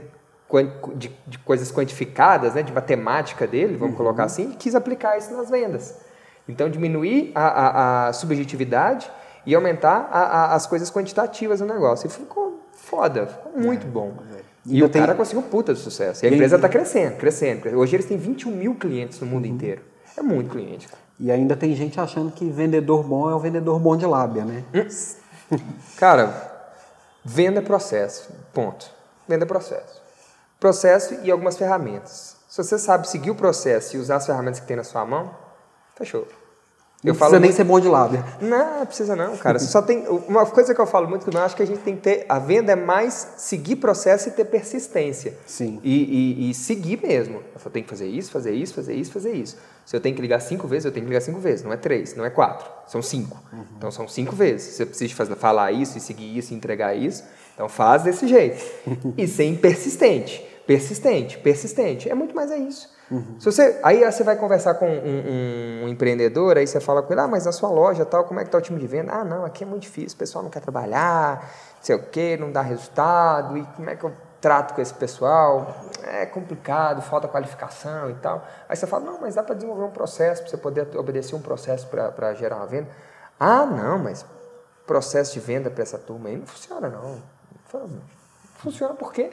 de, 0.95 1.11
de 1.27 1.38
coisas 1.38 1.73
quantificadas, 1.73 2.55
né, 2.55 2.62
de 2.62 2.73
matemática 2.73 3.47
dele, 3.47 3.77
vamos 3.77 3.92
uhum. 3.92 4.05
colocar 4.05 4.25
assim, 4.25 4.53
e 4.53 4.57
quis 4.57 4.75
aplicar 4.75 5.16
isso 5.16 5.35
nas 5.37 5.51
vendas. 5.51 6.06
Então, 6.49 6.71
diminuir 6.71 7.33
a, 7.35 7.47
a, 7.47 8.09
a 8.09 8.13
subjetividade 8.13 9.11
e 9.45 9.55
aumentar 9.55 10.09
a, 10.11 10.55
as 10.55 10.67
coisas 10.67 10.91
quantitativas 10.91 11.61
do 11.61 11.67
negócio. 11.67 12.07
E 12.07 12.11
ficou 12.11 12.61
foda, 12.73 13.27
ficou 13.27 13.53
muito 13.61 13.87
é, 13.87 13.91
bom. 13.91 14.15
É. 14.35 14.41
E, 14.67 14.83
o 14.83 14.89
tem... 14.89 15.01
cara 15.01 15.15
conseguiu 15.15 15.43
puta 15.43 15.73
de 15.73 15.81
sucesso. 15.81 16.25
E 16.25 16.29
a 16.29 16.31
empresa 16.33 16.57
está 16.57 16.69
crescendo, 16.69 17.17
crescendo. 17.17 17.69
Hoje 17.79 17.95
eles 17.95 18.07
têm 18.07 18.17
21 18.17 18.51
mil 18.51 18.75
clientes 18.75 19.21
no 19.21 19.27
mundo 19.27 19.47
uhum. 19.47 19.55
inteiro. 19.55 19.83
É 20.17 20.23
muito 20.23 20.51
cliente. 20.51 20.89
E 21.19 21.31
ainda 21.31 21.57
tem 21.57 21.75
gente 21.75 22.01
achando 22.01 22.33
que 22.33 22.51
vendedor 22.51 23.05
bom 23.05 23.31
é 23.31 23.35
o 23.35 23.39
vendedor 23.39 23.79
bom 23.79 23.97
de 23.97 24.05
lábia, 24.05 24.45
né? 24.45 24.65
Hum. 24.75 25.57
cara, 25.97 26.35
venda 27.25 27.61
é 27.61 27.63
processo. 27.63 28.29
Ponto. 28.53 28.91
Venda 29.29 29.45
é 29.45 29.47
processo. 29.47 30.03
Processo 30.59 31.15
e 31.23 31.31
algumas 31.31 31.57
ferramentas. 31.57 32.37
Se 32.49 32.63
você 32.63 32.79
sabe 32.79 33.09
seguir 33.09 33.31
o 33.31 33.35
processo 33.35 33.97
e 33.97 34.01
usar 34.01 34.17
as 34.17 34.27
ferramentas 34.27 34.61
que 34.61 34.67
tem 34.67 34.77
na 34.77 34.85
sua 34.85 35.05
mão, 35.05 35.31
Fechou. 35.97 36.27
Não 37.05 37.13
eu 37.13 37.15
precisa 37.15 37.39
nem 37.39 37.51
muito... 37.51 37.57
ser 37.57 37.65
bom 37.65 37.79
de 37.79 37.89
lábia. 37.89 38.25
Não, 38.41 38.85
precisa 38.85 39.15
não, 39.15 39.37
cara. 39.37 39.59
Você 39.59 39.67
só 39.67 39.81
tem 39.81 40.07
uma 40.27 40.45
coisa 40.47 40.75
que 40.75 40.81
eu 40.81 40.87
falo 40.87 41.09
muito 41.09 41.29
que 41.29 41.37
eu 41.37 41.41
acho 41.41 41.55
que 41.55 41.63
a 41.63 41.67
gente 41.67 41.81
tem 41.81 41.95
que 41.95 42.03
ter 42.03 42.27
a 42.29 42.39
venda 42.39 42.73
é 42.73 42.77
mais 42.77 43.35
seguir 43.37 43.77
processo 43.77 44.29
e 44.29 44.33
ter 44.33 44.45
persistência. 44.47 45.35
Sim. 45.47 45.81
E, 45.85 46.47
e, 46.49 46.51
e 46.51 46.55
seguir 46.55 47.01
mesmo. 47.01 47.43
Eu 47.65 47.71
tenho 47.71 47.85
que 47.85 47.91
fazer 47.91 48.07
isso, 48.07 48.31
fazer 48.31 48.53
isso, 48.53 48.75
fazer 48.75 48.95
isso, 48.95 49.13
fazer 49.13 49.33
isso. 49.33 49.57
Se 49.85 49.95
eu 49.95 50.01
tenho 50.01 50.17
que 50.17 50.23
ligar 50.23 50.41
cinco 50.41 50.67
vezes, 50.67 50.87
eu 50.87 50.93
tenho 50.93 51.05
que 51.05 51.11
ligar 51.11 51.21
cinco 51.21 51.39
vezes. 51.39 51.65
Não 51.65 51.73
é 51.73 51.77
três, 51.77 52.17
não 52.17 52.25
é 52.25 52.31
quatro, 52.31 52.69
são 52.89 53.01
cinco. 53.01 53.41
Uhum. 53.53 53.65
Então 53.77 53.91
são 53.91 54.09
cinco 54.09 54.35
vezes. 54.35 54.75
Se 54.75 54.83
eu 54.83 54.87
preciso 54.87 55.15
fazer, 55.15 55.37
falar 55.37 55.71
isso 55.71 55.97
e 55.97 56.01
seguir 56.01 56.37
isso, 56.37 56.53
e 56.53 56.57
entregar 56.57 56.95
isso, 56.97 57.23
então 57.55 57.69
faz 57.69 58.03
desse 58.03 58.27
jeito. 58.27 58.65
e 59.17 59.29
ser 59.29 59.57
persistente, 59.59 60.45
persistente, 60.67 61.39
persistente. 61.39 62.09
É 62.09 62.15
muito 62.15 62.35
mais 62.35 62.51
é 62.51 62.59
isso. 62.59 62.96
Uhum. 63.11 63.37
Se 63.38 63.45
você, 63.45 63.79
aí 63.85 64.05
você 64.05 64.25
vai 64.25 64.37
conversar 64.37 64.75
com 64.75 64.87
um, 64.88 64.90
um, 64.90 65.85
um, 65.85 65.88
empreendedor, 65.88 66.57
aí 66.57 66.66
você 66.66 66.81
fala 66.81 67.03
com 67.03 67.12
ele, 67.12 67.21
ah, 67.21 67.29
mas 67.29 67.45
na 67.45 67.53
sua 67.53 67.71
loja 67.71 68.05
tal, 68.05 68.25
como 68.25 68.40
é 68.40 68.42
que 68.42 68.49
está 68.49 68.59
o 68.59 68.61
time 68.61 68.81
de 68.81 68.87
venda? 68.87 69.12
Ah, 69.12 69.25
não, 69.25 69.45
aqui 69.45 69.62
é 69.62 69.66
muito 69.66 69.83
difícil, 69.83 70.16
o 70.16 70.19
pessoal 70.19 70.42
não 70.42 70.51
quer 70.51 70.61
trabalhar, 70.61 71.40
não 71.77 71.83
sei 71.83 71.95
o 71.95 72.03
quê, 72.03 72.37
não 72.38 72.51
dá 72.51 72.62
resultado, 72.62 73.57
e 73.57 73.64
como 73.77 73.88
é 73.88 73.95
que 73.95 74.05
eu 74.05 74.12
trato 74.40 74.75
com 74.75 74.83
esse 74.83 74.95
pessoal? 74.95 75.85
É 76.05 76.27
complicado, 76.27 77.01
falta 77.01 77.29
qualificação 77.29 78.11
e 78.11 78.14
tal. 78.14 78.45
Aí 78.69 78.77
você 78.77 78.87
fala, 78.87 79.05
não, 79.05 79.21
mas 79.21 79.37
dá 79.37 79.42
para 79.42 79.55
desenvolver 79.55 79.85
um 79.85 79.90
processo, 79.90 80.42
para 80.42 80.51
você 80.51 80.57
poder 80.57 80.88
obedecer 80.97 81.37
um 81.37 81.42
processo 81.42 81.87
para 81.87 82.35
gerar 82.35 82.57
uma 82.57 82.66
venda. 82.66 82.88
Ah, 83.38 83.64
não, 83.64 83.99
mas 83.99 84.25
processo 84.87 85.35
de 85.35 85.40
venda 85.40 85.71
para 85.71 85.83
essa 85.83 85.99
turma 85.99 86.29
aí 86.29 86.37
não 86.37 86.47
funciona 86.47 86.88
não. 86.88 87.23
Funciona 88.59 88.95
por 88.95 89.12
quê? 89.12 89.31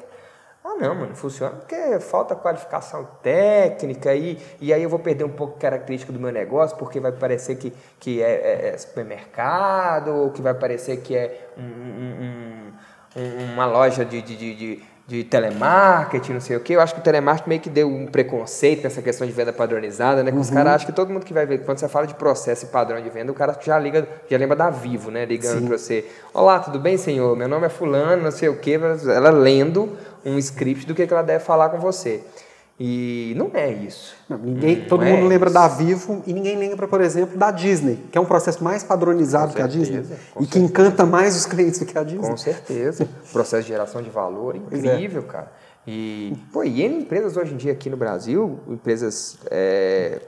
Ah, 0.66 0.76
não, 0.80 0.96
mano, 0.96 1.14
funciona 1.14 1.58
porque 1.58 2.00
falta 2.00 2.34
qualificação 2.36 3.06
técnica 3.22 4.16
e, 4.16 4.40
e 4.62 4.74
aí 4.74 4.82
eu 4.82 4.90
vou 4.90 4.98
perder 4.98 5.26
um 5.26 5.30
pouco 5.30 5.56
de 5.56 5.60
característica 5.60 6.14
do 6.14 6.20
meu 6.20 6.32
negócio 6.32 6.78
porque 6.78 7.02
vai 7.02 7.12
parecer 7.12 7.58
que, 7.58 7.74
que 8.00 8.22
é, 8.22 8.32
é, 8.32 8.70
é 8.70 8.78
supermercado 8.78 10.16
ou 10.16 10.32
que 10.32 10.42
vai 10.42 10.54
parecer 10.54 11.02
que 11.02 11.18
é 11.18 11.50
um, 11.58 11.62
um, 11.62 13.22
um, 13.22 13.54
uma 13.54 13.66
loja 13.66 14.06
de, 14.06 14.22
de, 14.22 14.38
de, 14.38 14.84
de 15.06 15.24
telemarketing, 15.26 16.34
não 16.34 16.40
sei 16.40 16.56
o 16.56 16.62
quê. 16.62 16.76
Eu 16.76 16.82
acho 16.82 16.94
que 16.94 17.02
o 17.02 17.04
telemarketing 17.04 17.50
meio 17.50 17.62
que 17.62 17.70
deu 17.70 17.90
um 17.90 18.06
preconceito 18.06 18.84
nessa 18.84 19.02
questão 19.02 19.28
de 19.28 19.34
venda 19.34 19.52
padronizada, 19.52 20.24
né? 20.24 20.32
Que 20.32 20.38
uhum. 20.38 20.42
os 20.42 20.50
caras 20.50 20.76
acham 20.76 20.88
que 20.88 20.94
todo 20.94 21.12
mundo 21.12 21.26
que 21.26 21.34
vai 21.34 21.46
ver, 21.46 21.66
quando 21.66 21.80
você 21.80 21.90
fala 21.90 22.08
de 22.08 22.14
processo 22.14 22.66
e 22.66 22.70
padrão 22.70 23.02
de 23.02 23.10
venda, 23.10 23.32
o 23.32 23.36
cara 23.36 23.58
já 23.60 23.78
liga, 23.78 24.08
já 24.30 24.38
lembra 24.38 24.56
da 24.56 24.70
Vivo, 24.70 25.12
né? 25.12 25.26
Ligando 25.26 25.68
para 25.68 25.78
você. 25.78 26.10
Olá, 26.34 26.60
tudo 26.60 26.80
bem, 26.80 26.98
senhor? 26.98 27.36
Meu 27.36 27.50
nome 27.50 27.66
é 27.66 27.70
fulano, 27.70 28.24
não 28.24 28.32
sei 28.32 28.48
o 28.48 28.58
quê. 28.58 28.80
Ela 29.14 29.30
lendo 29.30 29.98
um 30.26 30.38
script 30.38 30.86
do 30.86 30.96
que 30.96 31.04
ela 31.04 31.22
deve 31.22 31.44
falar 31.44 31.70
com 31.70 31.80
você. 31.80 32.24
E 32.80 33.34
não 33.38 33.52
é 33.54 33.72
isso. 33.72 34.16
Não, 34.28 34.38
ninguém, 34.38 34.82
hum, 34.82 34.86
todo 34.90 35.06
não 35.06 35.12
mundo 35.12 35.26
é 35.26 35.30
lembra 35.30 35.50
isso. 35.50 35.54
da 35.54 35.68
Vivo 35.68 36.24
e 36.26 36.34
ninguém 36.34 36.58
lembra, 36.58 36.88
por 36.88 37.02
exemplo, 37.02 37.38
da 37.38 37.52
Disney, 37.52 38.00
que 38.12 38.18
é 38.18 38.22
um 38.22 38.26
processo 38.26 38.64
mais 38.64 38.84
padronizado 38.84 39.54
que 39.54 39.62
a 39.62 39.68
Disney 39.68 40.00
e 40.00 40.06
certeza. 40.06 40.48
que 40.50 40.60
encanta 40.60 41.06
mais 41.06 41.36
os 41.36 41.46
clientes 41.46 41.80
do 41.80 41.86
que 41.86 41.98
a 41.98 42.04
Disney. 42.04 42.28
Com 42.28 42.36
certeza. 42.36 43.08
processo 43.32 43.62
de 43.64 43.70
geração 43.70 44.02
de 44.02 44.10
valor 44.10 44.56
é. 44.56 44.58
incrível, 44.58 45.22
é. 45.22 45.32
cara. 45.32 45.52
E, 45.86 46.36
pô, 46.52 46.64
e 46.64 46.84
empresas 46.84 47.38
hoje 47.38 47.54
em 47.54 47.58
dia 47.58 47.74
aqui 47.74 47.90
no 47.90 47.98
Brasil, 47.98 48.60
empresas 48.68 49.38
é, 49.52 50.20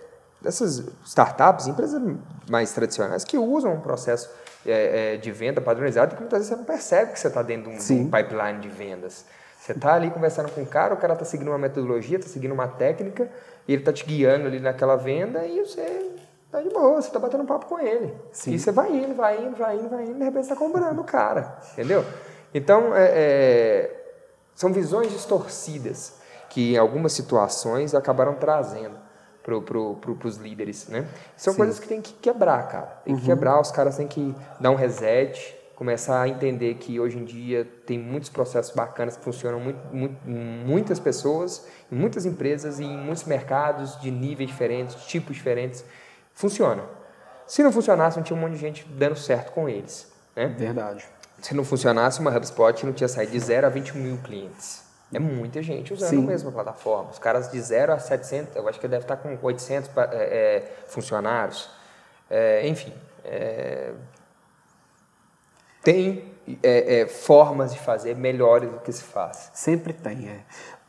dessas 0.41 0.83
startups, 1.05 1.67
empresas 1.67 2.01
mais 2.49 2.71
tradicionais 2.73 3.23
que 3.23 3.37
usam 3.37 3.73
um 3.73 3.79
processo 3.79 4.29
é, 4.65 5.13
é 5.13 5.17
de 5.17 5.31
venda 5.31 5.61
padronizado 5.61 6.15
que 6.15 6.21
muitas 6.21 6.39
vezes 6.39 6.49
você 6.49 6.55
não 6.55 6.65
percebe 6.65 7.13
que 7.13 7.19
você 7.19 7.27
está 7.27 7.41
dentro 7.41 7.71
de 7.71 7.93
um, 7.93 8.01
um 8.01 8.11
pipeline 8.11 8.59
de 8.59 8.69
vendas. 8.69 9.25
Você 9.65 9.71
está 9.71 9.95
ali 9.95 10.11
conversando 10.11 10.51
com 10.51 10.61
o 10.61 10.65
cara, 10.65 10.93
o 10.93 10.97
cara 10.97 11.13
está 11.13 11.25
seguindo 11.25 11.47
uma 11.47 11.57
metodologia, 11.57 12.17
está 12.19 12.29
seguindo 12.29 12.51
uma 12.51 12.67
técnica, 12.67 13.27
e 13.67 13.73
ele 13.73 13.81
está 13.81 13.91
te 13.91 14.05
guiando 14.05 14.45
ali 14.45 14.59
naquela 14.59 14.95
venda 14.95 15.43
e 15.43 15.59
você 15.59 16.11
está 16.45 16.61
de 16.61 16.69
boa, 16.69 17.01
você 17.01 17.07
está 17.07 17.17
batendo 17.17 17.45
papo 17.45 17.65
com 17.65 17.79
ele. 17.79 18.13
Sim. 18.31 18.53
E 18.53 18.59
você 18.59 18.71
vai 18.71 18.91
indo, 18.91 19.15
vai 19.15 19.43
indo, 19.43 19.55
vai 19.55 19.75
indo, 19.75 19.89
vai 19.89 20.03
indo, 20.03 20.19
de 20.19 20.23
repente 20.23 20.43
está 20.43 20.55
comprando 20.55 20.99
o 20.99 21.03
cara, 21.03 21.57
entendeu? 21.73 22.05
Então, 22.53 22.95
é, 22.95 23.11
é, 23.11 24.05
são 24.53 24.71
visões 24.71 25.11
distorcidas 25.11 26.19
que 26.47 26.75
em 26.75 26.77
algumas 26.77 27.13
situações 27.13 27.95
acabaram 27.95 28.35
trazendo 28.35 28.99
para 29.41 29.59
pro, 29.61 29.95
pro, 29.95 30.15
os 30.25 30.37
líderes, 30.37 30.89
né? 30.89 31.07
São 31.35 31.53
Sim. 31.53 31.57
coisas 31.57 31.79
que 31.79 31.87
tem 31.87 32.03
que 32.03 32.13
quebrar, 32.13 32.67
cara. 32.67 33.01
Tem 33.03 33.15
que 33.15 33.21
uhum. 33.21 33.27
quebrar, 33.27 33.59
os 33.59 33.71
caras 33.71 33.97
têm 33.97 34.07
que 34.07 34.35
dar 34.59 34.69
um 34.69 34.75
reset, 34.75 35.54
começar 35.75 36.21
a 36.21 36.27
entender 36.27 36.75
que 36.75 36.99
hoje 36.99 37.17
em 37.17 37.25
dia 37.25 37.67
tem 37.85 37.99
muitos 37.99 38.29
processos 38.29 38.73
bacanas 38.73 39.17
que 39.17 39.23
funcionam 39.23 39.59
muito, 39.59 39.79
muito, 39.93 40.17
muitas 40.25 40.99
pessoas, 40.99 41.67
em 41.91 41.95
muitas 41.95 42.25
empresas 42.25 42.79
e 42.79 42.83
em 42.83 42.97
muitos 42.97 43.25
mercados 43.25 43.99
de 43.99 44.09
níveis 44.09 44.49
diferentes, 44.49 44.95
tipos 45.05 45.35
diferentes. 45.35 45.83
Funciona. 46.33 46.83
Se 47.45 47.61
não 47.61 47.71
funcionasse, 47.71 48.17
não 48.17 48.23
tinha 48.23 48.37
um 48.37 48.41
monte 48.41 48.53
de 48.53 48.59
gente 48.59 48.87
dando 48.89 49.15
certo 49.15 49.51
com 49.51 49.67
eles. 49.69 50.11
Né? 50.35 50.47
Verdade. 50.47 51.05
Se 51.41 51.53
não 51.53 51.63
funcionasse, 51.63 52.19
uma 52.19 52.35
HubSpot 52.35 52.85
não 52.85 52.93
tinha 52.93 53.07
saído 53.07 53.33
de 53.33 53.39
0 53.39 53.67
a 53.67 53.69
20 53.69 53.97
mil 53.97 54.17
clientes. 54.17 54.83
É 55.13 55.19
muita 55.19 55.61
gente 55.61 55.93
usando 55.93 56.09
Sim. 56.09 56.23
a 56.23 56.27
mesma 56.27 56.51
plataforma. 56.51 57.11
Os 57.11 57.19
caras 57.19 57.51
de 57.51 57.61
0 57.61 57.93
a 57.93 57.99
700, 57.99 58.55
eu 58.55 58.67
acho 58.67 58.79
que 58.79 58.87
deve 58.87 59.03
estar 59.03 59.17
com 59.17 59.37
800 59.41 59.91
é, 59.95 60.01
é, 60.01 60.71
funcionários. 60.87 61.69
É, 62.29 62.67
enfim, 62.67 62.91
é, 63.23 63.91
tem 65.85 66.23
é, 66.61 67.01
é, 67.01 67.07
formas 67.07 67.71
de 67.71 67.79
fazer 67.79 68.15
melhores 68.15 68.69
do 68.69 68.79
que 68.79 68.91
se 68.91 69.03
faz. 69.03 69.51
Sempre 69.53 69.93
tem, 69.93 70.27
é. 70.27 70.39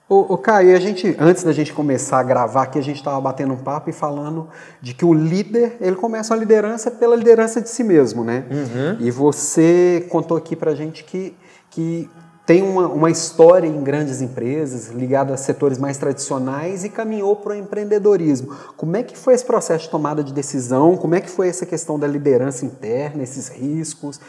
O, 0.08 0.34
o 0.34 0.38
Caio, 0.38 0.74
a 0.74 0.80
gente, 0.80 1.16
antes 1.18 1.42
da 1.42 1.52
gente 1.52 1.72
começar 1.72 2.20
a 2.20 2.22
gravar 2.22 2.62
aqui, 2.62 2.78
a 2.78 2.82
gente 2.82 2.96
estava 2.96 3.20
batendo 3.20 3.52
um 3.52 3.56
papo 3.56 3.90
e 3.90 3.92
falando 3.92 4.48
de 4.80 4.94
que 4.94 5.04
o 5.04 5.12
líder, 5.12 5.76
ele 5.80 5.96
começa 5.96 6.32
a 6.32 6.36
liderança 6.36 6.92
pela 6.92 7.16
liderança 7.16 7.60
de 7.60 7.68
si 7.68 7.82
mesmo, 7.82 8.24
né? 8.24 8.44
Uhum. 8.48 8.96
E 9.00 9.10
você 9.10 10.06
contou 10.08 10.36
aqui 10.36 10.54
pra 10.54 10.76
gente 10.76 11.02
que, 11.02 11.36
que 11.68 12.08
tem 12.46 12.62
uma, 12.62 12.86
uma 12.86 13.10
história 13.10 13.66
em 13.66 13.82
grandes 13.82 14.22
empresas, 14.22 14.90
ligada 14.90 15.34
a 15.34 15.36
setores 15.36 15.76
mais 15.76 15.98
tradicionais 15.98 16.84
e 16.84 16.88
caminhou 16.88 17.34
para 17.34 17.54
o 17.54 17.56
empreendedorismo. 17.56 18.54
Como 18.76 18.96
é 18.96 19.02
que 19.02 19.18
foi 19.18 19.34
esse 19.34 19.44
processo 19.44 19.86
de 19.86 19.90
tomada 19.90 20.22
de 20.22 20.32
decisão? 20.32 20.96
Como 20.96 21.16
é 21.16 21.20
que 21.20 21.28
foi 21.28 21.48
essa 21.48 21.66
questão 21.66 21.98
da 21.98 22.06
liderança 22.06 22.64
interna, 22.64 23.24
esses 23.24 23.48
riscos? 23.48 24.20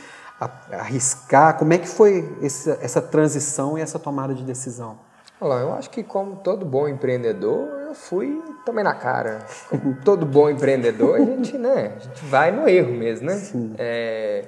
Arriscar? 0.71 1.57
Como 1.57 1.73
é 1.73 1.77
que 1.77 1.87
foi 1.87 2.37
essa, 2.41 2.77
essa 2.81 3.01
transição 3.01 3.77
e 3.77 3.81
essa 3.81 3.97
tomada 3.97 4.33
de 4.33 4.43
decisão? 4.43 4.97
Olha, 5.39 5.61
eu 5.61 5.73
acho 5.73 5.89
que 5.89 6.03
como 6.03 6.37
todo 6.37 6.65
bom 6.65 6.87
empreendedor, 6.87 7.67
eu 7.87 7.93
fui 7.93 8.41
também 8.65 8.83
na 8.83 8.95
cara. 8.95 9.45
Como 9.69 9.95
todo 10.03 10.25
bom 10.25 10.49
empreendedor, 10.49 11.15
a 11.15 11.19
gente, 11.19 11.57
né, 11.57 11.93
a 11.95 11.99
gente 11.99 12.25
vai 12.25 12.51
no 12.51 12.67
erro 12.67 12.91
mesmo, 12.93 13.27
né? 13.27 13.41
É, 13.77 14.45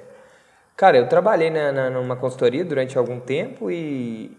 Cara, 0.80 0.96
eu 0.96 1.06
trabalhei 1.06 1.50
na, 1.50 1.70
na, 1.70 1.90
numa 1.90 2.16
consultoria 2.16 2.64
durante 2.64 2.96
algum 2.96 3.20
tempo 3.20 3.70
e. 3.70 4.34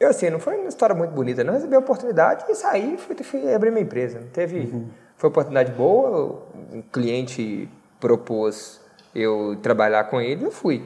Eu, 0.00 0.08
assim, 0.08 0.28
não 0.28 0.40
foi 0.40 0.56
uma 0.56 0.68
história 0.68 0.92
muito 0.92 1.12
bonita, 1.12 1.44
não. 1.44 1.52
Recebi 1.52 1.76
a 1.76 1.78
oportunidade 1.78 2.46
e 2.48 2.54
saí 2.56 2.94
e 2.94 2.98
fui, 2.98 3.14
fui 3.22 3.54
abrir 3.54 3.70
minha 3.70 3.84
empresa. 3.84 4.20
Teve. 4.32 4.58
Uhum. 4.58 4.88
Foi 5.16 5.28
uma 5.28 5.30
oportunidade 5.30 5.70
boa, 5.70 6.42
um 6.72 6.82
cliente 6.82 7.70
propôs 8.00 8.80
eu 9.14 9.56
trabalhar 9.62 10.04
com 10.04 10.20
ele, 10.20 10.44
eu 10.44 10.50
fui. 10.50 10.82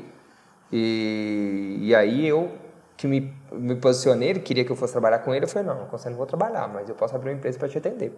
E, 0.72 1.78
e 1.80 1.94
aí 1.94 2.26
eu 2.26 2.50
que 2.96 3.06
me, 3.06 3.32
me 3.52 3.74
posicionei, 3.76 4.30
ele 4.30 4.40
queria 4.40 4.64
que 4.64 4.70
eu 4.70 4.76
fosse 4.76 4.92
trabalhar 4.92 5.18
com 5.18 5.34
ele, 5.34 5.44
eu 5.44 5.48
falei, 5.48 5.68
não, 5.68 5.86
você 5.86 6.08
não 6.08 6.16
vou 6.16 6.26
trabalhar, 6.26 6.68
mas 6.68 6.88
eu 6.88 6.94
posso 6.94 7.14
abrir 7.14 7.30
uma 7.30 7.36
empresa 7.36 7.58
para 7.58 7.68
te 7.68 7.78
atender. 7.78 8.16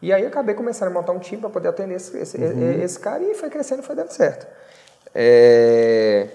E 0.00 0.12
aí 0.12 0.22
eu 0.22 0.28
acabei 0.28 0.54
começando 0.54 0.88
a 0.88 0.90
montar 0.92 1.12
um 1.12 1.18
time 1.18 1.40
para 1.40 1.50
poder 1.50 1.68
atender 1.68 1.94
esse, 1.96 2.16
esse, 2.16 2.36
uhum. 2.36 2.82
esse, 2.82 2.98
cara 2.98 3.22
e 3.22 3.34
foi 3.34 3.50
crescendo, 3.50 3.82
foi 3.82 3.96
dando 3.96 4.10
certo. 4.10 4.46
É... 5.14 6.28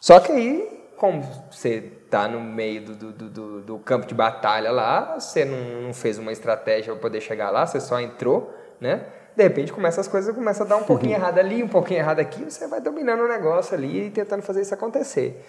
Só 0.00 0.18
que 0.18 0.32
aí, 0.32 0.88
como 0.96 1.22
você 1.50 1.92
está 2.04 2.26
no 2.26 2.40
meio 2.40 2.82
do, 2.82 2.94
do, 2.94 3.12
do, 3.12 3.60
do, 3.60 3.78
campo 3.78 4.06
de 4.06 4.14
batalha 4.14 4.72
lá, 4.72 5.18
você 5.18 5.44
não, 5.44 5.82
não 5.82 5.94
fez 5.94 6.18
uma 6.18 6.32
estratégia 6.32 6.92
para 6.92 7.00
poder 7.00 7.20
chegar 7.20 7.50
lá, 7.50 7.66
você 7.66 7.80
só 7.80 8.00
entrou, 8.00 8.52
né? 8.80 9.06
De 9.34 9.42
repente 9.42 9.72
começa 9.72 10.00
as 10.00 10.08
coisas, 10.08 10.34
começa 10.34 10.62
a 10.64 10.66
dar 10.66 10.76
um 10.76 10.84
pouquinho 10.84 11.14
errado 11.14 11.38
ali, 11.38 11.62
um 11.62 11.68
pouquinho 11.68 12.00
errado 12.00 12.20
aqui, 12.20 12.44
você 12.44 12.66
vai 12.66 12.80
dominando 12.80 13.20
o 13.20 13.28
negócio 13.28 13.74
ali 13.74 14.06
e 14.06 14.10
tentando 14.10 14.42
fazer 14.42 14.62
isso 14.62 14.74
acontecer. 14.74 15.42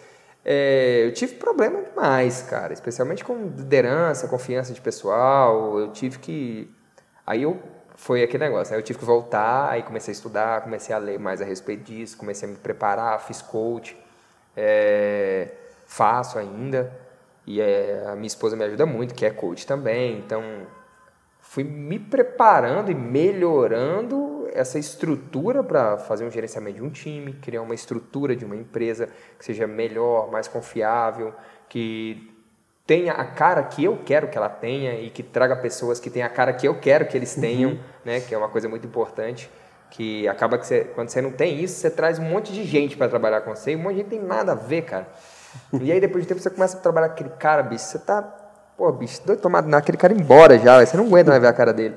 É, 0.46 1.06
eu 1.06 1.14
tive 1.14 1.36
problema 1.36 1.82
demais, 1.82 2.42
cara, 2.42 2.74
especialmente 2.74 3.24
com 3.24 3.36
liderança, 3.36 4.28
confiança 4.28 4.74
de 4.74 4.82
pessoal. 4.82 5.80
Eu 5.80 5.92
tive 5.92 6.20
que. 6.20 6.70
Aí 7.26 7.44
eu. 7.44 7.60
Foi 7.96 8.24
aquele 8.24 8.44
negócio, 8.44 8.74
aí 8.74 8.80
eu 8.80 8.84
tive 8.84 8.98
que 9.00 9.06
voltar, 9.06 9.70
aí 9.70 9.84
comecei 9.84 10.12
a 10.12 10.16
estudar, 10.16 10.62
comecei 10.62 10.94
a 10.94 10.98
ler 10.98 11.20
mais 11.20 11.42
a 11.42 11.46
respeito 11.46 11.84
disso, 11.84 12.18
comecei 12.18 12.50
a 12.50 12.52
me 12.52 12.58
preparar, 12.58 13.22
fiz 13.22 13.40
coach, 13.40 13.96
é, 14.58 15.50
faço 15.86 16.40
ainda, 16.40 16.92
e 17.46 17.62
é, 17.62 18.04
a 18.08 18.16
minha 18.16 18.28
esposa 18.28 18.56
me 18.56 18.66
ajuda 18.66 18.86
muito, 18.86 19.14
que 19.14 19.26
é 19.26 19.30
coach 19.30 19.66
também, 19.68 20.18
então 20.18 20.42
fui 21.54 21.64
me 21.64 22.00
preparando 22.00 22.90
e 22.90 22.96
melhorando 22.96 24.50
essa 24.52 24.80
estrutura 24.80 25.64
para 25.64 26.00
fazer 26.00 26.26
um 26.26 26.32
gerenciamento 26.32 26.78
de 26.78 26.84
um 26.84 26.90
time, 26.90 27.34
criar 27.34 27.62
uma 27.62 27.76
estrutura 27.76 28.36
de 28.36 28.44
uma 28.44 28.56
empresa 28.56 29.08
que 29.38 29.46
seja 29.46 29.68
melhor, 29.68 30.32
mais 30.32 30.48
confiável, 30.48 31.32
que 31.70 32.34
tenha 32.88 33.14
a 33.14 33.24
cara 33.24 33.62
que 33.62 33.84
eu 33.84 34.00
quero 34.04 34.30
que 34.30 34.36
ela 34.36 34.50
tenha 34.50 35.00
e 35.00 35.12
que 35.12 35.22
traga 35.22 35.56
pessoas 35.56 36.00
que 36.00 36.10
tenham 36.10 36.26
a 36.26 36.30
cara 36.30 36.54
que 36.54 36.68
eu 36.68 36.80
quero 36.80 37.06
que 37.06 37.16
eles 37.16 37.36
tenham, 37.36 37.74
uhum. 37.74 37.80
né, 38.04 38.20
que 38.20 38.34
é 38.34 38.38
uma 38.38 38.50
coisa 38.50 38.68
muito 38.68 38.88
importante, 38.88 39.48
que 39.92 40.28
acaba 40.28 40.58
que 40.58 40.66
você, 40.66 40.86
quando 40.96 41.10
você 41.10 41.22
não 41.22 41.32
tem 41.32 41.64
isso, 41.64 41.76
você 41.76 41.92
traz 41.92 42.18
um 42.18 42.24
monte 42.24 42.52
de 42.52 42.64
gente 42.64 42.98
para 42.98 43.08
trabalhar 43.08 43.42
com 43.42 43.56
você, 43.56 43.74
e 43.74 43.76
um 43.76 43.80
monte 43.80 43.92
de 43.92 43.98
gente 44.00 44.10
tem 44.10 44.24
nada 44.24 44.54
a 44.54 44.56
ver, 44.56 44.86
cara. 44.86 45.08
E 45.72 45.92
aí 45.92 46.02
depois 46.02 46.24
de 46.24 46.30
tempo 46.30 46.42
você 46.42 46.50
começa 46.50 46.78
a 46.78 46.82
trabalhar 46.82 47.10
com 47.10 47.14
aquele 47.14 47.30
cara, 47.30 47.62
bicho, 47.62 47.86
você 47.86 48.00
tá, 48.00 48.24
pô, 48.78 48.92
bicho, 48.92 49.22
doido 49.26 49.42
tomado 49.42 49.68
naquele 49.68 49.98
cara 49.98 50.14
embora 50.14 50.58
já, 50.58 50.86
você 50.86 50.98
não 50.98 51.06
aguenta 51.06 51.32
mais 51.32 51.42
ver 51.42 51.48
a 51.48 51.54
cara 51.54 51.74
dele. 51.74 51.96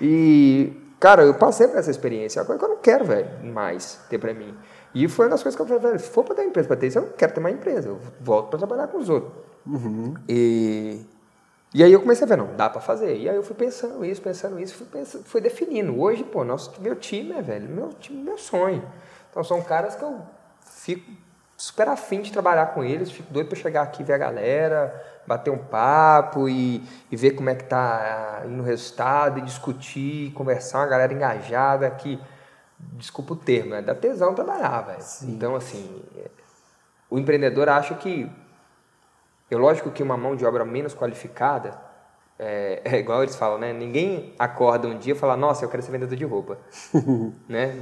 E 0.00 0.72
Cara, 1.00 1.22
eu 1.22 1.32
passei 1.32 1.66
por 1.66 1.78
essa 1.78 1.90
experiência, 1.90 2.40
é 2.40 2.42
uma 2.42 2.46
coisa 2.46 2.58
que 2.58 2.64
eu 2.66 2.68
não 2.68 2.76
quero, 2.76 3.04
velho, 3.06 3.26
mais 3.42 3.98
ter 4.10 4.18
pra 4.18 4.34
mim. 4.34 4.54
E 4.94 5.08
foi 5.08 5.24
uma 5.24 5.30
das 5.30 5.42
coisas 5.42 5.56
que 5.56 5.62
eu 5.62 5.66
falei, 5.66 5.82
velho, 5.82 5.98
se 5.98 6.10
for 6.10 6.22
pra 6.22 6.34
ter 6.34 6.44
empresa 6.44 6.68
pra 6.68 6.76
ter 6.76 6.88
isso, 6.88 6.98
eu 6.98 7.02
não 7.02 7.12
quero 7.12 7.32
ter 7.32 7.40
mais 7.40 7.54
empresa, 7.54 7.88
eu 7.88 7.98
volto 8.20 8.50
pra 8.50 8.58
trabalhar 8.58 8.86
com 8.88 8.98
os 8.98 9.08
outros. 9.08 9.32
Uhum. 9.66 10.12
E, 10.28 11.00
e 11.72 11.82
aí 11.82 11.90
eu 11.90 12.00
comecei 12.02 12.24
a 12.24 12.28
ver, 12.28 12.36
não, 12.36 12.54
dá 12.54 12.68
pra 12.68 12.82
fazer. 12.82 13.16
E 13.16 13.30
aí 13.30 13.34
eu 13.34 13.42
fui 13.42 13.56
pensando 13.56 14.04
isso, 14.04 14.20
pensando 14.20 14.60
isso, 14.60 14.74
fui, 14.74 14.86
pensando, 14.86 15.24
fui 15.24 15.40
definindo. 15.40 15.98
Hoje, 15.98 16.22
pô, 16.22 16.44
nosso, 16.44 16.70
meu 16.82 16.94
time 16.94 17.32
é, 17.32 17.40
velho, 17.40 17.66
meu 17.66 17.88
time, 17.94 18.22
meu 18.22 18.36
sonho. 18.36 18.82
Então 19.30 19.42
são 19.42 19.62
caras 19.62 19.94
que 19.94 20.02
eu 20.02 20.20
fico 20.66 21.10
super 21.60 21.88
afim 21.88 22.22
de 22.22 22.32
trabalhar 22.32 22.68
com 22.68 22.82
eles, 22.82 23.10
fico 23.10 23.30
doido 23.30 23.48
pra 23.48 23.58
chegar 23.58 23.82
aqui 23.82 24.00
e 24.00 24.04
ver 24.04 24.14
a 24.14 24.18
galera, 24.18 25.20
bater 25.26 25.50
um 25.50 25.58
papo 25.58 26.48
e, 26.48 26.82
e 27.12 27.16
ver 27.16 27.32
como 27.32 27.50
é 27.50 27.54
que 27.54 27.64
tá 27.64 28.44
indo 28.46 28.62
o 28.62 28.64
resultado 28.64 29.38
e 29.38 29.42
discutir, 29.42 30.32
conversar, 30.32 30.78
uma 30.78 30.86
galera 30.86 31.12
engajada 31.12 31.90
que, 31.90 32.18
desculpa 32.94 33.34
o 33.34 33.36
termo, 33.36 33.74
é 33.74 33.82
da 33.82 33.94
tesão 33.94 34.34
trabalhar, 34.34 34.80
velho. 34.80 35.04
Então, 35.24 35.54
assim, 35.54 36.02
o 37.10 37.18
empreendedor 37.18 37.68
acha 37.68 37.94
que, 37.94 38.26
é 39.50 39.56
lógico 39.56 39.90
que 39.90 40.02
uma 40.02 40.16
mão 40.16 40.34
de 40.34 40.46
obra 40.46 40.64
menos 40.64 40.94
qualificada, 40.94 41.78
é, 42.40 42.80
é, 42.96 42.98
igual 42.98 43.22
eles 43.22 43.36
falam, 43.36 43.58
né? 43.58 43.72
Ninguém 43.72 44.34
acorda 44.38 44.88
um 44.88 44.98
dia 44.98 45.12
e 45.12 45.16
fala, 45.16 45.36
nossa, 45.36 45.64
eu 45.64 45.68
quero 45.68 45.82
ser 45.82 45.92
vendedor 45.92 46.16
de 46.16 46.24
roupa. 46.24 46.58
né? 47.48 47.76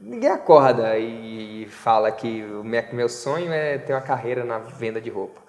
Ninguém 0.00 0.30
acorda 0.30 0.96
e 0.98 1.66
fala 1.70 2.12
que 2.12 2.44
o 2.44 2.62
meu 2.62 3.08
sonho 3.08 3.52
é 3.52 3.78
ter 3.78 3.94
uma 3.94 4.02
carreira 4.02 4.44
na 4.44 4.58
venda 4.58 5.00
de 5.00 5.10
roupa. 5.10 5.40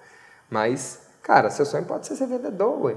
Mas 0.50 1.06
Cara, 1.26 1.50
seu 1.50 1.66
sonho 1.66 1.84
pode 1.84 2.06
ser 2.06 2.14
ser 2.14 2.28
vendedor, 2.28 2.84
ué. 2.84 2.94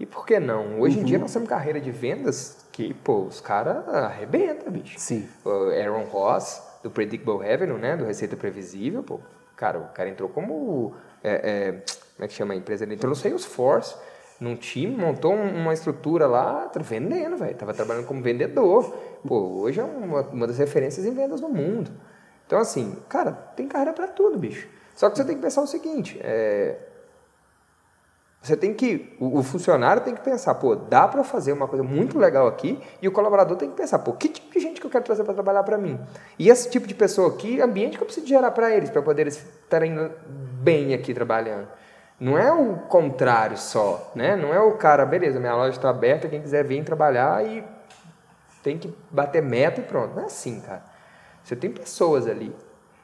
E 0.00 0.04
por 0.04 0.26
que 0.26 0.40
não? 0.40 0.80
Hoje 0.80 0.96
uhum. 0.96 1.02
em 1.02 1.04
dia 1.04 1.16
uhum. 1.16 1.22
nós 1.22 1.32
temos 1.32 1.48
carreira 1.48 1.80
de 1.80 1.92
vendas 1.92 2.66
que, 2.72 2.92
pô, 2.92 3.20
os 3.22 3.40
caras 3.40 3.86
arrebentam, 3.88 4.72
bicho. 4.72 4.98
Sim. 4.98 5.28
O 5.44 5.70
Aaron 5.70 6.02
Ross, 6.02 6.60
do 6.82 6.90
Predictable 6.90 7.40
Revenue, 7.40 7.78
né? 7.78 7.96
Do 7.96 8.04
Receita 8.04 8.36
Previsível, 8.36 9.04
pô. 9.04 9.20
Cara, 9.54 9.78
o 9.78 9.88
cara 9.90 10.08
entrou 10.08 10.28
como... 10.28 10.92
É, 11.22 11.30
é, 11.30 11.72
como 12.16 12.24
é 12.24 12.26
que 12.26 12.34
chama 12.34 12.52
a 12.52 12.56
empresa? 12.56 12.82
Ele 12.82 12.94
entrou 12.94 13.10
no 13.10 13.14
Salesforce, 13.14 13.94
num 14.40 14.54
time, 14.56 14.96
montou 14.96 15.34
uma 15.34 15.72
estrutura 15.72 16.26
lá, 16.26 16.66
tá 16.66 16.80
vendendo, 16.80 17.36
velho. 17.36 17.54
Tava 17.56 17.74
trabalhando 17.74 18.06
como 18.06 18.22
vendedor. 18.22 18.94
Pô, 19.26 19.60
hoje 19.60 19.80
é 19.80 19.84
uma, 19.84 20.22
uma 20.22 20.46
das 20.46 20.58
referências 20.58 21.04
em 21.04 21.12
vendas 21.12 21.40
no 21.40 21.48
mundo. 21.48 21.90
Então, 22.46 22.58
assim, 22.58 22.96
cara, 23.08 23.32
tem 23.32 23.66
carreira 23.66 23.92
para 23.92 24.06
tudo, 24.06 24.38
bicho. 24.38 24.68
Só 24.94 25.10
que 25.10 25.16
você 25.16 25.24
tem 25.24 25.36
que 25.36 25.42
pensar 25.42 25.62
o 25.62 25.66
seguinte, 25.66 26.18
é 26.22 26.78
você 28.40 28.56
tem 28.56 28.72
que, 28.72 29.16
o, 29.18 29.42
funcionário 29.42 30.02
tem 30.02 30.14
que 30.14 30.20
pensar, 30.20 30.54
pô, 30.54 30.74
dá 30.76 31.08
para 31.08 31.24
fazer 31.24 31.52
uma 31.52 31.66
coisa 31.66 31.82
muito 31.82 32.18
legal 32.18 32.46
aqui, 32.46 32.80
e 33.02 33.08
o 33.08 33.12
colaborador 33.12 33.56
tem 33.56 33.68
que 33.68 33.76
pensar, 33.76 33.98
pô, 33.98 34.12
que 34.12 34.28
tipo 34.28 34.52
de 34.52 34.60
gente 34.60 34.80
que 34.80 34.86
eu 34.86 34.90
quero 34.90 35.04
trazer 35.04 35.24
para 35.24 35.34
trabalhar 35.34 35.64
para 35.64 35.76
mim? 35.76 35.98
E 36.38 36.48
esse 36.48 36.70
tipo 36.70 36.86
de 36.86 36.94
pessoa 36.94 37.28
aqui, 37.28 37.60
ambiente 37.60 37.96
que 37.96 38.02
eu 38.02 38.06
preciso 38.06 38.26
gerar 38.26 38.52
para 38.52 38.74
eles, 38.74 38.90
para 38.90 39.02
poder 39.02 39.26
estarem 39.26 40.10
bem 40.62 40.94
aqui 40.94 41.12
trabalhando. 41.12 41.68
Não 42.20 42.36
é 42.36 42.52
o 42.52 42.76
contrário 42.88 43.56
só, 43.56 44.10
né? 44.14 44.34
Não 44.34 44.52
é 44.52 44.60
o 44.60 44.72
cara, 44.72 45.06
beleza, 45.06 45.38
minha 45.38 45.54
loja 45.54 45.76
está 45.76 45.90
aberta, 45.90 46.28
quem 46.28 46.42
quiser 46.42 46.64
vir 46.64 46.82
trabalhar 46.84 47.44
e 47.46 47.64
tem 48.62 48.76
que 48.76 48.92
bater 49.10 49.42
meta 49.42 49.80
e 49.80 49.84
pronto. 49.84 50.14
Não 50.14 50.22
é 50.22 50.26
assim, 50.26 50.60
cara. 50.60 50.82
Você 51.44 51.54
tem 51.54 51.70
pessoas 51.70 52.26
ali. 52.26 52.54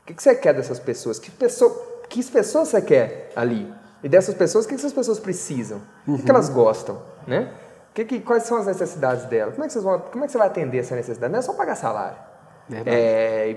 O 0.03 0.07
que 0.07 0.21
você 0.21 0.35
quer 0.35 0.53
dessas 0.53 0.79
pessoas? 0.79 1.19
Que, 1.19 1.31
pessoa, 1.31 2.03
que 2.09 2.23
pessoas 2.25 2.69
você 2.69 2.83
quer 2.83 3.31
ali? 3.37 3.73
E 4.03 4.09
dessas 4.09 4.35
pessoas, 4.35 4.65
o 4.65 4.69
que 4.69 4.75
essas 4.75 4.93
pessoas 4.93 5.19
precisam? 5.19 5.81
Uhum. 6.07 6.17
O 6.17 6.23
que 6.23 6.31
elas 6.31 6.49
gostam? 6.49 7.01
Né? 7.27 7.51
Que, 7.95 8.05
que, 8.05 8.21
quais 8.21 8.43
são 8.43 8.59
as 8.59 8.67
necessidades 8.67 9.25
delas? 9.27 9.55
Como 9.55 9.65
é, 9.65 9.67
que 9.69 9.73
vocês 9.73 9.85
vão, 9.85 9.99
como 10.01 10.25
é 10.25 10.27
que 10.27 10.33
você 10.33 10.39
vai 10.39 10.49
atender 10.49 10.79
essa 10.79 10.97
necessidade? 10.97 11.33
Não 11.33 11.39
é 11.39 11.43
só 11.43 11.55
pagar 11.55 11.77
salário. 11.77 12.19
É, 12.85 13.57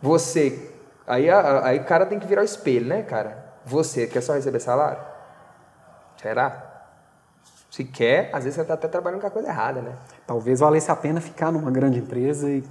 você. 0.00 0.70
Aí, 1.06 1.28
aí 1.28 1.78
o 1.80 1.84
cara 1.84 2.06
tem 2.06 2.18
que 2.18 2.26
virar 2.26 2.42
o 2.42 2.44
espelho, 2.44 2.86
né, 2.86 3.02
cara? 3.02 3.49
Você 3.64 4.06
quer 4.06 4.20
só 4.20 4.34
receber 4.34 4.60
salário? 4.60 5.02
Será? 6.20 6.66
Se 7.70 7.84
quer, 7.84 8.30
às 8.32 8.44
vezes 8.44 8.56
você 8.56 8.62
está 8.62 8.74
até 8.74 8.88
trabalhando 8.88 9.20
com 9.20 9.26
a 9.26 9.30
coisa 9.30 9.48
errada, 9.48 9.80
né? 9.80 9.92
Talvez 10.26 10.60
valesse 10.60 10.90
a 10.90 10.96
pena 10.96 11.20
ficar 11.20 11.52
numa 11.52 11.70
grande 11.70 11.98
empresa 11.98 12.50
e 12.50 12.64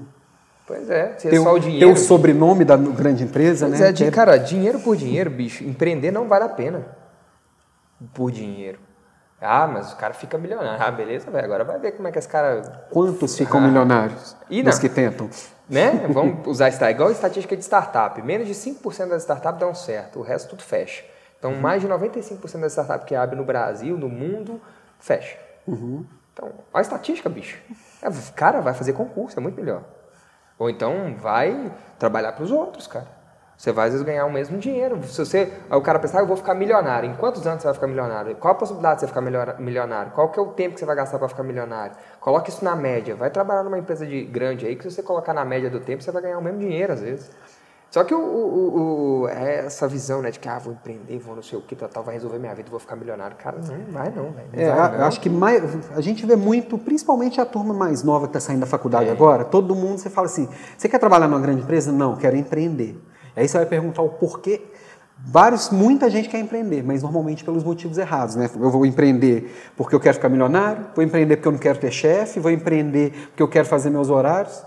Pois 0.70 0.88
é, 0.88 1.16
se 1.18 1.28
é 1.30 1.42
só 1.42 1.54
o 1.56 1.60
dinheiro. 1.60 1.88
Ter 1.88 1.92
o 1.92 1.98
sobrenome 1.98 2.64
da 2.64 2.78
grande 2.78 3.24
empresa, 3.24 3.66
pois 3.68 3.80
né? 3.80 3.90
É, 3.90 3.92
de, 3.92 4.12
cara, 4.12 4.38
dinheiro 4.38 4.80
por 4.80 4.96
dinheiro, 4.96 5.28
bicho, 5.32 5.64
empreender 5.64 6.12
não 6.12 6.28
vale 6.28 6.44
a 6.44 6.50
pena. 6.50 6.86
Por 8.14 8.30
dinheiro. 8.30 8.78
Ah, 9.42 9.68
mas 9.68 9.94
o 9.94 9.96
cara 9.96 10.14
fica 10.14 10.38
milionário. 10.38 10.84
Ah, 10.84 10.92
beleza, 10.92 11.32
velho. 11.32 11.46
Agora 11.46 11.64
vai 11.64 11.80
ver 11.80 11.94
como 11.94 12.08
é 12.08 12.12
que 12.12 12.20
esse 12.20 12.28
cara. 12.28 12.62
Quantos 12.90 13.38
ficam 13.38 13.60
ah. 13.60 13.64
milionários? 13.64 14.36
E 14.50 14.62
não. 14.62 14.70
Os 14.70 14.80
que 14.80 14.90
tentam. 14.90 15.30
Né? 15.70 16.08
Vamos 16.10 16.48
usar 16.48 16.70
isso 16.70 16.84
igual 16.84 17.10
a 17.10 17.12
estatística 17.12 17.56
de 17.56 17.64
startup. 17.64 18.22
Menos 18.22 18.48
de 18.48 18.54
5% 18.54 19.08
das 19.08 19.22
startups 19.22 19.60
dão 19.60 19.74
certo, 19.74 20.20
o 20.20 20.22
resto 20.24 20.50
tudo 20.50 20.64
fecha. 20.64 21.04
Então, 21.38 21.52
uhum. 21.52 21.62
mais 21.62 21.82
de 21.82 21.88
95% 21.88 22.60
das 22.60 22.72
startups 22.74 23.06
que 23.06 23.16
abrem 23.16 23.40
no 23.40 23.46
Brasil, 23.46 23.98
no 23.98 24.10
mundo, 24.10 24.60
fecha. 25.00 25.38
Uhum. 25.66 26.06
Então, 26.34 26.52
a 26.74 26.82
estatística, 26.82 27.30
bicho. 27.30 27.58
É, 28.02 28.10
cara, 28.36 28.62
vai 28.62 28.74
fazer 28.74 28.94
concurso, 28.94 29.40
é 29.40 29.42
muito 29.42 29.56
melhor. 29.56 29.84
Ou 30.58 30.70
então 30.70 31.16
vai 31.18 31.72
trabalhar 31.98 32.34
para 32.34 32.44
os 32.44 32.52
outros, 32.52 32.88
cara. 32.88 33.08
Você 33.60 33.74
vai 33.74 33.88
às 33.88 33.92
vezes 33.92 34.06
ganhar 34.06 34.26
o 34.26 34.32
mesmo 34.32 34.58
dinheiro. 34.58 35.04
Se 35.04 35.18
você, 35.18 35.52
o 35.70 35.82
cara 35.82 36.00
pensar, 36.00 36.20
ah, 36.20 36.22
eu 36.22 36.26
vou 36.26 36.38
ficar 36.38 36.54
milionário. 36.54 37.10
Em 37.10 37.14
quantos 37.14 37.46
anos 37.46 37.62
você 37.62 37.68
vai 37.68 37.74
ficar 37.74 37.88
milionário? 37.88 38.34
Qual 38.38 38.54
a 38.54 38.56
possibilidade 38.56 38.96
de 38.96 39.00
você 39.02 39.08
ficar 39.08 39.20
milionário? 39.60 40.14
Qual 40.14 40.30
que 40.30 40.40
é 40.40 40.42
o 40.42 40.46
tempo 40.54 40.76
que 40.76 40.80
você 40.80 40.86
vai 40.86 40.96
gastar 40.96 41.20
para 41.20 41.28
ficar 41.28 41.44
milionário? 41.44 41.94
Coloque 42.22 42.50
isso 42.50 42.64
na 42.64 42.74
média. 42.74 43.18
Vai 43.18 43.30
trabalhar 43.30 43.64
numa 43.64 43.78
empresa 43.78 44.08
de 44.08 44.24
grande 44.24 44.66
aí 44.66 44.78
que 44.78 44.84
se 44.84 44.92
você 44.92 45.04
colocar 45.04 45.34
na 45.34 45.44
média 45.44 45.70
do 45.70 45.82
tempo, 45.82 46.02
você 46.02 46.10
vai 46.10 46.22
ganhar 46.22 46.38
o 46.38 46.42
mesmo 46.42 46.58
dinheiro 46.58 46.94
às 46.94 47.02
vezes. 47.02 47.30
Só 47.92 48.06
que 48.06 48.16
o, 48.16 48.18
o, 48.18 49.24
o, 49.24 49.28
é 49.28 49.66
essa 49.66 49.90
visão, 49.90 50.22
né, 50.22 50.32
de 50.32 50.40
que 50.40 50.48
ah, 50.48 50.58
vou 50.58 50.72
empreender, 50.72 51.18
vou 51.20 51.36
não 51.36 51.44
sei 51.44 51.60
o 51.60 51.62
que, 51.62 51.76
tal, 51.76 52.02
vai 52.02 52.14
resolver 52.14 52.40
minha 52.40 52.56
vida, 52.56 52.70
vou 52.70 52.80
ficar 52.80 52.96
milionário. 52.96 53.36
Cara, 53.36 53.58
não 53.58 53.92
vai 53.92 54.10
não, 54.10 54.32
velho. 54.32 54.48
É, 54.54 54.68
não. 54.68 55.06
acho 55.06 55.20
que 55.20 55.30
mais, 55.30 55.62
a 55.92 56.00
gente 56.00 56.26
vê 56.26 56.38
muito, 56.38 56.78
principalmente 56.78 57.42
a 57.42 57.46
turma 57.46 57.74
mais 57.74 58.04
nova 58.04 58.26
que 58.28 58.38
está 58.38 58.40
saindo 58.40 58.62
da 58.62 58.68
faculdade 58.68 59.10
é. 59.10 59.12
agora, 59.12 59.44
todo 59.44 59.76
mundo, 59.76 59.98
você 59.98 60.10
fala 60.10 60.28
assim, 60.28 60.48
você 60.78 60.88
quer 60.88 61.00
trabalhar 61.00 61.28
numa 61.28 61.42
grande 61.42 61.62
empresa? 61.62 61.92
Não, 61.92 62.16
quero 62.16 62.38
empreender. 62.38 63.09
Aí 63.40 63.48
você 63.48 63.58
vai 63.58 63.66
perguntar 63.66 64.02
o 64.02 64.10
porquê. 64.10 64.62
Vários, 65.18 65.70
muita 65.70 66.10
gente 66.10 66.28
quer 66.28 66.40
empreender, 66.40 66.84
mas 66.84 67.04
normalmente 67.04 67.44
pelos 67.44 67.64
motivos 67.64 67.98
errados, 67.98 68.36
né? 68.36 68.50
Eu 68.54 68.70
vou 68.70 68.86
empreender 68.86 69.72
porque 69.78 69.96
eu 69.96 70.00
quero 70.00 70.16
ficar 70.16 70.28
milionário, 70.28 70.88
vou 70.94 71.04
empreender 71.04 71.38
porque 71.38 71.48
eu 71.48 71.52
não 71.54 71.60
quero 71.60 71.80
ter 71.80 71.92
chefe, 71.92 72.40
vou 72.40 72.52
empreender 72.52 73.12
porque 73.30 73.42
eu 73.42 73.48
quero 73.48 73.66
fazer 73.66 73.90
meus 73.90 74.10
horários. 74.10 74.62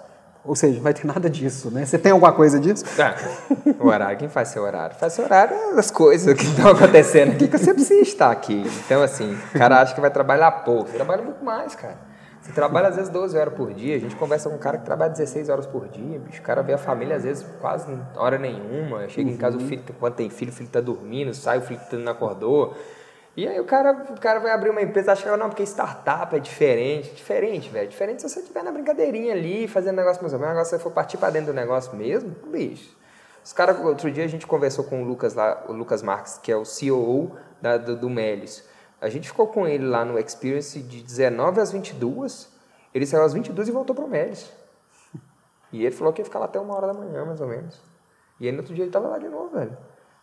Ou 0.45 0.57
seja, 0.57 0.81
vai 0.81 0.93
ter 0.93 1.07
nada 1.07 1.29
disso, 1.29 1.71
né? 1.71 1.85
Você 1.85 1.99
tem 1.99 2.13
alguma 2.13 2.33
coisa 2.33 2.59
disso? 2.59 2.85
Ah, 2.99 3.15
o 3.79 3.87
horário, 3.87 4.19
quem 4.19 4.29
faz 4.29 4.49
seu 4.49 4.63
horário? 4.63 4.97
Faz 4.97 5.13
seu 5.13 5.25
horário 5.25 5.57
as 5.79 5.91
coisas 5.91 6.35
que 6.35 6.45
estão 6.45 6.71
acontecendo 6.71 7.33
aqui, 7.33 7.47
que 7.47 7.59
você 7.59 7.73
precisa 7.73 8.01
estar 8.01 8.31
aqui. 8.31 8.65
Então, 8.85 9.03
assim, 9.03 9.39
o 9.55 9.59
cara 9.59 9.81
acha 9.81 9.95
que 9.95 10.01
vai 10.01 10.11
trabalhar 10.11 10.51
pouco, 10.65 10.91
trabalha 10.91 11.23
muito 11.23 11.45
mais, 11.45 11.75
cara. 11.75 12.12
Você 12.43 12.51
trabalha 12.51 12.89
às 12.89 12.97
vezes 12.97 13.09
12 13.09 13.39
horas 13.39 13.55
por 13.55 13.73
dia, 13.73 13.95
a 13.95 14.01
gente 14.01 14.17
conversa 14.17 14.51
com 14.51 14.57
um 14.57 14.59
cara 14.59 14.77
que 14.77 14.85
trabalha 14.85 15.13
16 15.13 15.49
horas 15.49 15.65
por 15.65 15.87
dia, 15.87 16.19
bicho. 16.19 16.41
O 16.41 16.45
cara 16.45 16.61
vê 16.61 16.73
a 16.73 16.79
família 16.79 17.15
às 17.15 17.23
vezes 17.23 17.47
quase 17.61 17.87
hora 18.17 18.37
nenhuma, 18.37 19.09
chega 19.09 19.29
uhum. 19.29 19.35
em 19.35 19.39
casa, 19.39 19.57
o 19.57 19.61
filho, 19.61 19.83
quando 20.01 20.15
tem 20.15 20.29
filho, 20.29 20.51
o 20.51 20.55
filho 20.55 20.69
tá 20.69 20.81
dormindo, 20.81 21.33
sai, 21.33 21.59
o 21.59 21.63
filho 21.63 21.81
não 21.93 22.11
acordou. 22.11 22.75
E 23.37 23.47
aí 23.47 23.59
o 23.61 23.65
cara, 23.65 23.93
o 24.11 24.21
cara 24.21 24.41
vai 24.41 24.51
abrir 24.51 24.71
uma 24.71 24.83
empresa, 24.83 25.13
acha 25.13 25.23
que 25.23 25.37
não, 25.37 25.49
porque 25.49 25.63
startup 25.63 26.35
é 26.35 26.41
diferente. 26.41 27.15
Diferente, 27.15 27.71
velho. 27.71 27.89
Diferente 27.89 28.21
se 28.21 28.29
você 28.29 28.41
estiver 28.41 28.63
na 28.65 28.73
brincadeirinha 28.73 29.33
ali, 29.33 29.69
fazendo 29.69 29.97
negócio 29.97 30.21
mais 30.21 30.35
ou 30.35 30.39
menos. 30.39 30.51
Agora 30.51 30.65
se 30.65 30.73
você 30.73 30.79
for 30.79 30.91
partir 30.91 31.17
para 31.19 31.31
dentro 31.31 31.53
do 31.53 31.57
negócio 31.57 31.95
mesmo, 31.97 32.35
bicho. 32.49 32.95
Os 33.43 33.53
caras, 33.53 33.79
outro 33.81 34.11
dia 34.11 34.25
a 34.25 34.29
gente 34.29 34.47
conversou 34.47 34.85
com 34.85 35.03
o 35.03 35.05
Lucas 35.05 35.35
lá, 35.35 35.65
o 35.69 35.73
Lucas 35.73 36.03
Marques, 36.03 36.39
que 36.43 36.53
é 36.53 36.57
o 36.57 36.65
CEO 36.65 37.37
da, 37.61 37.79
do, 37.79 37.97
do 37.97 38.11
Melis. 38.11 38.69
A 39.03 39.09
gente 39.09 39.29
ficou 39.29 39.49
com 39.49 39.67
ele 39.67 39.85
lá 39.85 40.05
no 40.05 40.17
Experience 40.17 40.81
de 40.81 41.03
19 41.03 41.61
às 41.61 41.73
22. 41.73 42.49
Ele 42.95 43.05
saiu 43.05 43.25
às 43.25 43.33
22 43.33 43.67
e 43.67 43.73
voltou 43.73 43.97
pro 43.97 44.07
Melis. 44.07 44.49
E 45.73 45.85
ele 45.85 45.95
falou 45.95 46.13
que 46.13 46.21
ia 46.21 46.25
ficar 46.25 46.39
lá 46.39 46.45
até 46.45 46.61
uma 46.61 46.77
hora 46.77 46.87
da 46.87 46.95
manhã, 46.95 47.25
mais 47.25 47.41
ou 47.41 47.49
menos. 47.49 47.81
E 48.39 48.47
aí 48.47 48.53
no 48.53 48.59
outro 48.59 48.73
dia 48.73 48.85
ele 48.85 48.93
tava 48.93 49.09
lá 49.09 49.19
de 49.19 49.29
novo, 49.29 49.49
velho. 49.57 49.77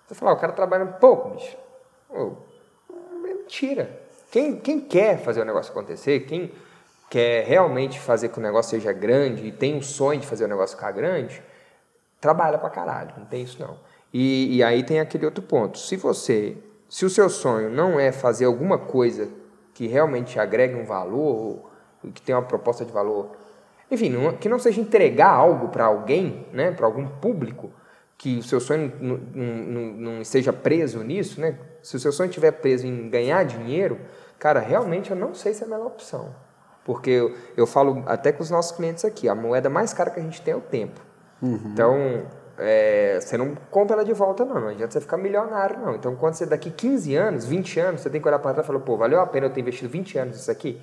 Você 0.07 0.15
falou, 0.15 0.33
ah, 0.33 0.37
o 0.37 0.39
cara 0.39 0.53
trabalha 0.53 0.85
pouco, 0.85 1.31
bicho. 1.31 1.57
Oh, 2.09 2.31
mentira. 3.21 4.01
Quem, 4.31 4.57
quem 4.61 4.79
quer 4.79 5.19
fazer 5.19 5.41
o 5.41 5.45
negócio 5.45 5.71
acontecer, 5.71 6.21
quem 6.21 6.49
quer 7.09 7.43
realmente 7.45 7.99
fazer 7.99 8.29
que 8.29 8.39
o 8.39 8.41
negócio 8.41 8.71
seja 8.71 8.93
grande 8.93 9.47
e 9.47 9.51
tem 9.51 9.75
um 9.75 9.81
sonho 9.81 10.21
de 10.21 10.27
fazer 10.27 10.45
o 10.45 10.47
negócio 10.47 10.77
ficar 10.77 10.91
grande, 10.91 11.43
trabalha 12.21 12.57
pra 12.57 12.69
caralho, 12.69 13.13
não 13.17 13.25
tem 13.25 13.43
isso 13.43 13.59
não. 13.59 13.77
E, 14.13 14.55
e 14.55 14.63
aí 14.63 14.83
tem 14.83 15.01
aquele 15.01 15.25
outro 15.25 15.43
ponto. 15.43 15.77
Se 15.77 15.97
você, 15.97 16.57
se 16.89 17.05
o 17.05 17.09
seu 17.09 17.29
sonho 17.29 17.69
não 17.69 17.99
é 17.99 18.11
fazer 18.11 18.45
alguma 18.45 18.77
coisa 18.77 19.29
que 19.73 19.85
realmente 19.85 20.39
agregue 20.39 20.75
um 20.75 20.83
valor, 20.83 21.69
que 22.13 22.21
tenha 22.21 22.37
uma 22.37 22.45
proposta 22.45 22.83
de 22.83 22.91
valor, 22.91 23.31
enfim, 23.91 24.09
não, 24.09 24.33
que 24.33 24.49
não 24.49 24.59
seja 24.59 24.81
entregar 24.81 25.29
algo 25.29 25.69
para 25.69 25.85
alguém, 25.85 26.47
né, 26.51 26.71
para 26.71 26.85
algum 26.85 27.07
público, 27.07 27.71
que 28.17 28.39
o 28.39 28.43
seu 28.43 28.59
sonho 28.59 28.91
não, 28.99 29.17
não, 29.33 29.81
não, 29.93 30.21
esteja 30.21 30.51
preso 30.51 31.01
nisso, 31.03 31.39
né? 31.39 31.57
Se 31.81 31.95
o 31.95 31.99
seu 31.99 32.11
sonho 32.11 32.27
estiver 32.27 32.51
preso 32.51 32.85
em 32.85 33.09
ganhar 33.09 33.45
dinheiro, 33.45 33.97
cara, 34.37 34.59
realmente 34.59 35.09
eu 35.11 35.15
não 35.15 35.33
sei 35.33 35.53
se 35.53 35.63
é 35.63 35.65
a 35.65 35.69
melhor 35.69 35.87
opção. 35.87 36.35
Porque 36.83 37.09
eu, 37.09 37.33
eu 37.55 37.65
falo 37.65 38.03
até 38.07 38.33
com 38.33 38.43
os 38.43 38.49
nossos 38.49 38.75
clientes 38.75 39.05
aqui, 39.05 39.29
a 39.29 39.35
moeda 39.35 39.69
mais 39.69 39.93
cara 39.93 40.09
que 40.09 40.19
a 40.19 40.23
gente 40.23 40.41
tem 40.41 40.53
é 40.53 40.57
o 40.57 40.61
tempo. 40.61 40.99
Uhum. 41.41 41.61
Então, 41.71 42.25
é, 42.59 43.19
você 43.19 43.37
não 43.37 43.55
compra 43.71 43.95
ela 43.95 44.05
de 44.05 44.13
volta, 44.13 44.45
não. 44.45 44.59
Não 44.59 44.67
adianta 44.69 44.93
você 44.93 45.01
ficar 45.01 45.17
milionário, 45.17 45.79
não. 45.79 45.95
Então, 45.95 46.15
quando 46.15 46.35
você 46.35 46.45
daqui 46.45 46.69
15 46.69 47.15
anos, 47.15 47.45
20 47.45 47.79
anos, 47.79 48.01
você 48.01 48.09
tem 48.09 48.21
que 48.21 48.27
olhar 48.27 48.39
para 48.39 48.53
trás 48.53 48.65
e 48.65 48.67
falar, 48.67 48.79
pô, 48.79 48.97
valeu 48.97 49.19
a 49.19 49.27
pena 49.27 49.47
eu 49.47 49.49
ter 49.49 49.61
investido 49.61 49.89
20 49.89 50.17
anos 50.17 50.37
nisso 50.37 50.51
aqui? 50.51 50.81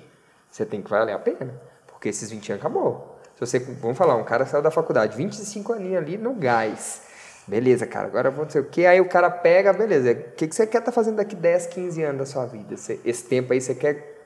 Você 0.49 0.65
tem 0.65 0.81
que 0.81 0.89
valer 0.89 1.13
a 1.13 1.19
pena. 1.19 1.53
Porque 1.87 2.09
esses 2.09 2.29
20 2.29 2.53
anos 2.53 2.65
acabou. 2.65 3.17
Se 3.35 3.39
você, 3.39 3.59
vamos 3.59 3.97
falar, 3.97 4.15
um 4.15 4.23
cara 4.23 4.45
saiu 4.45 4.63
da 4.63 4.71
faculdade, 4.71 5.15
25 5.15 5.73
aninhos 5.73 5.97
ali 5.97 6.17
no 6.17 6.33
gás 6.33 7.07
Beleza, 7.47 7.87
cara, 7.87 8.07
agora 8.07 8.29
vou 8.29 8.45
dizer 8.45 8.59
o 8.59 8.65
que. 8.65 8.85
Aí 8.85 8.99
o 8.99 9.07
cara 9.07 9.31
pega, 9.31 9.71
beleza, 9.71 10.11
o 10.11 10.31
que, 10.35 10.47
que 10.47 10.53
você 10.53 10.67
quer 10.67 10.79
estar 10.79 10.91
tá 10.91 10.95
fazendo 10.95 11.15
daqui 11.15 11.33
10, 11.33 11.67
15 11.67 12.03
anos 12.03 12.19
da 12.19 12.25
sua 12.25 12.45
vida? 12.45 12.75
esse 12.75 13.23
tempo 13.23 13.53
aí 13.53 13.61
você 13.61 13.73
quer 13.73 14.21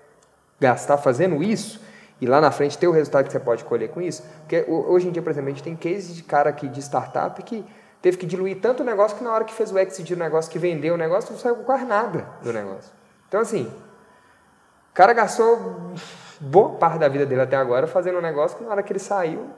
gastar 0.59 0.97
fazendo 0.97 1.43
isso? 1.43 1.79
E 2.21 2.27
lá 2.27 2.39
na 2.39 2.51
frente 2.51 2.77
ter 2.77 2.87
o 2.87 2.91
resultado 2.91 3.25
que 3.25 3.31
você 3.31 3.39
pode 3.39 3.65
colher 3.65 3.89
com 3.89 3.99
isso? 3.99 4.23
Porque 4.41 4.63
hoje 4.69 5.07
em 5.07 5.11
dia, 5.11 5.23
por 5.23 5.31
exemplo, 5.31 5.49
a 5.49 5.51
gente 5.51 5.63
tem 5.63 5.75
case 5.75 6.13
de 6.13 6.21
cara 6.21 6.51
aqui 6.51 6.67
de 6.67 6.79
startup 6.79 7.41
que 7.41 7.65
teve 7.99 8.15
que 8.15 8.27
diluir 8.27 8.61
tanto 8.61 8.83
o 8.83 8.85
negócio 8.85 9.17
que 9.17 9.23
na 9.23 9.33
hora 9.33 9.43
que 9.43 9.53
fez 9.53 9.71
o 9.71 9.79
exit 9.79 10.13
do 10.13 10.19
negócio, 10.19 10.51
que 10.51 10.59
vendeu 10.59 10.93
o 10.93 10.97
negócio, 10.97 11.31
não 11.31 11.39
saiu 11.39 11.55
com 11.55 11.63
quase 11.63 11.83
nada 11.83 12.27
do 12.43 12.53
negócio. 12.53 12.91
Então, 13.27 13.41
assim, 13.41 13.63
o 13.63 14.93
cara 14.93 15.13
gastou 15.13 15.93
boa 16.39 16.75
parte 16.75 16.99
da 16.99 17.07
vida 17.07 17.25
dele 17.25 17.41
até 17.41 17.55
agora 17.55 17.87
fazendo 17.87 18.19
um 18.19 18.21
negócio 18.21 18.55
que 18.55 18.63
na 18.63 18.69
hora 18.69 18.83
que 18.83 18.93
ele 18.93 18.99
saiu, 18.99 19.49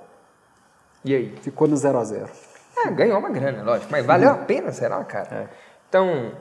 e 1.03 1.13
aí? 1.13 1.35
Ficou 1.41 1.67
no 1.67 1.75
zero 1.75 1.97
a 1.97 2.03
zero. 2.05 2.29
É, 2.77 2.89
ganhou 2.91 3.19
uma 3.19 3.29
grana, 3.29 3.61
lógico. 3.61 3.91
Mas 3.91 4.05
valeu 4.05 4.29
a 4.29 4.35
pena, 4.35 4.71
será, 4.71 5.03
cara? 5.03 5.35
É. 5.35 5.47
Então, 5.89 6.31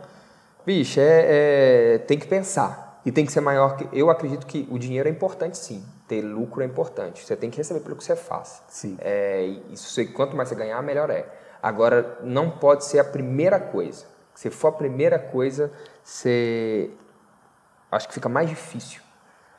bicho, 0.65 1.01
é, 1.01 1.95
é, 1.95 1.99
tem 1.99 2.19
que 2.19 2.27
pensar. 2.27 2.82
E 3.05 3.11
tem 3.11 3.27
que 3.27 3.33
ser 3.33 3.41
maior 3.41 3.77
que. 3.77 3.89
Eu 3.93 4.11
acredito 4.11 4.47
que 4.47 4.67
o 4.71 4.79
dinheiro 4.79 5.09
é 5.09 5.13
importante, 5.13 5.59
sim. 5.59 5.85
Ter 6.07 6.23
lucro 6.23 6.63
é 6.63 6.67
importante. 6.67 7.25
Você 7.25 7.35
tem 7.37 7.51
que 7.51 7.57
receber 7.57 7.81
pelo 7.81 7.97
que 7.97 8.05
você 8.05 8.15
faz. 8.15 8.63
Sim. 8.69 8.97
É, 9.01 9.45
isso, 9.71 10.13
quanto 10.13 10.37
mais 10.37 10.49
você 10.49 10.55
ganhar, 10.55 10.81
melhor 10.83 11.11
é. 11.11 11.27
Agora, 11.63 12.19
não 12.23 12.51
pode 12.51 12.85
ser 12.85 12.99
a 12.99 13.05
primeira 13.05 13.59
coisa. 13.59 14.05
Se 14.35 14.51
for 14.51 14.69
a 14.69 14.73
primeira 14.73 15.19
coisa, 15.19 15.73
você. 16.03 16.91
Acho 17.91 18.09
que 18.09 18.15
fica 18.15 18.29
mais 18.29 18.49
difícil. 18.49 19.03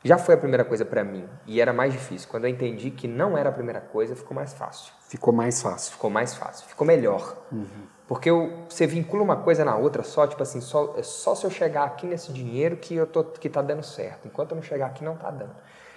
Já 0.02 0.18
foi 0.18 0.34
a 0.34 0.38
primeira 0.38 0.64
coisa 0.66 0.84
para 0.84 1.02
mim 1.02 1.26
e 1.46 1.62
era 1.62 1.72
mais 1.72 1.92
difícil. 1.92 2.28
Quando 2.28 2.44
eu 2.44 2.50
entendi 2.50 2.90
que 2.90 3.08
não 3.08 3.38
era 3.38 3.48
a 3.48 3.52
primeira 3.52 3.80
coisa, 3.80 4.14
ficou 4.14 4.34
mais 4.34 4.52
fácil. 4.52 4.92
Ficou 5.08 5.32
mais 5.32 5.62
fácil. 5.62 5.92
Ficou 5.92 6.10
mais 6.10 6.34
fácil. 6.34 6.66
Ficou 6.68 6.86
melhor. 6.86 7.34
Uhum. 7.50 7.86
Porque 8.06 8.28
eu, 8.28 8.64
você 8.68 8.86
vincula 8.86 9.22
uma 9.22 9.36
coisa 9.36 9.64
na 9.64 9.76
outra 9.76 10.02
só, 10.02 10.26
tipo 10.26 10.42
assim, 10.42 10.60
só, 10.60 10.94
é 10.96 11.02
só 11.02 11.34
se 11.34 11.44
eu 11.44 11.50
chegar 11.50 11.84
aqui 11.84 12.06
nesse 12.06 12.32
dinheiro 12.32 12.76
que 12.76 12.94
eu 12.94 13.06
tô 13.06 13.24
que 13.24 13.48
tá 13.48 13.62
dando 13.62 13.82
certo. 13.82 14.26
Enquanto 14.26 14.50
eu 14.50 14.56
não 14.56 14.62
chegar 14.62 14.86
aqui, 14.86 15.02
não 15.02 15.16
tá 15.16 15.30
dando. 15.30 15.54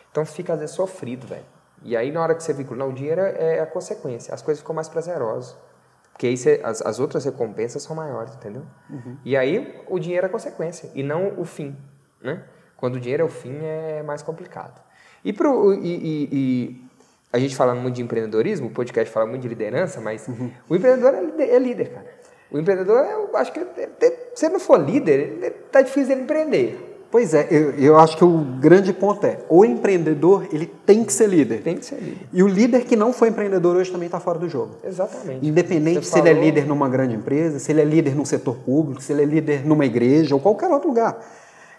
Então 0.10 0.26
fica 0.26 0.54
às 0.54 0.60
vezes 0.60 0.76
sofrido, 0.76 1.28
velho. 1.28 1.46
E 1.84 1.98
aí 1.98 2.12
na 2.12 2.22
hora 2.22 2.34
que 2.34 2.42
você 2.42 2.54
vincula, 2.54 2.80
não, 2.80 2.90
o 2.90 2.94
dinheiro 2.94 3.22
é, 3.22 3.58
é 3.58 3.60
a 3.60 3.66
consequência. 3.66 4.34
As 4.34 4.42
coisas 4.42 4.62
ficam 4.62 4.74
mais 4.74 4.88
prazerosas. 4.88 5.58
Porque 6.14 6.28
aí 6.28 6.38
você, 6.38 6.62
as, 6.64 6.82
as 6.82 7.00
outras 7.00 7.26
recompensas 7.26 7.84
são 7.84 7.96
maiores, 7.96 8.34
entendeu? 8.34 8.64
Uhum. 8.90 9.18
E 9.24 9.38
aí 9.38 9.84
o 9.88 10.00
dinheiro 10.00 10.26
é 10.26 10.30
a 10.30 10.32
consequência 10.32 10.90
e 10.96 11.04
não 11.04 11.40
o 11.40 11.46
fim, 11.46 11.78
né? 12.22 12.44
Quando 12.76 12.96
o 12.96 13.00
dinheiro 13.00 13.22
é 13.22 13.26
o 13.26 13.30
fim, 13.30 13.56
é 13.62 14.02
mais 14.02 14.24
complicado. 14.24 14.82
E, 15.24 15.34
pro, 15.34 15.74
e, 15.74 15.78
e, 15.78 16.30
e 16.32 16.87
a 17.32 17.40
gente 17.40 17.56
fala 17.56 17.76
muito 17.76 17.96
de 17.96 18.02
empreendedorismo, 18.02 18.68
o 18.68 18.72
podcast 18.72 19.14
fala 19.14 19.26
muito 19.26 19.42
de 19.42 19.48
liderança, 19.48 20.00
mas 20.00 20.28
uhum. 20.28 20.50
o 20.70 20.76
empreendedor 20.76 21.14
é 21.14 21.22
líder, 21.22 21.50
é 21.50 21.60
líder, 21.60 21.90
cara. 21.90 22.08
O 22.50 22.58
empreendedor, 22.58 23.06
eu 23.06 23.36
acho 23.36 23.52
que 23.52 23.60
se 24.34 24.46
ele 24.46 24.54
não 24.54 24.60
for 24.60 24.80
líder, 24.80 25.68
tá 25.70 25.82
difícil 25.82 26.14
ele 26.14 26.22
empreender. 26.22 26.88
Pois 27.12 27.34
é, 27.34 27.48
eu, 27.50 27.72
eu, 27.72 27.98
acho 27.98 28.18
que 28.18 28.24
o 28.24 28.38
grande 28.60 28.92
ponto 28.92 29.26
é, 29.26 29.40
o 29.50 29.64
empreendedor, 29.64 30.48
ele 30.52 30.66
tem 30.66 31.06
que 31.06 31.14
ser 31.14 31.28
líder. 31.28 31.62
Tem 31.62 31.78
que 31.78 31.86
ser 31.86 31.96
líder. 31.96 32.28
E 32.34 32.44
o 32.44 32.48
líder 32.48 32.84
que 32.84 32.98
não 32.98 33.14
foi 33.14 33.30
empreendedor 33.30 33.78
hoje 33.78 33.90
também 33.90 34.08
está 34.08 34.20
fora 34.20 34.38
do 34.38 34.50
jogo. 34.50 34.76
Exatamente. 34.84 35.46
Independente 35.46 36.00
Você 36.00 36.06
se 36.06 36.12
falou... 36.12 36.28
ele 36.28 36.40
é 36.40 36.44
líder 36.44 36.68
numa 36.68 36.90
grande 36.90 37.16
empresa, 37.16 37.60
se 37.60 37.72
ele 37.72 37.82
é 37.82 37.86
líder 37.86 38.14
num 38.14 38.26
setor 38.26 38.56
público, 38.58 39.02
se 39.02 39.14
ele 39.14 39.24
é 39.24 39.26
líder 39.26 39.66
numa 39.66 39.86
igreja 39.86 40.36
ou 40.36 40.42
qualquer 40.42 40.70
outro 40.70 40.90
lugar 40.90 41.18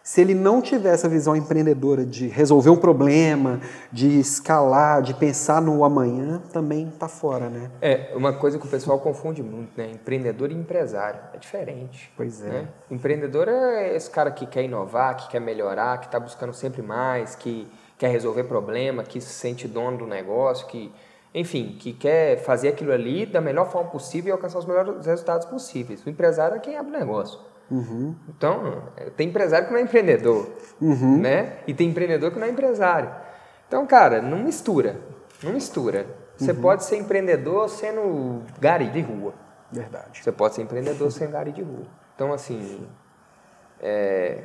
se 0.08 0.22
ele 0.22 0.34
não 0.34 0.62
tiver 0.62 0.94
essa 0.94 1.06
visão 1.06 1.36
empreendedora 1.36 2.02
de 2.02 2.28
resolver 2.28 2.70
um 2.70 2.78
problema, 2.78 3.60
de 3.92 4.18
escalar, 4.18 5.02
de 5.02 5.12
pensar 5.12 5.60
no 5.60 5.84
amanhã, 5.84 6.40
também 6.50 6.88
está 6.88 7.06
fora, 7.06 7.50
né? 7.50 7.70
É, 7.82 8.12
uma 8.16 8.32
coisa 8.32 8.58
que 8.58 8.66
o 8.66 8.70
pessoal 8.70 8.98
confunde 9.00 9.42
muito, 9.42 9.70
né? 9.76 9.90
Empreendedor 9.90 10.50
e 10.50 10.54
empresário. 10.54 11.20
É 11.34 11.36
diferente. 11.36 12.10
Pois 12.16 12.42
é. 12.42 12.48
Né? 12.48 12.68
Empreendedor 12.90 13.48
é 13.48 13.94
esse 13.94 14.08
cara 14.08 14.30
que 14.30 14.46
quer 14.46 14.62
inovar, 14.62 15.14
que 15.14 15.28
quer 15.28 15.42
melhorar, 15.42 15.98
que 15.98 16.06
está 16.06 16.18
buscando 16.18 16.54
sempre 16.54 16.80
mais, 16.80 17.34
que 17.34 17.70
quer 17.98 18.08
resolver 18.08 18.44
problema, 18.44 19.02
que 19.02 19.20
se 19.20 19.34
sente 19.34 19.68
dono 19.68 19.98
do 19.98 20.06
negócio, 20.06 20.66
que, 20.68 20.90
enfim, 21.34 21.76
que 21.78 21.92
quer 21.92 22.38
fazer 22.38 22.68
aquilo 22.68 22.92
ali 22.92 23.26
da 23.26 23.42
melhor 23.42 23.70
forma 23.70 23.90
possível 23.90 24.30
e 24.30 24.32
alcançar 24.32 24.58
os 24.58 24.64
melhores 24.64 25.04
resultados 25.04 25.46
possíveis. 25.46 26.02
O 26.06 26.08
empresário 26.08 26.56
é 26.56 26.60
quem 26.60 26.78
abre 26.78 26.96
o 26.96 26.98
negócio. 26.98 27.57
Uhum. 27.70 28.14
Então, 28.28 28.82
tem 29.16 29.28
empresário 29.28 29.66
que 29.66 29.72
não 29.72 29.78
é 29.78 29.82
empreendedor, 29.82 30.50
uhum. 30.80 31.18
né? 31.18 31.58
E 31.66 31.74
tem 31.74 31.88
empreendedor 31.88 32.30
que 32.30 32.38
não 32.38 32.46
é 32.46 32.50
empresário. 32.50 33.10
Então, 33.66 33.86
cara, 33.86 34.22
não 34.22 34.38
mistura, 34.38 34.98
não 35.42 35.52
mistura. 35.52 36.06
Você 36.36 36.52
uhum. 36.52 36.60
pode 36.60 36.84
ser 36.84 36.96
empreendedor 36.96 37.68
sendo 37.68 38.42
gari 38.58 38.88
de 38.90 39.00
rua. 39.00 39.34
Verdade. 39.70 40.22
Você 40.22 40.32
pode 40.32 40.54
ser 40.54 40.62
empreendedor 40.62 41.10
sendo 41.10 41.32
gari 41.32 41.52
de 41.52 41.62
rua. 41.62 41.86
Então, 42.14 42.32
assim, 42.32 42.86
é, 43.80 44.44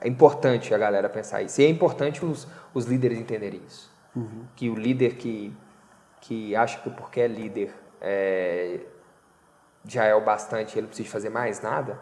é, 0.00 0.08
importante 0.08 0.72
a 0.72 0.78
galera 0.78 1.08
pensar 1.08 1.42
isso. 1.42 1.60
E 1.60 1.64
é 1.64 1.68
importante 1.68 2.24
os, 2.24 2.46
os 2.72 2.84
líderes 2.84 3.18
entenderem 3.18 3.60
isso. 3.66 3.90
Uhum. 4.14 4.44
Que 4.54 4.68
o 4.68 4.74
líder 4.74 5.16
que, 5.16 5.56
que 6.20 6.54
acha 6.54 6.78
que 6.80 6.90
porque 6.90 7.20
é 7.20 7.26
líder 7.26 7.74
é, 8.00 8.80
já 9.84 10.04
é 10.04 10.14
o 10.14 10.20
bastante, 10.20 10.74
ele 10.74 10.82
não 10.82 10.88
precisa 10.88 11.08
fazer 11.08 11.30
mais 11.30 11.60
nada, 11.60 11.98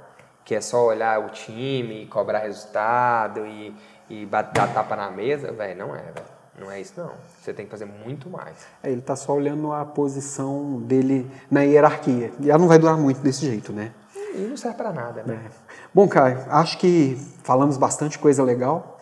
que 0.48 0.54
é 0.54 0.62
só 0.62 0.86
olhar 0.86 1.20
o 1.20 1.28
time, 1.28 2.06
cobrar 2.06 2.38
resultado 2.38 3.44
e, 3.44 3.76
e 4.08 4.24
dar 4.24 4.44
tapa 4.44 4.96
na 4.96 5.10
mesa, 5.10 5.52
velho, 5.52 5.78
não 5.78 5.94
é, 5.94 6.00
velho. 6.00 6.26
Não 6.58 6.72
é 6.72 6.80
isso, 6.80 6.94
não. 6.96 7.10
Você 7.38 7.52
tem 7.52 7.66
que 7.66 7.70
fazer 7.70 7.84
muito 7.84 8.30
mais. 8.30 8.56
É, 8.82 8.90
ele 8.90 9.00
está 9.00 9.14
só 9.14 9.34
olhando 9.34 9.70
a 9.74 9.84
posição 9.84 10.80
dele 10.80 11.30
na 11.50 11.60
hierarquia. 11.60 12.32
E 12.40 12.48
ela 12.48 12.58
não 12.58 12.66
vai 12.66 12.78
durar 12.78 12.96
muito 12.96 13.20
desse 13.20 13.44
jeito, 13.44 13.74
né? 13.74 13.92
E 14.34 14.38
não 14.38 14.56
serve 14.56 14.78
para 14.78 14.90
nada, 14.90 15.22
né? 15.22 15.38
É. 15.44 15.50
Bom, 15.92 16.08
Caio, 16.08 16.42
acho 16.48 16.78
que 16.78 17.18
falamos 17.42 17.76
bastante 17.76 18.18
coisa 18.18 18.42
legal. 18.42 18.98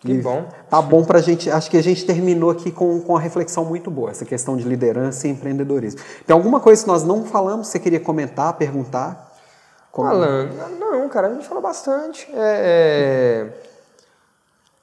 Que 0.00 0.12
e 0.12 0.20
bom. 0.20 0.50
Tá 0.68 0.82
bom 0.82 1.02
para 1.02 1.20
a 1.20 1.22
gente. 1.22 1.50
Acho 1.50 1.70
que 1.70 1.78
a 1.78 1.82
gente 1.82 2.04
terminou 2.04 2.50
aqui 2.50 2.70
com, 2.70 3.00
com 3.00 3.14
uma 3.14 3.20
reflexão 3.20 3.64
muito 3.64 3.90
boa, 3.90 4.10
essa 4.10 4.26
questão 4.26 4.54
de 4.54 4.64
liderança 4.64 5.26
e 5.26 5.30
empreendedorismo. 5.30 5.98
Tem 6.26 6.36
alguma 6.36 6.60
coisa 6.60 6.82
que 6.82 6.88
nós 6.88 7.02
não 7.02 7.24
falamos, 7.24 7.68
você 7.68 7.78
queria 7.78 8.00
comentar, 8.00 8.52
perguntar? 8.52 9.29
Como... 9.92 10.08
Alan, 10.08 10.48
não, 10.78 11.08
cara, 11.08 11.28
a 11.28 11.32
gente 11.34 11.46
falou 11.46 11.62
bastante. 11.62 12.30
É, 12.32 13.52
é... 13.56 13.70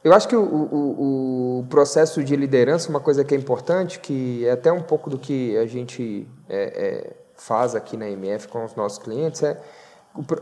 Eu 0.04 0.14
acho 0.14 0.28
que 0.28 0.36
o, 0.36 0.42
o, 0.42 1.60
o, 1.60 1.66
processo 1.70 2.24
de 2.24 2.36
liderança, 2.36 2.90
uma 2.90 3.00
coisa 3.00 3.24
que 3.24 3.36
é 3.36 3.38
importante, 3.38 4.00
que 4.00 4.46
é 4.46 4.52
até 4.52 4.72
um 4.72 4.82
pouco 4.82 5.10
do 5.10 5.18
que 5.18 5.58
a 5.58 5.66
gente 5.66 6.28
é, 6.48 6.58
é, 6.58 7.14
faz 7.36 7.76
aqui 7.76 7.98
na 7.98 8.10
MF 8.10 8.48
com 8.48 8.64
os 8.64 8.76
nossos 8.76 9.00
clientes, 9.00 9.44
é 9.44 9.60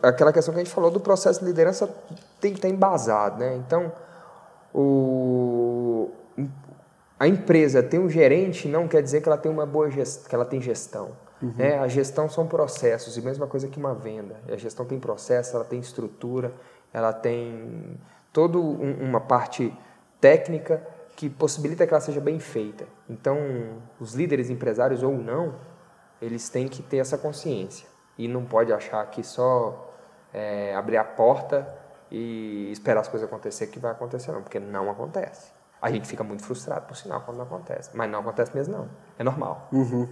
aquela 0.04 0.32
questão 0.32 0.54
que 0.54 0.60
a 0.60 0.64
gente 0.64 0.74
falou 0.74 0.92
do 0.92 1.00
processo 1.00 1.40
de 1.40 1.46
liderança 1.46 1.90
tem 2.40 2.52
que 2.52 2.60
estar 2.60 2.70
embasado. 2.70 3.40
Né? 3.40 3.56
Então, 3.56 3.92
o, 4.74 6.12
a 7.20 7.28
empresa 7.28 7.82
tem 7.82 8.00
um 8.00 8.10
gerente 8.10 8.68
não 8.68 8.88
quer 8.88 9.02
dizer 9.02 9.22
que 9.22 9.28
ela 9.28 9.38
tem 9.38 9.52
uma 9.52 9.66
boa 9.66 9.90
gestão, 9.90 10.30
que 10.30 10.36
ela 10.36 10.46
tem 10.46 10.62
gestão. 10.62 11.10
Uhum. 11.46 11.54
Né? 11.56 11.78
A 11.78 11.88
gestão 11.88 12.28
são 12.28 12.48
processos, 12.48 13.18
e 13.18 13.22
mesma 13.22 13.46
coisa 13.46 13.68
que 13.68 13.78
uma 13.78 13.94
venda. 13.94 14.40
A 14.48 14.58
gestão 14.58 14.86
tem 14.86 15.00
processo, 15.00 15.56
ela 15.56 15.66
tem 15.66 15.80
estrutura, 15.80 16.52
ela 16.92 17.14
tem 17.14 18.00
toda 18.34 18.58
um, 18.58 19.04
uma 19.04 19.22
parte 19.22 19.72
técnica 20.20 20.82
que 21.16 21.30
possibilita 21.30 21.86
que 21.86 21.94
ela 21.94 22.02
seja 22.02 22.20
bem 22.20 22.40
feita. 22.40 22.86
Então, 23.08 23.38
os 24.00 24.14
líderes 24.16 24.50
empresários 24.50 25.04
ou 25.04 25.16
não, 25.16 25.56
eles 26.22 26.50
têm 26.50 26.68
que 26.68 26.82
ter 26.82 26.98
essa 26.98 27.18
consciência. 27.18 27.88
E 28.18 28.28
não 28.28 28.44
pode 28.44 28.74
achar 28.74 29.06
que 29.12 29.24
só 29.24 29.94
é, 30.34 30.74
abrir 30.76 30.98
a 30.98 31.04
porta 31.04 31.68
e 32.10 32.72
esperar 32.72 33.02
as 33.02 33.08
coisas 33.08 33.28
acontecer 33.28 33.68
que 33.68 33.80
vai 33.80 33.92
acontecer, 33.92 34.32
não, 34.32 34.42
porque 34.42 34.60
não 34.60 34.90
acontece. 34.90 35.52
A 35.82 35.92
gente 35.92 36.08
fica 36.08 36.24
muito 36.24 36.44
frustrado, 36.44 36.88
por 36.88 36.98
sinal, 36.98 37.22
quando 37.22 37.38
não 37.38 37.46
acontece. 37.46 37.92
Mas 37.94 38.10
não 38.10 38.20
acontece 38.20 38.56
mesmo, 38.56 38.76
não. 38.76 38.90
É 39.20 39.24
normal. 39.24 39.68
Uhum. 39.72 40.10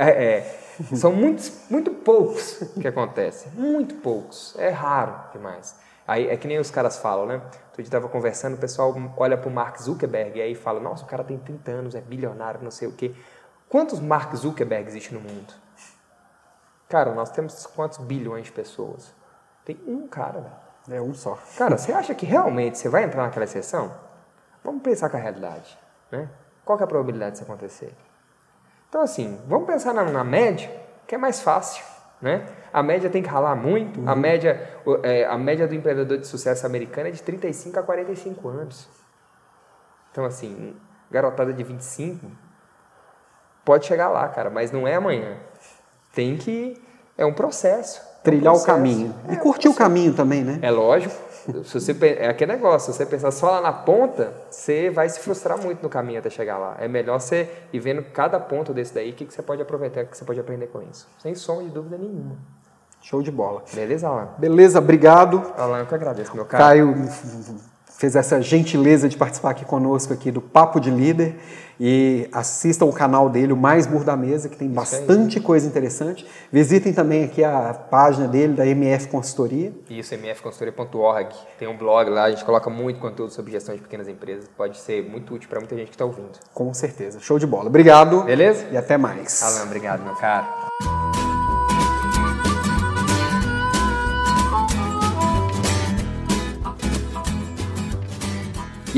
É, 0.00 0.10
é, 0.10 0.58
são 0.94 1.12
muitos, 1.12 1.68
muito 1.68 1.90
poucos 1.90 2.62
que 2.80 2.86
acontecem. 2.86 3.50
Muito 3.52 3.96
poucos. 3.96 4.54
É 4.56 4.68
raro 4.68 5.12
demais. 5.32 5.74
Aí 6.06 6.28
é 6.28 6.36
que 6.36 6.46
nem 6.46 6.58
os 6.58 6.70
caras 6.70 6.98
falam, 6.98 7.26
né? 7.26 7.34
Outro 7.34 7.82
dia 7.82 7.84
estava 7.88 8.08
conversando, 8.08 8.54
o 8.54 8.58
pessoal 8.58 8.94
olha 9.16 9.36
para 9.36 9.48
o 9.48 9.52
Mark 9.52 9.76
Zuckerberg 9.78 10.38
e 10.38 10.42
aí 10.42 10.54
fala: 10.54 10.78
Nossa, 10.78 11.04
o 11.04 11.06
cara 11.08 11.24
tem 11.24 11.36
30 11.36 11.70
anos, 11.72 11.94
é 11.96 12.00
bilionário, 12.00 12.60
não 12.62 12.70
sei 12.70 12.86
o 12.86 12.92
quê. 12.92 13.12
Quantos 13.68 13.98
Mark 13.98 14.32
Zuckerberg 14.36 14.88
existem 14.88 15.18
no 15.18 15.20
mundo? 15.20 15.52
Cara, 16.88 17.12
nós 17.12 17.30
temos 17.30 17.66
quantos 17.66 17.98
bilhões 17.98 18.46
de 18.46 18.52
pessoas? 18.52 19.12
Tem 19.64 19.78
um 19.86 20.06
cara, 20.06 20.40
velho. 20.86 21.00
É 21.00 21.02
um 21.02 21.12
só. 21.12 21.36
Cara, 21.58 21.76
você 21.76 21.92
acha 21.92 22.14
que 22.14 22.24
realmente 22.24 22.78
você 22.78 22.88
vai 22.88 23.02
entrar 23.02 23.24
naquela 23.24 23.44
exceção? 23.44 23.92
Vamos 24.64 24.80
pensar 24.82 25.10
com 25.10 25.16
a 25.16 25.20
realidade, 25.20 25.76
né? 26.10 26.30
Qual 26.64 26.78
é 26.78 26.84
a 26.84 26.86
probabilidade 26.86 27.32
disso 27.32 27.44
acontecer? 27.44 27.94
Então, 28.88 29.02
assim, 29.02 29.38
vamos 29.46 29.66
pensar 29.66 29.92
na, 29.92 30.04
na 30.04 30.24
média, 30.24 30.70
que 31.06 31.14
é 31.14 31.18
mais 31.18 31.40
fácil, 31.40 31.84
né? 32.20 32.46
A 32.72 32.82
média 32.82 33.10
tem 33.10 33.22
que 33.22 33.28
ralar 33.28 33.54
muito. 33.54 34.00
Uhum. 34.00 34.08
A, 34.08 34.14
média, 34.14 34.70
é, 35.02 35.24
a 35.24 35.36
média 35.36 35.66
do 35.66 35.74
empreendedor 35.74 36.18
de 36.18 36.26
sucesso 36.26 36.66
americano 36.66 37.08
é 37.08 37.10
de 37.10 37.22
35 37.22 37.78
a 37.78 37.82
45 37.82 38.48
anos. 38.48 38.88
Então, 40.10 40.24
assim, 40.24 40.74
garotada 41.10 41.52
de 41.52 41.62
25 41.62 42.26
pode 43.64 43.84
chegar 43.84 44.08
lá, 44.08 44.26
cara, 44.28 44.48
mas 44.48 44.72
não 44.72 44.88
é 44.88 44.94
amanhã. 44.94 45.36
Tem 46.14 46.36
que. 46.36 46.82
É 47.16 47.26
um 47.26 47.34
processo. 47.34 48.00
Trilhar 48.22 48.46
é 48.46 48.50
um 48.50 48.52
processo. 48.52 48.70
o 48.70 48.74
caminho. 48.74 49.14
E 49.28 49.34
é, 49.34 49.36
curtir 49.36 49.68
o 49.68 49.74
caminho 49.74 50.14
também, 50.14 50.42
né? 50.42 50.58
É 50.62 50.70
lógico. 50.70 51.14
Se 51.64 51.80
você, 51.80 51.96
é 52.18 52.28
aquele 52.28 52.52
negócio, 52.52 52.92
se 52.92 52.98
você 52.98 53.06
pensar 53.06 53.30
só 53.30 53.50
lá 53.52 53.60
na 53.60 53.72
ponta, 53.72 54.34
você 54.50 54.90
vai 54.90 55.08
se 55.08 55.18
frustrar 55.20 55.58
muito 55.58 55.82
no 55.82 55.88
caminho 55.88 56.18
até 56.18 56.28
chegar 56.28 56.58
lá. 56.58 56.76
É 56.78 56.86
melhor 56.86 57.18
você 57.20 57.50
ir 57.72 57.80
vendo 57.80 58.02
cada 58.02 58.38
ponto 58.38 58.74
desse 58.74 58.94
daí, 58.94 59.10
o 59.10 59.14
que, 59.14 59.24
que 59.24 59.32
você 59.32 59.42
pode 59.42 59.62
aproveitar, 59.62 60.04
o 60.04 60.06
que 60.06 60.16
você 60.16 60.24
pode 60.24 60.38
aprender 60.38 60.66
com 60.66 60.82
isso. 60.82 61.08
Sem 61.18 61.34
som 61.34 61.62
de 61.62 61.70
dúvida 61.70 61.96
nenhuma. 61.96 62.36
Show 63.00 63.22
de 63.22 63.30
bola. 63.30 63.62
Beleza, 63.72 64.08
Alan? 64.08 64.28
Beleza, 64.36 64.78
obrigado. 64.78 65.42
Alan, 65.56 65.78
eu 65.78 65.86
que 65.86 65.94
agradeço, 65.94 66.34
meu 66.34 66.44
caro. 66.44 66.62
Caio 66.62 66.94
fez 67.98 68.14
essa 68.14 68.40
gentileza 68.40 69.08
de 69.08 69.16
participar 69.16 69.50
aqui 69.50 69.64
conosco 69.64 70.12
aqui 70.12 70.30
do 70.30 70.40
Papo 70.40 70.78
de 70.78 70.88
Líder 70.88 71.34
e 71.80 72.28
assistam 72.32 72.86
o 72.86 72.92
canal 72.92 73.28
dele, 73.28 73.52
o 73.52 73.56
Mais 73.56 73.86
Burro 73.86 74.04
da 74.04 74.16
Mesa, 74.16 74.48
que 74.48 74.56
tem 74.56 74.68
bastante 74.68 75.40
coisa 75.40 75.66
interessante. 75.66 76.24
Visitem 76.50 76.92
também 76.92 77.24
aqui 77.24 77.42
a 77.42 77.74
página 77.74 78.26
dele, 78.26 78.54
da 78.54 78.66
MF 78.66 79.08
Consultoria. 79.08 79.72
Isso, 79.90 80.14
mfconsultoria.org. 80.14 81.34
Tem 81.58 81.68
um 81.68 81.76
blog 81.76 82.08
lá, 82.08 82.24
a 82.24 82.30
gente 82.30 82.44
coloca 82.44 82.70
muito 82.70 83.00
conteúdo 83.00 83.32
sobre 83.32 83.52
gestão 83.52 83.74
de 83.74 83.80
pequenas 83.80 84.08
empresas. 84.08 84.48
Pode 84.56 84.78
ser 84.78 85.08
muito 85.08 85.34
útil 85.34 85.48
para 85.48 85.58
muita 85.58 85.76
gente 85.76 85.88
que 85.88 85.94
está 85.94 86.04
ouvindo. 86.04 86.38
Com 86.54 86.72
certeza. 86.72 87.18
Show 87.20 87.38
de 87.38 87.46
bola. 87.46 87.66
Obrigado. 87.66 88.22
Beleza? 88.22 88.66
E 88.70 88.76
até 88.76 88.96
mais. 88.96 89.42
Alan, 89.42 89.64
obrigado, 89.64 90.04
meu 90.04 90.14
caro. 90.14 90.67